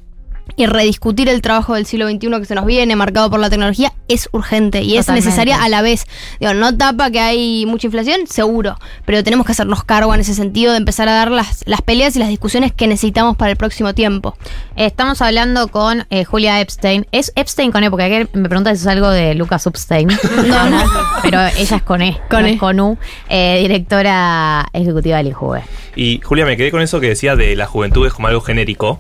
[0.57, 3.93] y rediscutir el trabajo del siglo XXI que se nos viene, marcado por la tecnología,
[4.09, 6.05] es urgente y es necesaria a la vez.
[6.41, 10.35] Digo, no tapa que hay mucha inflación, seguro, pero tenemos que hacernos cargo en ese
[10.35, 13.57] sentido de empezar a dar las, las peleas y las discusiones que necesitamos para el
[13.57, 14.37] próximo tiempo.
[14.77, 17.07] Estamos hablando con eh, Julia Epstein.
[17.13, 17.91] ¿Es Epstein con E?
[17.91, 20.09] Porque ayer me preguntas si es algo de Lucas Epstein.
[20.47, 20.83] No, no.
[21.23, 22.53] Pero ella es con E, Con no E.
[22.55, 22.99] es con U.
[23.29, 25.63] eh, directora ejecutiva del INJUVE.
[25.95, 28.99] Y Julia, me quedé con eso que decía de la juventud es como algo genérico.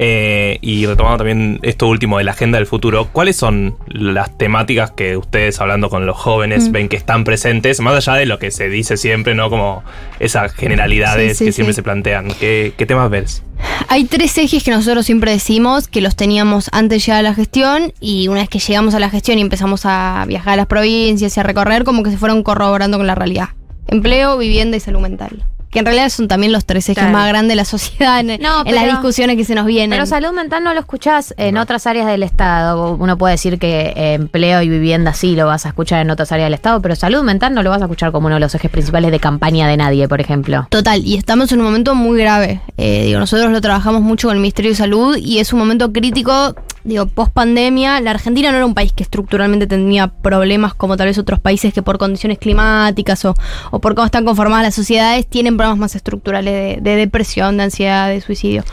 [0.00, 4.92] Eh, y retomando también esto último de la agenda del futuro, ¿cuáles son las temáticas
[4.92, 6.72] que ustedes hablando con los jóvenes Mm.
[6.72, 9.50] ven que están presentes, más allá de lo que se dice siempre, ¿no?
[9.50, 9.82] Como
[10.20, 12.28] esas generalidades Sí, sí, que siempre se plantean.
[12.38, 13.42] ¿Qué, qué temas ves?
[13.88, 17.34] Hay tres ejes que nosotros siempre decimos que los teníamos antes de llegar a la
[17.34, 20.66] gestión y una vez que llegamos a la gestión y empezamos a viajar a las
[20.66, 23.48] provincias y a recorrer, como que se fueron corroborando con la realidad.
[23.88, 25.42] Empleo, vivienda y salud mental.
[25.70, 27.12] Que en realidad son también los tres ejes Claro.
[27.12, 29.90] más grandes de la sociedad en, No, en las discusiones que se nos vienen.
[29.90, 32.94] Pero salud mental no lo escuchás en otras áreas del Estado.
[32.94, 36.32] Uno puede decir que eh, empleo y vivienda sí lo vas a escuchar en otras
[36.32, 38.54] áreas del Estado, pero salud mental no lo vas a escuchar como uno de los
[38.54, 40.66] ejes principales de campaña de nadie, por ejemplo.
[40.70, 42.60] Total, y estamos en un momento muy grave.
[42.78, 45.92] Eh, digo, nosotros lo trabajamos mucho con el Ministerio de Salud y es un momento
[45.92, 46.54] crítico.
[46.88, 51.08] Digo, post pandemia, la Argentina no era un país que estructuralmente tenía problemas como tal
[51.08, 53.34] vez otros países que por condiciones climáticas o,
[53.70, 57.64] o por cómo están conformadas las sociedades tienen problemas más estructurales de, de depresión, de
[57.64, 58.64] ansiedad, de suicidio.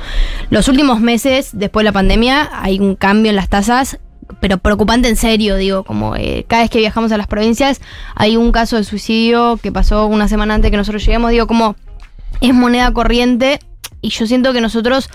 [0.49, 3.99] Los últimos meses, después de la pandemia, hay un cambio en las tasas
[4.39, 7.81] pero preocupante en serio, digo, como eh, cada vez que viajamos a las provincias
[8.15, 11.75] hay un caso de suicidio que pasó una semana antes que nosotros lleguemos, digo, como
[12.41, 13.59] es moneda corriente
[14.01, 15.09] y yo siento que nosotros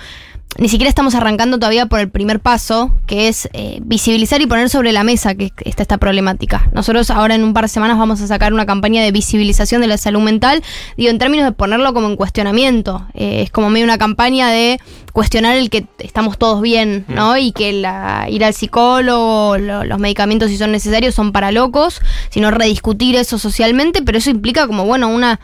[0.58, 4.68] ni siquiera estamos arrancando todavía por el primer paso, que es eh, visibilizar y poner
[4.68, 6.68] sobre la mesa que está esta problemática.
[6.74, 9.86] Nosotros ahora en un par de semanas vamos a sacar una campaña de visibilización de
[9.86, 10.62] la salud mental,
[10.96, 13.06] digo, en términos de ponerlo como en cuestionamiento.
[13.14, 14.78] Eh, es como medio una campaña de
[15.12, 17.36] cuestionar el que estamos todos bien, ¿no?
[17.38, 22.00] Y que la, ir al psicólogo, lo- los medicamentos si son necesarios son para locos,
[22.28, 25.40] sino rediscutir eso socialmente, pero eso implica como, bueno, una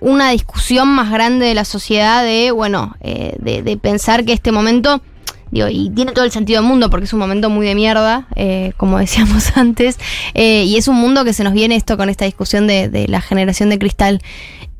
[0.00, 5.02] una discusión más grande de la sociedad de, bueno, eh, de, pensar que este momento,
[5.50, 8.26] digo, y tiene todo el sentido del mundo porque es un momento muy de mierda,
[8.36, 9.98] eh, como decíamos antes,
[10.34, 13.08] eh, y es un mundo que se nos viene esto con esta discusión de, de
[13.08, 14.22] la generación de cristal.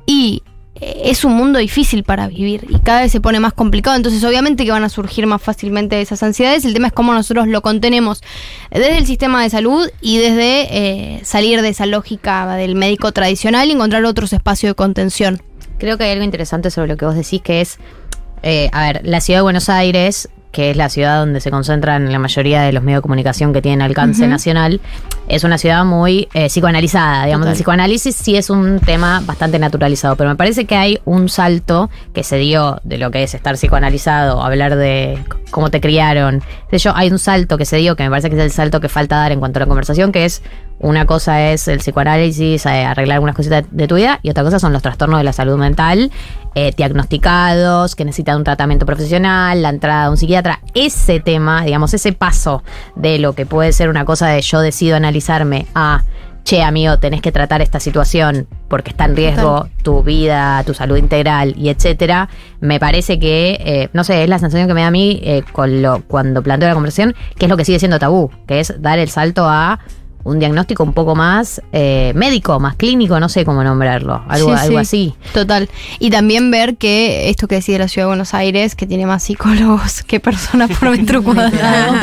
[0.07, 0.43] Y
[0.81, 4.65] es un mundo difícil para vivir y cada vez se pone más complicado, entonces obviamente
[4.65, 8.23] que van a surgir más fácilmente esas ansiedades, el tema es cómo nosotros lo contenemos
[8.71, 13.69] desde el sistema de salud y desde eh, salir de esa lógica del médico tradicional
[13.69, 15.43] y encontrar otros espacios de contención.
[15.79, 17.79] Creo que hay algo interesante sobre lo que vos decís, que es,
[18.43, 22.11] eh, a ver, la ciudad de Buenos Aires, que es la ciudad donde se concentran
[22.11, 24.81] la mayoría de los medios de comunicación que tienen alcance nacional,
[25.29, 27.25] es una ciudad muy eh, psicoanalizada.
[27.25, 27.53] Digamos, Total.
[27.53, 31.91] el psicoanálisis sí es un tema bastante naturalizado, pero me parece que hay un salto
[32.15, 35.19] que se dio de lo que es estar psicoanalizado, hablar de
[35.51, 36.43] cómo te criaron.
[36.71, 38.81] De hecho, hay un salto que se dio que me parece que es el salto
[38.81, 40.43] que falta dar en cuanto a la conversación, que es
[40.79, 44.59] una cosa es el psicoanálisis, eh, arreglar algunas cositas de tu vida, y otra cosa
[44.59, 46.11] son los trastornos de la salud mental,
[46.57, 50.61] eh, diagnosticados, que necesitan un tratamiento profesional, la entrada de un psiquiatra.
[50.75, 52.63] Ese tema, digamos, ese paso
[52.95, 56.03] de lo que puede ser una cosa de yo decido analizarme a
[56.45, 60.97] che, amigo, tenés que tratar esta situación porque está en riesgo tu vida, tu salud
[60.97, 62.31] integral y etcétera,
[62.61, 65.43] me parece que, eh, no sé, es la sensación que me da a mí eh,
[65.53, 68.81] con lo, cuando planteo la conversación, que es lo que sigue siendo tabú, que es
[68.81, 69.81] dar el salto a
[70.27, 74.65] un diagnóstico un poco más eh, médico, más clínico, no sé cómo nombrarlo, algo, Sí,
[74.65, 74.83] algo sí.
[74.83, 75.15] así.
[75.33, 75.69] Total.
[76.01, 79.07] Y también ver que esto que decía de la ciudad de Buenos Aires, que tiene
[79.07, 81.95] más psicólogos que personas por metro cuadrado,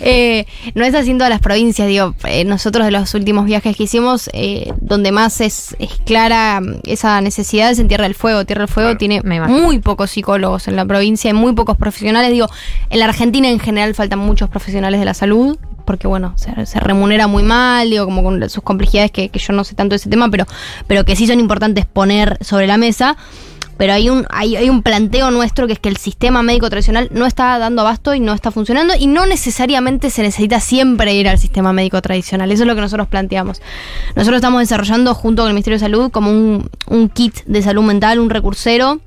[0.00, 1.88] eh, no es así en todas las provincias.
[1.88, 6.60] Digo, eh, nosotros de los últimos viajes que hicimos, eh, donde más es, es clara
[6.60, 8.44] mm, esa necesidad es en Tierra del Fuego.
[8.44, 12.30] Tierra del Fuego tiene muy pocos psicólogos en la provincia, y muy pocos profesionales.
[12.30, 12.48] Digo,
[12.90, 15.58] en la Argentina en general faltan muchos profesionales de la salud.
[15.84, 19.64] Porque bueno, se, remunera muy mal, digo, como con sus complejidades que, que yo no
[19.64, 20.46] sé tanto de ese tema, pero,
[20.86, 23.16] pero que sí son importantes poner sobre la mesa.
[23.76, 27.08] Pero hay un, hay, hay un planteo nuestro que es que el sistema médico tradicional
[27.12, 31.28] no está dando abasto y no está funcionando y no necesariamente se necesita siempre ir
[31.28, 32.52] al sistema médico tradicional.
[32.52, 33.60] Eso es lo que nosotros planteamos.
[34.14, 37.82] Nosotros estamos desarrollando junto con el Ministerio de Salud como un, un kit de salud
[37.82, 39.00] mental, un recursero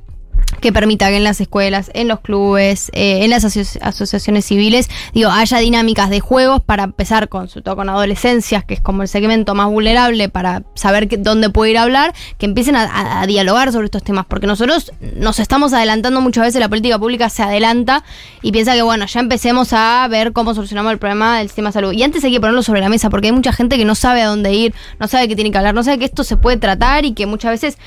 [0.62, 4.90] que permita que en las escuelas, en los clubes, eh, en las aso- asociaciones civiles,
[5.14, 9.02] digo, haya dinámicas de juegos para empezar con, sobre todo con adolescencias, que es como
[9.04, 13.28] el segmento más vulnerable para saber dónde puede ir a hablar, que empiecen a, a-
[13.28, 17.44] dialogar sobre estos temas, porque nosotros nos estamos adelantando muchas veces, la política pública se
[17.44, 18.04] adelanta
[18.42, 21.74] y piensa que, bueno, ya empecemos a ver cómo solucionamos el problema del sistema de
[21.74, 21.92] salud.
[21.94, 24.22] Y antes hay que ponerlo sobre la mesa, porque hay mucha gente que no sabe
[24.22, 26.58] a dónde ir, no sabe qué tiene que hablar, no sabe que esto se puede
[26.58, 27.78] tratar y que muchas veces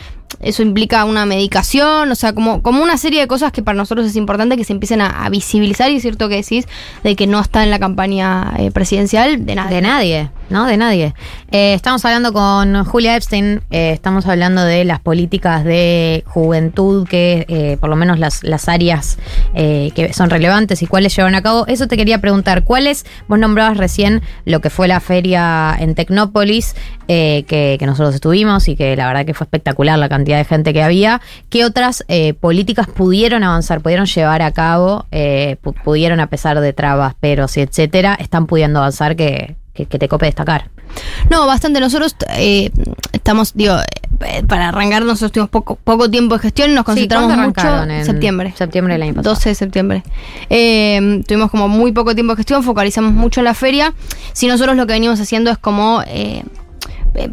[0.41, 2.33] eso implica una medicación, o sea,
[2.63, 5.91] como, una serie de cosas que para nosotros es importante que se empiecen a, visibilizar
[5.91, 6.67] y es cierto que decís
[7.05, 9.77] de que no está en la campaña eh, presidencial de nadie.
[9.77, 10.31] De nadie.
[10.49, 10.67] ¿no?
[10.67, 11.15] De nadie.
[11.53, 17.79] Eh, estamos hablando con Julia Epstein, eh, estamos hablando de las políticas de juventud, que
[17.81, 19.19] por lo menos las, las áreas
[19.55, 21.67] que son relevantes y cuáles llevan a cabo.
[21.69, 23.07] Eso te quería preguntar, ¿cuáles?
[23.29, 26.75] Vos nombrabas recién lo que fue la feria en Tecnópolis,
[27.13, 30.45] eh, que, que nosotros estuvimos y que la verdad que fue espectacular la cantidad de
[30.45, 31.21] gente que había.
[31.49, 36.61] ¿Qué otras eh, políticas pudieron avanzar, pudieron llevar a cabo, eh, pu- pudieron a pesar
[36.61, 40.71] de trabas, peros y etcétera, están pudiendo avanzar que, que, que te cope destacar?
[41.31, 41.81] No, bastante.
[41.81, 42.15] Nosotros
[43.13, 43.75] estamos, digo,
[44.49, 47.93] para arrancar, nosotros tuvimos poco, poco tiempo de gestión y nos concentramos ¿cuándo mucho?
[47.93, 48.53] En septiembre.
[48.57, 49.35] Septiembre del año pasado.
[49.35, 50.03] 12 de septiembre.
[50.49, 53.95] Eh, tuvimos como muy poco tiempo de gestión, focalizamos mucho en la feria.
[54.33, 56.03] Si nosotros lo que venimos haciendo es como.
[56.07, 56.45] eh,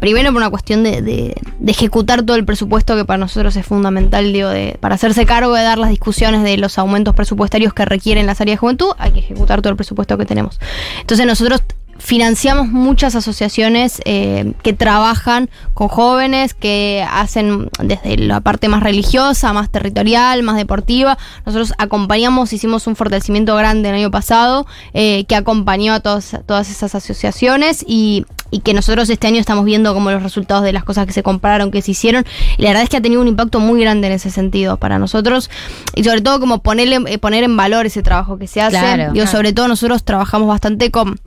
[0.00, 3.66] primero por una cuestión de, de- de ejecutar todo el presupuesto que para nosotros es
[3.66, 7.84] fundamental, digo, de, para hacerse cargo de dar las discusiones de los aumentos presupuestarios que
[7.84, 10.58] requieren las áreas de juventud, hay que ejecutar todo el presupuesto que tenemos.
[11.00, 11.62] Entonces nosotros
[11.98, 19.52] financiamos muchas asociaciones eh, que trabajan con jóvenes, que hacen desde la parte más religiosa,
[19.52, 21.18] más territorial, más deportiva.
[21.44, 26.70] Nosotros acompañamos, hicimos un fortalecimiento grande el año pasado eh, que acompañó a todas, todas
[26.70, 30.84] esas asociaciones y, y que nosotros este año estamos viendo como los resultados de las
[30.84, 32.24] cosas que se compraron, que se hicieron.
[32.56, 34.98] Y la verdad es que ha tenido un impacto muy grande en ese sentido para
[34.98, 35.50] nosotros
[35.94, 38.78] y sobre todo como ponerle, eh, poner en valor ese trabajo que se hace.
[38.78, 39.02] Claro.
[39.12, 39.30] Digo, Claro.
[39.30, 41.18] sobre todo nosotros trabajamos bastante con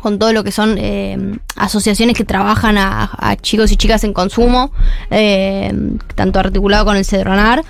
[0.00, 4.72] con todo lo que son eh, asociaciones que trabajan a, chicos y chicas en consumo,
[5.10, 5.72] eh,
[6.14, 7.64] tanto articulado con el Cedronar.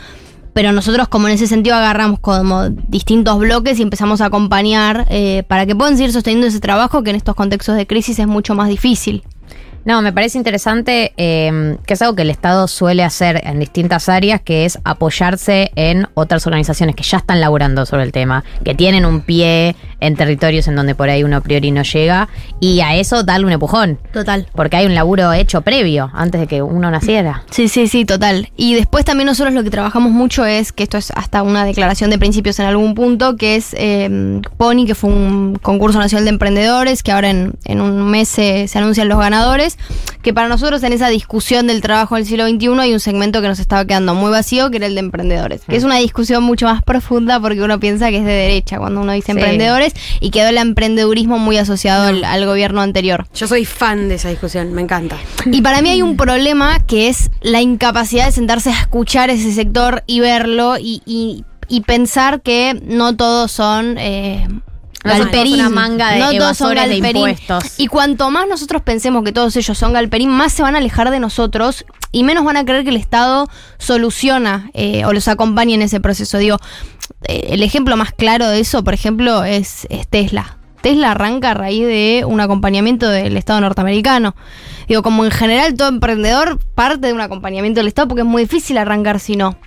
[0.53, 5.43] Pero nosotros como en ese sentido agarramos como distintos bloques y empezamos a acompañar eh,
[5.49, 8.55] para que puedan seguir sosteniendo ese trabajo que en estos contextos de crisis es mucho
[8.55, 9.23] más difícil.
[9.87, 14.09] No, me parece interesante eh, que es algo que el Estado suele hacer en distintas
[14.09, 18.75] áreas, que es apoyarse en otras organizaciones que ya están laburando sobre el tema, que
[18.75, 22.81] tienen un pie en territorios en donde por ahí uno a priori no llega, y
[22.81, 24.01] a eso darle un empujón.
[24.13, 24.49] Total.
[24.57, 27.45] Porque hay un laburo hecho previo, antes de que uno naciera.
[27.53, 28.51] Sí, sí, sí, total.
[28.57, 32.11] Y después también nosotros lo que trabajamos mucho es, que esto es hasta una declaración
[32.11, 36.31] de principios en algún punto, que es eh, Pony, que fue un concurso nacional de
[36.31, 39.76] emprendedores, que ahora en, en un mes se, se anuncian los ganadores,
[40.23, 43.49] que para nosotros en esa discusión del trabajo del siglo XXI hay un segmento que
[43.49, 46.67] nos estaba quedando muy vacío, que era el de emprendedores, que es una discusión mucho
[46.67, 49.33] más profunda porque uno piensa que es de derecha cuando uno dice Sí.
[49.39, 53.27] emprendedores y quedó el emprendedurismo muy asociado al, al gobierno anterior.
[53.35, 55.17] Yo soy fan de esa discusión, me encanta.
[55.47, 59.53] Y para mí hay un problema que es la incapacidad de sentarse a escuchar ese
[59.53, 63.97] sector y verlo y, y- y pensar que no todos son...
[63.99, 64.47] Eh,
[65.07, 65.55] galperín.
[65.55, 67.29] una manga de no todos son de galperín.
[67.29, 67.79] impuestos.
[67.79, 71.11] Y cuanto más nosotros pensemos que todos ellos son galperín, más se van a alejar
[71.11, 75.75] de nosotros y menos van a creer que el Estado soluciona eh, o los acompaña
[75.75, 76.39] en ese proceso.
[76.39, 76.59] Digo,
[77.25, 80.59] eh, el ejemplo más claro de eso, por ejemplo, es, es Tesla.
[80.83, 84.37] Tesla arranca a raíz de un acompañamiento del Estado norteamericano.
[84.87, 88.43] Digo, como en general todo emprendedor parte de un acompañamiento del Estado porque es muy
[88.43, 89.59] difícil arrancar si no.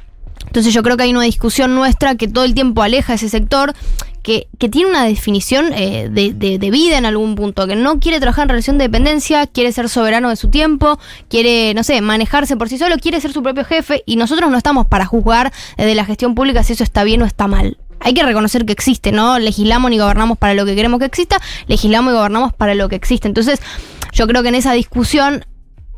[0.46, 3.74] Entonces yo creo que hay una discusión nuestra que todo el tiempo aleja ese sector,
[4.22, 8.20] que, tiene una definición eh, de, de- de vida en algún punto, que no quiere
[8.20, 12.56] trabajar en relación de dependencia, quiere ser soberano de su tiempo, quiere, no sé, manejarse
[12.58, 15.96] por sí solo, quiere ser su propio jefe y nosotros no estamos para juzgar desde
[15.96, 17.78] la gestión pública si eso está bien o está mal.
[18.02, 19.40] Hay que reconocer que existe, ¿no?
[19.40, 22.96] Legislamos ni gobernamos para lo que queremos que exista, legislamos y gobernamos para lo que
[22.96, 23.28] existe.
[23.28, 23.60] Entonces,
[24.14, 25.46] yo creo que en esa discusión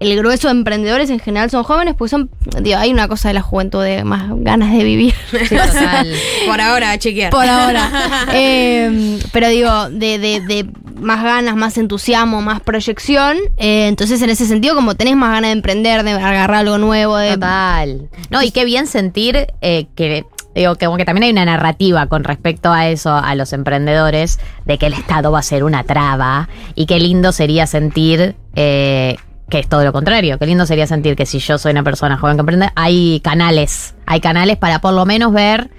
[0.02, 2.30] el grueso de emprendedores en general son jóvenes, pues son,
[2.61, 5.14] digo, hay una cosa de la juventud de más ganas de vivir.
[6.48, 7.32] Por ahora, chequear.
[7.32, 7.90] Por ahora.
[8.34, 10.65] Eh, pero digo, de, de- de
[10.99, 13.38] más ganas, más entusiasmo, más proyección.
[13.57, 17.18] eh, entonces, en ese sentido, como tenés más ganas de emprender, de agarrar algo nuevo,
[17.18, 17.34] de.
[17.34, 18.10] Total.
[18.30, 20.26] No, y qué bien sentir eh, que.
[20.53, 24.38] Digo, que como que también hay una narrativa con respecto a eso, a los emprendedores,
[24.65, 26.49] de que el Estado va a ser una traba.
[26.76, 29.15] Y qué lindo sería sentir eh,
[29.52, 30.40] que es todo lo contrario.
[30.40, 33.94] Qué lindo sería sentir que si yo soy una persona joven que emprende, hay canales.
[34.07, 35.69] Hay canales para por lo menos ver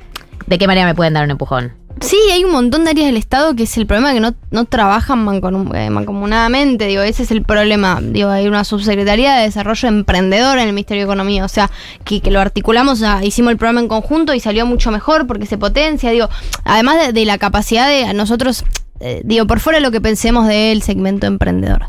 [0.46, 1.72] de qué manera me pueden dar un empujón.
[2.00, 4.64] Sí, hay un montón de áreas del Estado que es el problema que no, no
[4.64, 5.26] trabajan
[5.74, 8.00] eh, mancomunadamente, digo, ese es el problema.
[8.02, 11.70] Digo, hay una subsecretaría de desarrollo emprendedor en el Ministerio de Economía, o sea,
[12.04, 15.26] que, que lo articulamos, o sea, hicimos el programa en conjunto y salió mucho mejor
[15.26, 16.28] porque se potencia, digo,
[16.64, 18.64] además de, de la capacidad de nosotros,
[19.02, 21.86] eh, digo, por fuera de lo que pensemos del segmento emprendedor.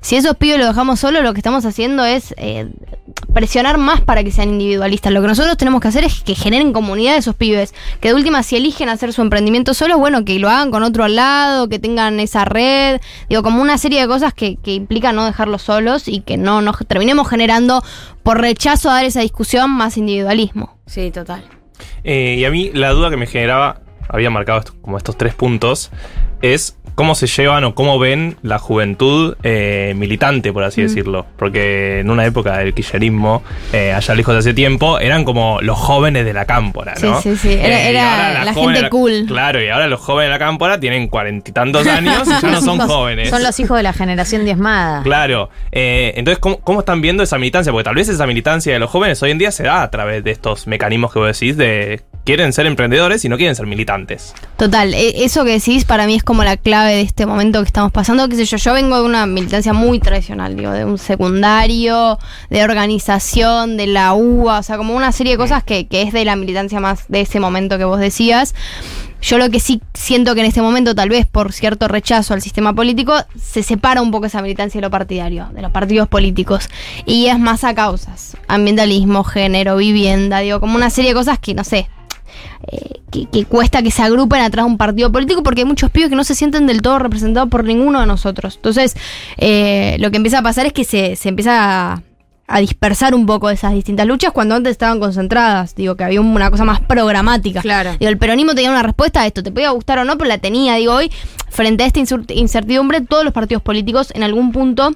[0.00, 2.68] Si esos pibes los dejamos solos, lo que estamos haciendo es eh,
[3.34, 5.12] presionar más para que sean individualistas.
[5.12, 7.74] Lo que nosotros tenemos que hacer es que generen comunidad esos pibes.
[8.00, 11.04] Que de última, si eligen hacer su emprendimiento solos, bueno, que lo hagan con otro
[11.04, 13.00] al lado, que tengan esa red.
[13.28, 16.62] Digo, como una serie de cosas que, que implican no dejarlos solos y que no
[16.62, 17.82] nos terminemos generando,
[18.22, 20.76] por rechazo a dar esa discusión, más individualismo.
[20.86, 21.44] Sí, total.
[22.04, 25.34] Eh, y a mí la duda que me generaba, había marcado esto- como estos tres
[25.34, 25.90] puntos,
[26.42, 30.84] es cómo se llevan o cómo ven la juventud eh, militante, por así Mm.
[30.84, 31.26] decirlo.
[31.38, 33.42] Porque en una época del kirchnerismo,
[33.72, 37.22] eh, allá lejos de hace tiempo, eran como los jóvenes de la cámpora, Sí, ¿no?
[37.22, 37.52] sí, sí.
[37.54, 39.24] Era, Eh, y era ahora la gente la- cool.
[39.26, 42.50] Claro, y ahora los jóvenes de la cámpora tienen cuarenta y tantos años y ya
[42.50, 43.30] no son jóvenes.
[43.30, 45.02] Son los hijos de la generación diezmada.
[45.02, 45.48] Claro.
[45.70, 47.72] Eh, entonces, ¿cómo, cómo están viendo esa militancia?
[47.72, 50.22] Porque tal vez esa militancia de los jóvenes hoy en día se da a través
[50.24, 54.34] de estos mecanismos que vos decís de quieren ser emprendedores y no quieren ser militantes.
[54.56, 57.66] Total, e- eso que decís para mí es como la clave de este momento que
[57.66, 58.28] estamos pasando.
[58.28, 62.18] Qué sé yo, yo vengo de una militancia muy tradicional, digo, de un secundario,
[62.50, 66.12] de organización, de la UBA, o sea, como una serie de cosas que, que es
[66.12, 68.54] de la militancia más de ese momento que vos decías.
[69.22, 72.42] Yo lo que sí siento que en este momento, tal vez por cierto rechazo al
[72.42, 76.68] sistema político, se separa un poco esa militancia de lo partidario, de los partidos políticos.
[77.06, 78.36] Y es más a causas.
[78.48, 81.88] Ambientalismo, género, vivienda, digo, como una serie de cosas que, no sé,
[82.68, 85.90] eh, que, que cuesta que se agrupen atrás de un partido político porque hay muchos
[85.90, 88.56] pibes que no se sienten del todo representados por ninguno de nosotros.
[88.56, 88.96] Entonces,
[89.38, 92.02] eh, lo que empieza a pasar es que se, se empieza a,
[92.46, 95.74] a dispersar un poco esas distintas luchas cuando antes estaban concentradas.
[95.74, 97.62] Digo, que había una cosa más programática.
[97.62, 97.92] Claro.
[97.98, 100.38] Digo, el peronismo tenía una respuesta a esto, te podía gustar o no, pero la
[100.38, 100.74] tenía.
[100.76, 101.10] Digo, hoy,
[101.48, 104.92] frente a esta incertidumbre, todos los partidos políticos en algún punto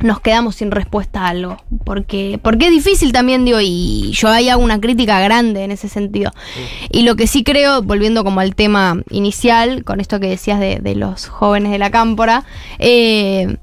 [0.00, 1.56] nos quedamos sin respuesta a algo.
[1.84, 5.88] Porque, porque es difícil también, digo, y yo ahí hago una crítica grande en ese
[5.88, 6.32] sentido.
[6.90, 10.78] Y lo que sí creo, volviendo como al tema inicial, con esto que decías de,
[10.80, 12.44] de los jóvenes de la cámpora,
[12.78, 13.56] eh,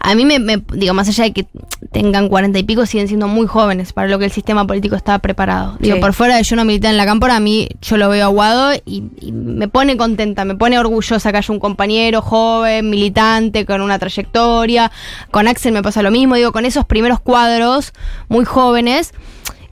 [0.00, 1.46] a mí me, me- digo, más allá de que
[1.92, 5.18] tengan cuarenta y pico, siguen siendo muy jóvenes para lo que el sistema político está
[5.18, 5.76] preparado.
[5.80, 6.00] Digo, Sí.
[6.00, 8.74] por fuera de yo no militar en la cámpora, a mí yo lo veo aguado
[8.84, 13.80] y, y me pone contenta, me pone orgullosa que haya un compañero joven, militante, con
[13.80, 14.90] una trayectoria.
[15.30, 17.92] Con Axel me pasa lo mismo, digo, con esos primeros cuadros
[18.28, 19.12] muy jóvenes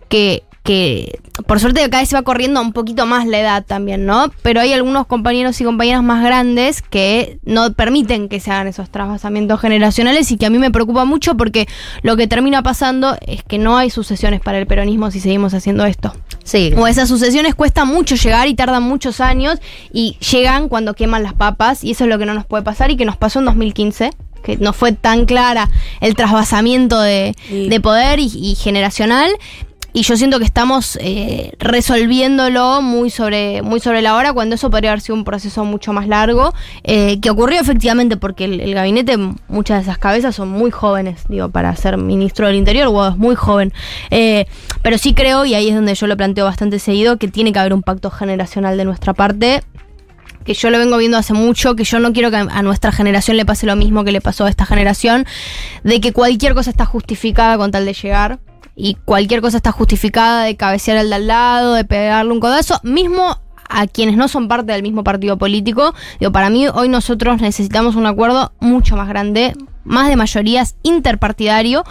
[0.08, 4.06] que, que por suerte cada vez se va corriendo un poquito más la edad también,
[4.06, 4.30] ¿no?
[4.42, 8.90] Pero hay algunos compañeros y compañeras más grandes que no permiten que se hagan esos
[8.90, 11.68] trasvasamientos generacionales y que a mí me preocupa mucho porque
[12.02, 15.84] lo que termina pasando es que no hay sucesiones para el peronismo si seguimos haciendo
[15.84, 16.14] esto.
[16.44, 16.72] Sí.
[16.76, 19.58] O esas sucesiones cuesta mucho llegar y tardan muchos años
[19.92, 22.90] y llegan cuando queman las papas y eso es lo que no nos puede pasar
[22.90, 24.10] y que nos pasó en 2015
[24.42, 25.68] que no fue tan clara
[26.00, 29.32] el trasvasamiento de, de poder y, y generacional
[29.96, 34.68] y yo siento que estamos eh, resolviéndolo muy sobre, muy sobre la hora, cuando eso
[34.68, 36.52] podría haber sido un proceso mucho más largo,
[36.84, 39.16] eh, que ocurrió efectivamente porque el, gabinete,
[39.48, 43.16] muchas de esas cabezas son muy jóvenes, digo, para ser ministro del Interior, Guado es
[43.16, 43.72] muy joven.
[44.10, 44.44] Eh,
[44.82, 47.58] pero sí creo, y ahí es donde yo lo planteo bastante seguido, que tiene que
[47.58, 49.62] haber un pacto generacional de nuestra parte
[50.44, 53.38] que yo lo vengo viendo hace mucho, que yo no quiero que a nuestra generación
[53.38, 55.24] le pase lo mismo que le pasó a esta generación,
[55.84, 58.38] de que cualquier cosa está justificada con tal de llegar,
[58.76, 62.78] y cualquier cosa está justificada de cabecear al de al lado, de pegarle un codazo,
[62.82, 65.94] mismo a quienes no son parte del mismo partido político.
[66.20, 69.54] Digo, para mí hoy nosotros necesitamos un acuerdo mucho más grande,
[69.84, 71.82] más de mayorías interpartidario,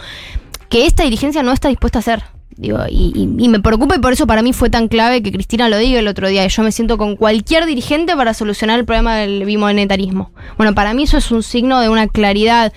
[0.69, 2.23] que esta dirigencia no está dispuesta a hacer.
[2.57, 5.29] Digo, y, y- y me preocupa y por eso para mí fue tan clave que
[5.33, 6.47] Cristina lo diga el otro día.
[6.47, 10.31] Yo me siento con cualquier dirigente para solucionar el problema del bimonetarismo.
[10.55, 12.71] Bueno, para mí eso es un signo de una claridad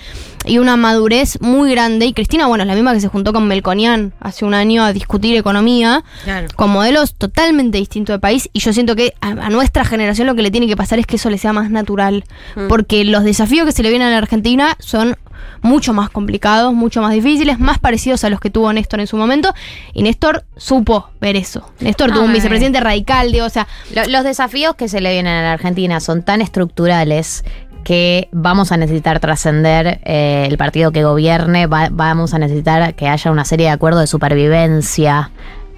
[0.48, 2.06] y una madurez muy grande.
[2.06, 4.92] Y Cristina, bueno, es la misma que se juntó con Melconian hace un año a
[4.92, 6.48] discutir economía Claro.
[6.56, 10.34] con modelos totalmente distintos de país y yo siento que a, a nuestra generación lo
[10.34, 12.24] que le tiene que pasar es que eso le sea más natural
[12.56, 12.68] Mm.
[12.68, 15.16] porque los desafíos que se le vienen a la Argentina son
[15.62, 19.16] mucho más complicados, mucho más difíciles, más parecidos a los que tuvo Néstor en su
[19.16, 19.52] momento
[19.92, 21.68] y Néstor supo ver eso.
[21.80, 25.34] Néstor tuvo un vicepresidente radical, digo, o sea, Lo- los desafíos que se le vienen
[25.34, 27.44] a la Argentina son tan estructurales
[27.84, 33.09] que vamos a necesitar trascender eh, el partido que gobierne, va- vamos a necesitar que
[33.09, 35.30] haya una serie de acuerdos de supervivencia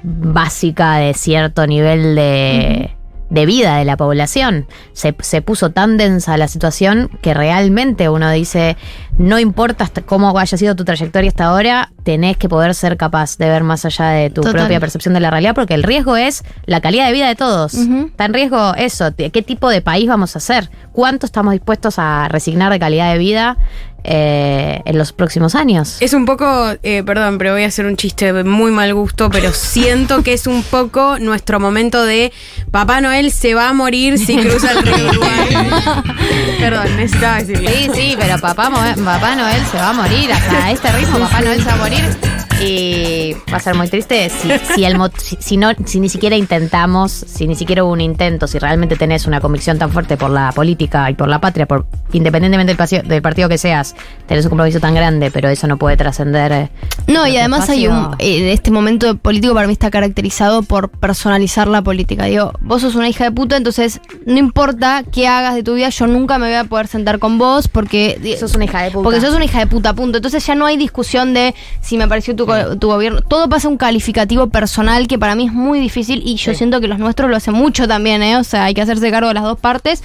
[0.02, 2.90] básica de cierto nivel de,
[3.28, 4.66] de vida de la población.
[4.92, 8.76] Se, se puso tan densa la situación que realmente uno dice,
[9.20, 13.36] no importa hasta cómo haya sido tu trayectoria hasta ahora, tenés que poder ser capaz
[13.36, 14.62] de ver más allá de tu Total.
[14.62, 17.74] propia percepción de la realidad, porque el riesgo es la calidad de vida de todos.
[17.74, 22.28] Está en riesgo eso, qué tipo de país vamos a hacer, cuánto estamos dispuestos a
[22.28, 23.58] resignar de calidad de vida
[24.02, 25.98] eh, en los próximos años.
[26.00, 29.28] Es un poco, eh, perdón, pero voy a hacer un chiste de muy mal gusto,
[29.28, 32.32] pero siento que es un poco nuestro momento de
[32.70, 35.48] Papá Noel se va a morir si cruza el río Uruguay.
[36.60, 37.68] perdón, necesitaba decirlo.
[37.68, 38.70] Sí, sí, pero papá,
[39.14, 40.32] papá Noel se va a morir.
[40.32, 42.49] Hasta este ritmo, Papá Noel se va a morir.
[42.62, 46.36] Y va a ser muy triste si, si, el, si, si no, si ni siquiera
[46.36, 50.30] intentamos, si ni siquiera hubo un intento, si realmente tenés una convicción tan fuerte por
[50.30, 53.94] la política y por la patria, por independientemente del, pasio- del partido que seas,
[54.26, 56.70] tenés un compromiso tan grande, pero eso no puede trascender eh,
[57.06, 58.10] No, y además hay un.
[58.18, 62.24] eh, este momento político para mí está caracterizado por personalizar la política.
[62.26, 65.88] Digo, vos sos una hija de puta, entonces no importa qué hagas de tu vida,
[65.88, 68.36] yo nunca me voy a poder sentar con vos porque.
[68.38, 69.04] Sos una hija de puta.
[69.04, 70.18] Porque sos una hija de puta, punto.
[70.18, 73.20] Entonces ya no hay discusión de si me pareció tu, tu gobierno.
[73.22, 76.88] Todo pasa un calificativo personal que para mí es muy difícil y yo siento que
[76.88, 78.36] los nuestros lo hacen mucho también, ¿eh?
[78.36, 80.02] O sea, hay que hacerse cargo de las dos partes.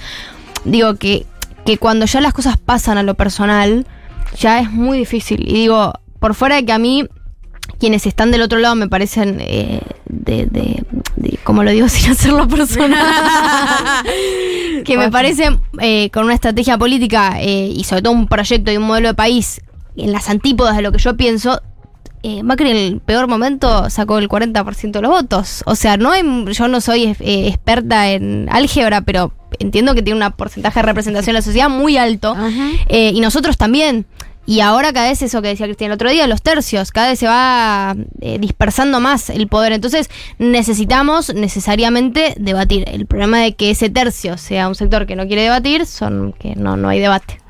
[0.64, 1.26] Digo que,
[1.64, 3.86] que cuando ya las cosas pasan a lo personal,
[4.38, 5.42] ya es muy difícil.
[5.48, 7.06] Y digo, por fuera de que a mí
[7.78, 10.82] quienes están del otro lado me parecen eh, de, de,
[11.16, 13.04] de- ¿cómo lo digo sin hacerlo personal?
[14.84, 18.76] que me parecen eh, con una estrategia política eh, y sobre todo un proyecto y
[18.76, 19.60] un modelo de país
[19.96, 21.60] en las antípodas de lo que yo pienso.
[22.28, 25.62] Eh, Macri en el peor momento sacó el 40% de los votos.
[25.66, 30.24] O sea, no hay- yo no soy eh, experta en álgebra, pero entiendo que tiene
[30.26, 32.34] un porcentaje de representación en la sociedad muy alto.
[32.88, 34.06] Eh, y nosotros también.
[34.48, 37.18] Y ahora cada vez eso que decía Cristian el otro día, los tercios, cada vez
[37.18, 39.72] se va eh, dispersando más el poder.
[39.72, 40.08] Entonces
[40.38, 42.84] necesitamos necesariamente debatir.
[42.88, 46.54] El problema de que ese tercio sea un sector que no quiere debatir son que
[46.54, 47.40] no, no hay debate.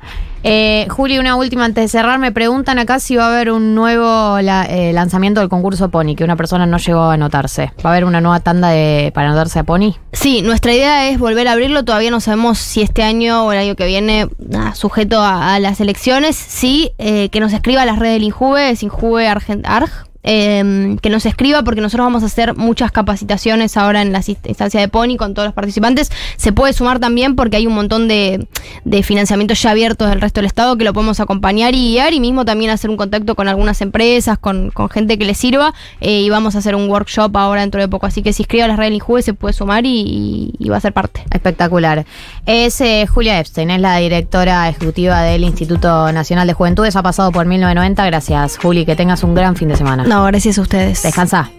[0.49, 2.19] Eh, Juli, una última antes de cerrar.
[2.19, 6.23] Me preguntan acá si va a haber un nuevo eh, lanzamiento del concurso Pony, que
[6.23, 7.73] una persona no llegó a anotarse.
[7.85, 9.95] ¿Va a haber una nueva tanda de, para anotarse a Pony?
[10.13, 11.83] Sí, nuestra idea es volver a abrirlo.
[11.83, 14.29] Todavía no sabemos si este año o el año que viene,
[14.73, 16.37] sujeto a, a las elecciones.
[16.37, 19.89] Sí, eh, que nos escriba a las redes del Injuve, es Injuve Argent Arg.
[20.29, 24.79] Eh, que nos escriba porque nosotros vamos a hacer muchas capacitaciones ahora en la instancia
[24.79, 26.11] de Pony con todos los participantes.
[26.35, 28.47] Se puede sumar también porque hay un montón de,
[28.83, 32.19] de financiamientos ya abiertos del resto del Estado que lo podemos acompañar y guiar y
[32.19, 36.21] mismo también hacer un contacto con algunas empresas, con, con gente que les sirva eh,
[36.21, 38.05] y vamos a hacer un workshop ahora dentro de poco.
[38.05, 40.91] Así que si escribe a las redes del se puede sumar y va a ser
[40.91, 41.23] parte.
[41.31, 42.05] Espectacular.
[42.45, 46.95] Es eh, Julia Epstein, es la directora ejecutiva del Instituto Nacional de Juventudes.
[46.95, 48.05] Ha pasado por 1990.
[48.05, 48.85] Gracias, Juli.
[48.85, 50.03] Que tengas un gran fin de semana.
[50.03, 51.03] No, gracias a ustedes.
[51.03, 51.51] Descansa.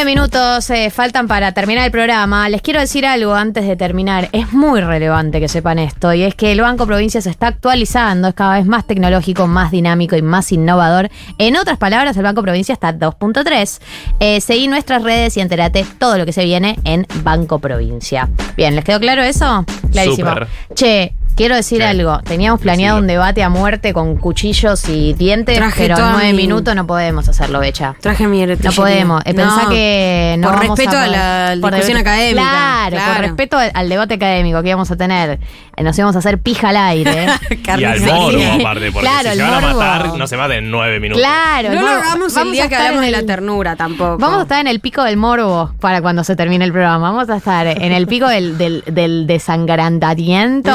[0.00, 2.48] Nueve minutos eh, faltan para terminar el programa.
[2.48, 4.30] Les quiero decir algo antes de terminar.
[4.32, 8.28] Es muy relevante que sepan esto y es que el Banco Provincia se está actualizando,
[8.28, 11.10] es cada vez más tecnológico, más dinámico y más innovador.
[11.36, 13.78] En otras palabras, el Banco Provincia está 2.3.
[14.20, 18.26] Eh, seguí nuestras redes y entérate todo lo que se viene en Banco Provincia.
[18.56, 19.66] Bien, ¿les quedó claro eso?
[19.92, 20.30] Clarísimo.
[20.30, 20.48] Súper.
[20.72, 22.20] Che, quiero decir algo.
[22.24, 26.42] Teníamos planeado un debate a muerte con cuchillos y dientes, Traje pero en nueve mi-
[26.42, 27.94] minutos no podemos hacerlo, Becha.
[28.00, 29.22] Traje mi No podemos.
[29.24, 32.42] Eh, pensá que no Por vamos respeto a, la por discusión debate- académica.
[32.90, 35.38] Claro, por respeto al, debate académico que íbamos a tener.
[35.76, 37.26] Eh, Nos íbamos a hacer pija al aire.
[37.78, 40.58] Y al morbo, aparte, porque Claro, si el se van a matar, no se maten
[40.64, 41.22] en nueve minutos.
[41.22, 43.32] Claro, No el lo hagamos el Vamos día a que hablamos en de el- la
[43.34, 44.18] ternura tampoco.
[44.18, 47.10] Vamos a estar en el pico del morbo para cuando se termine el programa.
[47.10, 50.70] Vamos a estar en el pico del, del, del desangrantamiento.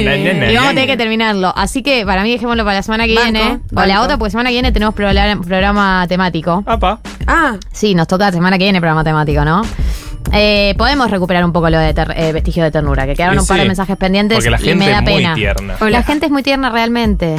[0.00, 1.52] Y vamos a tener que terminarlo.
[1.56, 3.58] Así que para mí dejémoslo para la semana que Banco, viene.
[3.74, 4.02] O la banco.
[4.04, 6.64] otra, porque semana que viene tenemos programa, programa temático.
[7.26, 9.62] Ah, Sí, nos toca la semana que viene programa temático, ¿no?
[10.32, 13.40] Eh, podemos recuperar un poco lo de ter- eh, vestigio de ternura, que quedaron Sí,
[13.42, 13.68] un par de sí.
[13.68, 15.34] mensajes pendientes Porque la y gente me da es muy pena.
[15.34, 15.76] tierna.
[15.88, 17.36] La gente es muy tierna realmente.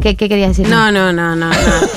[0.00, 0.68] ¿Qué, qué querías decir?
[0.68, 1.50] No, no, no, no.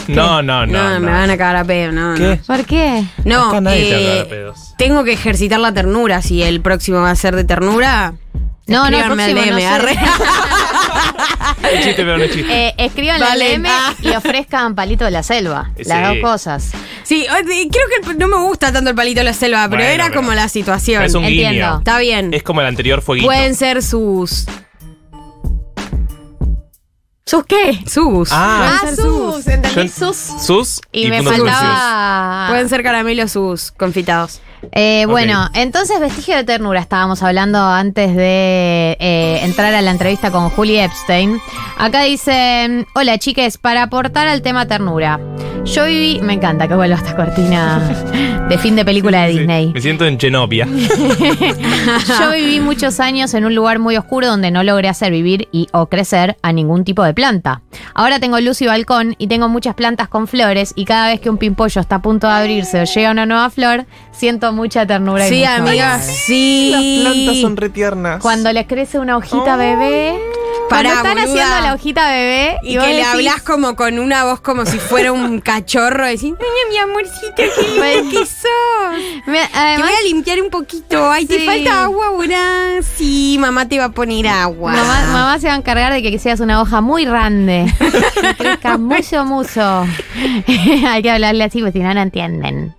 [0.10, 1.00] No, No, no, no.
[1.00, 2.40] me van a cagar a pedo, no, ¿Qué?
[2.46, 3.04] ¿Por qué?
[3.26, 3.50] no.
[3.50, 4.74] Acá nadie te eh, pedos.
[4.78, 6.22] tengo que ejercitar la ternura.
[6.22, 8.14] Si el próximo va a ser de ternura,
[8.68, 9.66] No, no, al próximo no DM, sé.
[9.68, 9.98] arre.
[11.74, 12.68] Un chiste, pero no es chiste.
[12.68, 13.56] Eh, escriban Vale.
[13.56, 13.94] al DM Ah.
[14.02, 15.72] y ofrezcan palito de la selva.
[15.78, 15.84] Sí.
[15.86, 16.72] Las dos cosas.
[17.04, 20.06] Sí, creo que no me gusta tanto el palito de la selva, pero Bueno, era
[20.10, 21.04] pero- como la situación.
[21.04, 21.54] Es un Entiendo.
[21.54, 21.78] guiño.
[21.80, 22.34] Está bien.
[22.34, 23.28] Es como el anterior fueguito.
[23.28, 24.46] Pueden ser sus.
[27.26, 27.80] ¿Sus qué?
[27.86, 28.30] Sus.
[28.32, 28.80] Ah.
[28.86, 29.48] Ser sus.
[29.48, 30.16] Entendí sus.
[30.16, 32.48] Sus Y, me faltaba.
[32.50, 34.40] Pueden ser caramelos sus confitados.
[34.72, 35.06] Eh.
[35.08, 40.50] Bueno, entonces vestigio de ternura estábamos hablando antes de eh, entrar a la entrevista con
[40.50, 41.40] Julie Epstein.
[41.78, 45.20] Acá dice, hola chiques, para aportar al tema ternura.
[45.64, 47.80] Yo viví, me encanta que vuelva esta cortina
[48.48, 49.72] de fin de película de Disney.
[49.74, 50.66] Me siento en Chenopia.
[52.20, 55.68] Yo viví muchos años en un lugar muy oscuro donde no logré hacer vivir y
[55.74, 57.62] o crecer a ningún tipo de planta.
[57.94, 61.30] Ahora tengo luz y balcón y tengo muchas plantas con flores y cada vez que
[61.30, 65.26] un pimpollo está a punto de abrirse o llega una nueva flor, siento mucha ternura.
[65.28, 66.06] y Sí, mucho amiga, amor.
[66.08, 67.46] sí.
[67.56, 68.22] retiernas.
[68.22, 70.20] Cuando les crece una hojita bebé,
[70.70, 71.44] Pará, Cuando están boluda.
[71.46, 75.14] haciendo la hojita bebé Y, que le hablas como con una voz como si fuera
[75.14, 76.06] un cachorro.
[76.06, 77.50] Decís, ay, mi amorcito, qué
[78.02, 79.28] lindo que sos.
[79.28, 81.10] Me- Te además- voy a limpiar un poquito.
[81.10, 81.46] Ay, ¿te Sí.
[81.46, 82.82] falta agua, ahora?
[82.98, 84.74] Sí, mamá te va a poner agua.
[84.74, 87.74] Mamá, mamá se va a encargar de que seas una hoja muy grande.
[88.18, 89.86] Que crezca mucho, mucho.
[90.88, 92.76] Hay que hablarle así, porque si no, no entienden.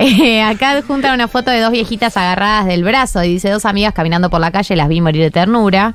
[0.00, 3.22] Eh, acá juntan una foto de dos viejitas agarradas del brazo.
[3.24, 5.94] Y dice, dos amigas caminando por la calle, las vi morir de ternura.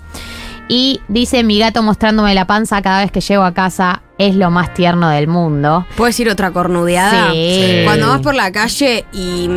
[0.67, 4.49] Y dice, mi gato mostrándome la panza cada vez que llego a casa es lo
[4.49, 5.85] más tierno del mundo.
[5.95, 7.31] ¿Puedo decir otra cornudeada?
[7.33, 7.81] Sí.
[7.85, 9.47] Cuando vas por la calle y,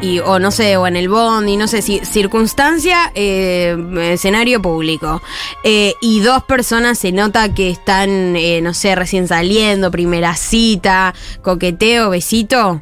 [0.00, 3.76] y- o no sé, o en el bond, y no sé si circunstancia, eh,
[4.12, 5.20] escenario público,
[5.62, 11.12] eh, y dos personas se nota que están, eh, no sé, recién saliendo, primera cita,
[11.42, 12.80] coqueteo, besito.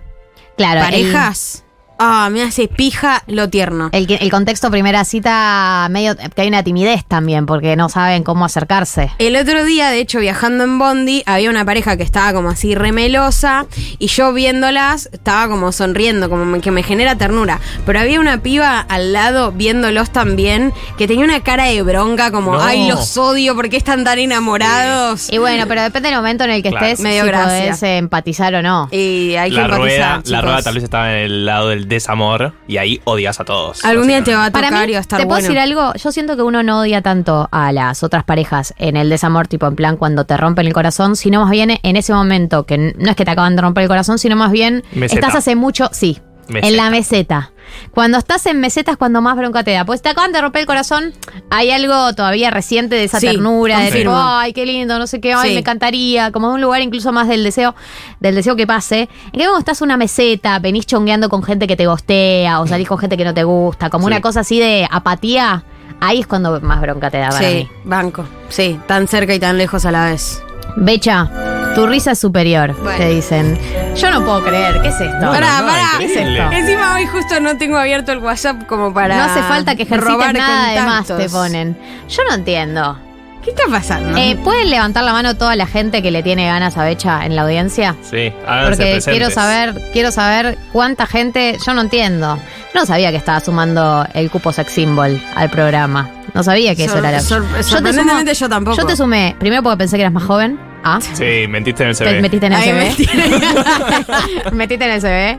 [0.57, 1.64] Claro, Parejas.
[1.99, 3.89] Ah, me hace pija lo tierno.
[3.93, 8.25] El, que- el contexto primera cita, medio que hay una timidez también, porque no saben
[8.25, 9.11] cómo acercarse.
[9.19, 12.75] El otro día, de hecho, viajando en Bondi, había una pareja que estaba como así
[12.75, 13.67] remelosa
[13.99, 17.61] y yo viéndolas estaba como sonriendo, como me- que me genera ternura.
[17.87, 22.55] Pero había una piba al lado viéndolos también que tenía una cara de bronca, como,
[22.55, 22.63] No.
[22.63, 25.33] ay, los odio, ¿por qué están tan enamorados?
[25.33, 26.87] Y bueno, pero depende del momento en el que Claro.
[26.87, 27.47] estés, Medio si gracia.
[27.67, 28.89] podés eh, empatizar o no.
[28.91, 30.43] Y hay que La rueda, la chicos.
[30.43, 33.85] rueda tal vez estaba en el lado del desamor y ahí odias a todos.
[33.85, 35.49] Algún día te va a Para tocar mí, y va a estar ¿te puedo bueno.
[35.49, 35.93] decir algo?
[35.95, 39.67] Yo siento que uno no odia tanto a las otras parejas en el desamor, tipo
[39.67, 43.11] en plan cuando te rompen el corazón, sino más bien en ese momento, que no
[43.11, 45.27] es que te acaban de romper el corazón, sino más bien Meseta.
[45.27, 46.69] estás hace mucho, sí, Meseta.
[46.69, 47.51] en la meseta.
[47.93, 49.85] Cuando estás en meseta es cuando más bronca te da.
[49.85, 51.13] Pues te acaban de romper el corazón,
[51.51, 54.15] hay algo todavía reciente de esa Sí, ternura, de confirmo.
[54.17, 55.55] ay, qué lindo, no sé qué, ay, Sí.
[55.55, 57.75] me encantaría, como de un lugar incluso más del deseo,
[58.21, 59.01] del deseo que pase.
[59.01, 62.67] En cambio, cuando estás en una meseta, venís chongueando con gente que te gostea, o
[62.67, 64.13] salís con gente que no te gusta, como Sí.
[64.13, 65.65] una cosa así de apatía,
[66.01, 67.69] ahí es cuando más bronca te da para Sí, mí.
[67.85, 68.25] banco.
[68.49, 70.43] Sí, tan cerca y tan lejos a la vez.
[70.77, 71.31] Becha,
[71.75, 72.99] tu risa es superior, Bueno.
[72.99, 73.59] te dicen.
[73.97, 75.21] Yo no puedo creer, ¿qué es esto?
[75.21, 75.89] pará, pará.
[75.99, 76.53] ¿Qué es esto?
[76.53, 79.17] Encima hoy justo no tengo abierto el WhatsApp como para.
[79.17, 81.77] no hace falta que ejercites robar nada de más, te ponen.
[82.09, 82.99] Yo no entiendo.
[83.43, 84.17] ¿Qué está pasando?
[84.17, 87.37] Eh, ¿Pueden levantar la mano toda la gente que le tiene ganas a Becha en
[87.37, 87.95] la audiencia?
[88.03, 89.05] Sí, háganse Porque presentes.
[89.05, 92.37] quiero saber, quiero saber cuánta gente, yo no entiendo.
[92.73, 96.09] Yo no sabía que estaba sumando el cupo sex symbol al programa.
[96.33, 97.21] No sabía que eso era la.
[97.21, 98.79] sor- Yo te sorprendentemente yo tampoco.
[98.79, 100.59] Yo te sumé, primero porque pensé que eras más joven.
[100.85, 100.99] Ah.
[101.01, 102.21] Sí, mentiste en el Te CV.
[102.21, 104.53] metiste en el Ay, CV.
[104.53, 105.39] metiste en el CV.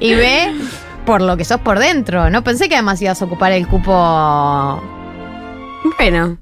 [0.00, 0.52] Y ve
[1.04, 2.30] por lo que sos por dentro.
[2.30, 4.82] No pensé que además ibas a ocupar el cupo.
[5.98, 6.38] Bueno.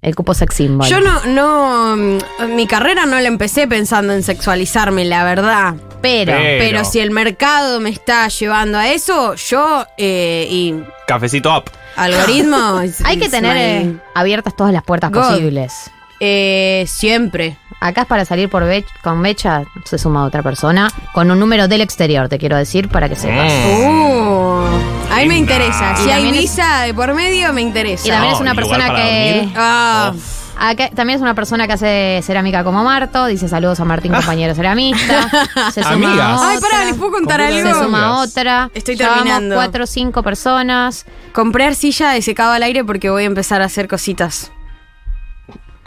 [0.00, 0.86] El cupo sex symbol.
[0.88, 5.74] Yo no, no, mm, mi carrera no la empecé pensando en sexualizarme, la verdad.
[6.00, 6.58] Pero, Pero.
[6.64, 10.76] pero si el mercado me está llevando a eso, yo eh, y
[11.08, 11.64] Cafecito up.
[11.96, 12.80] algoritmo.
[12.84, 15.30] is- Hay que tener my eh, abiertas todas las puertas God.
[15.30, 15.90] posibles.
[16.20, 17.56] Eh, siempre.
[17.80, 21.68] Acá es para salir por Bech- con Becha, se suma otra persona, con un número
[21.68, 23.52] del exterior, te quiero decir, para que sepas.
[23.52, 24.64] Uh,
[25.12, 25.94] a mí me interesa.
[26.00, 28.08] Y Si hay visa de por medio, me interesa.
[28.08, 29.48] Y también No, es una ¿y lugar persona que...
[29.56, 30.12] Ah,
[30.60, 34.56] Acá, también es una persona que hace cerámica como Marto, dice saludos a Martín, compañero
[34.56, 35.30] ceramista.
[35.72, 36.36] Se suma Amigas.
[36.40, 37.68] otra, Ay, pará, ¿les puedo contar ¿Cómo algo?
[37.68, 38.28] Se suma Amigas.
[38.32, 38.70] otra.
[38.74, 39.54] Estoy Ya vamos terminando.
[39.54, 41.06] cuatro o cinco personas.
[41.32, 44.50] compré arcilla de secado al aire porque voy a empezar a hacer cositas.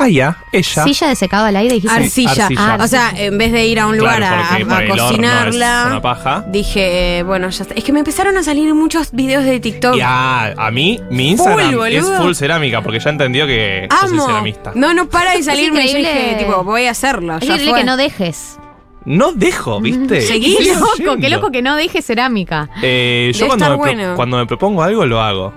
[0.04, 0.08] Ah,
[0.54, 0.84] ella.
[0.86, 1.96] Silla de secado al aire, dijiste.
[1.96, 2.32] Arcilla.
[2.46, 2.78] arcilla.
[2.82, 6.46] O sea, en vez de ir a un lugar Claro, a- cocinarla, es una paja.
[6.48, 7.74] dije, eh, bueno, ya está.
[7.76, 9.96] Es que me empezaron a salir muchos videos de TikTok.
[9.96, 14.10] Ya, a mí, mi Instagram Full, es full cerámica porque ya entendió que yo soy
[14.18, 14.26] Amo.
[14.28, 14.72] ceramista.
[14.76, 15.84] No, no para de salirme.
[15.84, 16.24] Yo increíble.
[16.24, 17.38] dije, tipo, voy a hacerlo.
[17.40, 17.74] Es fue.
[17.80, 18.58] que no dejes.
[19.06, 20.22] No dejo, ¿viste?
[20.22, 20.58] Seguí.
[21.00, 22.70] Loco, qué loco que no dejes cerámica.
[22.84, 24.14] Eh, yo cuando me, bueno.
[24.16, 25.54] cuando me propongo algo, lo hago.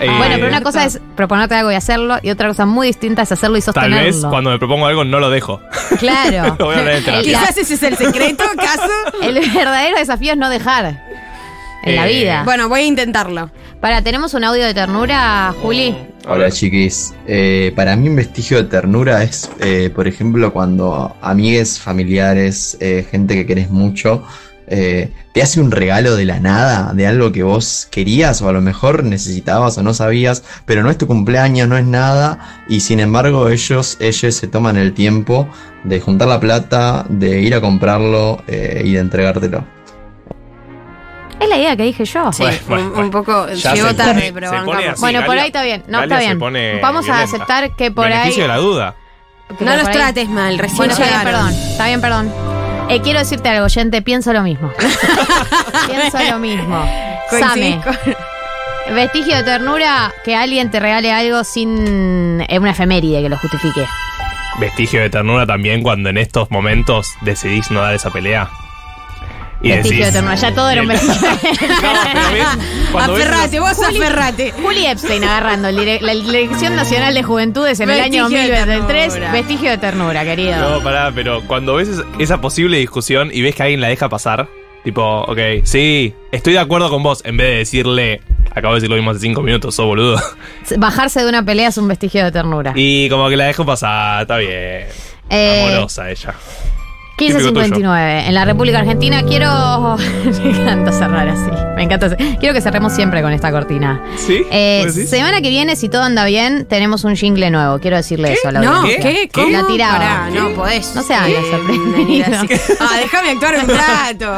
[0.00, 3.22] Eh, bueno, pero una cosa es proponerte algo y hacerlo, y otra cosa muy distinta
[3.22, 4.04] es hacerlo y Tal sostenerlo.
[4.04, 5.60] vez cuando me propongo algo no lo dejo.
[5.98, 6.56] Claro.
[6.58, 7.20] Lo voy a.
[7.22, 8.90] Quizás ese es el secreto, ¿acaso?
[9.22, 11.00] El verdadero desafío es no dejar
[11.84, 12.42] en la Eh, vida.
[12.44, 13.50] Bueno, voy a intentarlo.
[13.80, 15.94] Para, ¿tenemos un audio de ternura, Juli?
[16.26, 21.78] Hola chiquis, Eh, para mí un vestigio de ternura es, eh, por ejemplo, cuando amigues,
[21.78, 24.22] familiares, eh, gente que querés mucho,
[24.66, 28.52] eh, te hace un regalo de la nada, de algo que vos querías o a
[28.52, 32.80] lo mejor necesitabas o no sabías, pero no es tu cumpleaños, no es nada, y
[32.80, 35.48] sin embargo ellos, ellos se toman el tiempo
[35.84, 39.64] de juntar la plata, de ir a comprarlo eh, y de entregártelo.
[41.40, 42.32] Es la idea que dije yo.
[42.32, 45.00] Sí, Bueno, bueno, un, un poco Ya llegó se tarde, pone- pero así.
[45.00, 45.82] bueno, por ahí está bien.
[45.88, 46.80] No, Galia está bien.
[46.80, 48.48] Vamos a aceptar que por Beneficio ahí.
[48.50, 48.94] de la duda.
[49.60, 51.46] No los ahí- trates mal, recién Bueno, está bien, llegaron.
[51.50, 51.70] perdón.
[51.70, 52.53] Está bien, perdón.
[52.88, 54.70] Eh, quiero decirte algo, oyente, pienso lo mismo.
[55.86, 56.84] pienso lo mismo.
[57.30, 57.80] Same.
[57.82, 63.38] con- Vestigio de ternura, que alguien te regale algo sin eh, una efeméride que lo
[63.38, 63.86] justifique.
[64.60, 68.48] Vestigio de ternura también cuando en estos momentos decidís no dar esa pelea.
[69.64, 71.28] Y vestigio decís- de ternura, ya todo era un vestigio.
[72.92, 74.52] cuando ves Aferrate, vos Juli- aferrate.
[74.52, 79.12] Juli Epstein agarrando la Dirección Nacional de Juventudes en el año Vestigio de 2023.
[79.12, 79.32] ternura.
[79.32, 80.56] Vestigio de ternura, querido.
[80.70, 84.08] No, pará, pero cuando ves es- esa posible discusión y ves que alguien la deja
[84.08, 84.48] pasar,
[84.84, 88.20] tipo, ok, sí, estoy de acuerdo con vos, en vez de decirle,
[88.54, 90.20] acabo de decir lo mismo hace cinco minutos, sos boludo.
[90.76, 92.72] Bajarse de una pelea es un vestigio de ternura.
[92.76, 94.86] Y como que la dejo pasar, está bien.
[95.30, 96.34] Eh, Amorosa ella.
[97.16, 98.26] Típico 1559.
[98.28, 99.96] En la República Argentina quiero.
[100.42, 101.50] me encanta cerrar así.
[101.76, 102.16] Me encanta.
[102.16, 104.02] Quiero que cerremos siempre con esta cortina.
[104.16, 104.44] ¿Sí?
[104.50, 107.78] Eh, semana que viene, si todo anda bien, tenemos un jingle nuevo.
[107.78, 109.10] Quiero decirle eso a la No, audiencia.
[109.10, 109.28] ¿qué?
[109.32, 109.48] ¿Cómo?
[109.50, 109.98] La tiraba.
[109.98, 110.94] Pará, no podés.
[110.94, 112.26] No se haga sorprendido.
[112.80, 114.32] Ah, déjame actuar un rato.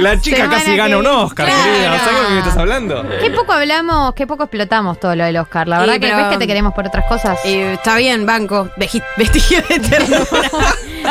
[0.00, 1.06] La chica Semana casi que gana un.
[1.06, 1.64] Oscar, Claro.
[1.72, 1.98] querida.
[1.98, 3.04] ¿Sabes de qué me estás hablando?
[3.20, 5.68] Qué poco hablamos, qué poco explotamos todo lo del Oscar.
[5.68, 7.38] La verdad que pero- ves que te queremos por otras cosas.
[7.44, 8.68] Está bien, banco.
[9.16, 10.24] Vestigio de ternura.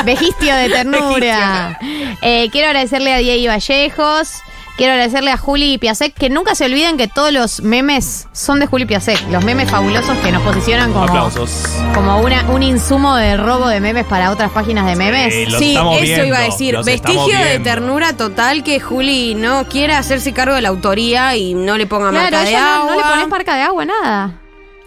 [0.06, 0.81] Vejistio de ternura.
[2.22, 4.34] Eh, quiero agradecerle a Diego Vallejos.
[4.78, 8.66] Quiero agradecerle a Juli Piasek, que nunca se olviden que todos los memes son de
[8.66, 9.30] Juli Piasek.
[9.30, 11.66] Los memes fabulosos que nos posicionan como, Aplausos.
[11.94, 15.34] como una, un insumo de robo de memes para otras páginas de memes.
[15.34, 16.78] Sí, los Sí, estamos eso viendo, iba a decir.
[16.84, 21.78] Vestigio de ternura total que Juli no quiera hacerse cargo de la autoría y no
[21.78, 22.91] le ponga Claro, marca de ella no, agua.
[22.91, 24.40] no le pones marca de agua, nada.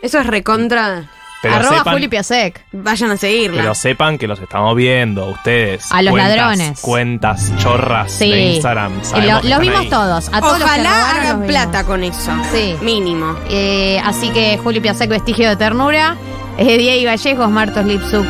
[0.03, 1.09] Eso es recontra.
[1.49, 2.65] Pero Arroba sepan- Juli Piasek.
[2.73, 3.63] Vayan a seguirla.
[3.63, 5.91] Pero sepan que los estamos viendo, ustedes.
[5.93, 6.81] A los Cuentas- ladrones.
[6.81, 8.31] Cuentas chorras Sí.
[8.31, 8.93] de Instagram.
[9.23, 9.89] Lo- los vimos ahí.
[9.89, 10.29] todos.
[10.33, 12.33] A todos los que Ojalá robaron hagan los plata con eso.
[12.53, 12.77] Sí.
[12.83, 13.37] Mínimo.
[13.51, 16.17] Eh, así que Juli Piasek, vestigio de ternura.
[16.59, 18.25] Eh, Diego Vallejos, Martos Lipsuk,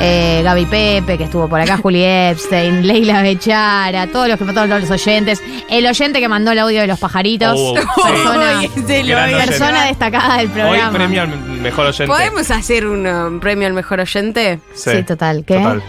[0.00, 4.68] eh, Gaby Pepe, que estuvo por acá, Juli Epstein, Leila Bechara, todos los que todos
[4.68, 5.42] los oyentes.
[5.68, 7.54] El oyente que mandó el audio de los pajaritos.
[7.56, 7.74] Oh,
[8.06, 9.88] persona, sí.
[9.88, 10.92] Destacada del Hoy programa.
[10.92, 12.06] premio al mejor oyente.
[12.06, 14.58] ¿Podemos hacer un um, premio al mejor oyente?
[14.74, 15.44] Sí, total.
[15.46, 15.54] ¿Qué?
[15.54, 15.82] Total.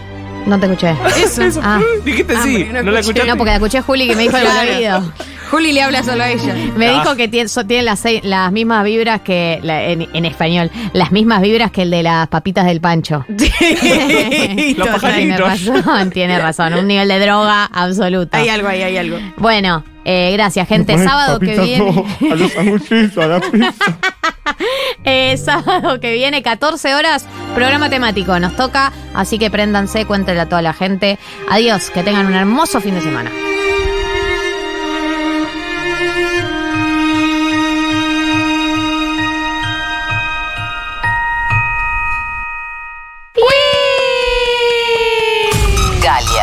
[0.45, 0.95] No te escuché.
[1.23, 1.61] Eso.
[1.63, 1.79] Ah.
[2.03, 3.23] Dijiste Ah, sí, no no la escuché.
[3.25, 4.71] No, porque la escuché a Juli que me dijo Claro.
[4.77, 5.13] oído.
[5.51, 6.55] Juli le habla solo a ella.
[6.77, 6.93] Me Ah.
[7.01, 11.41] dijo que tiene, so- tiene las, mismas vibras que, la- en, en español, las mismas
[11.41, 13.25] vibras que el de las papitas del pancho.
[13.29, 16.73] Los tiene razón, tiene razón.
[16.73, 18.37] Un nivel de droga absoluto.
[18.37, 19.17] Hay algo ahí, hay algo.
[19.37, 20.97] Bueno, eh, gracias, gente.
[20.97, 22.03] Sábado que viene.
[22.31, 22.55] A los
[23.17, 23.97] a la pizza.
[25.03, 27.25] Eh, sábado que viene, 14 horas,
[27.55, 28.39] programa temático.
[28.39, 31.19] Nos toca, así que préndanse, cuéntenle a toda la gente.
[31.49, 33.31] Adiós, que tengan un hermoso fin de semana.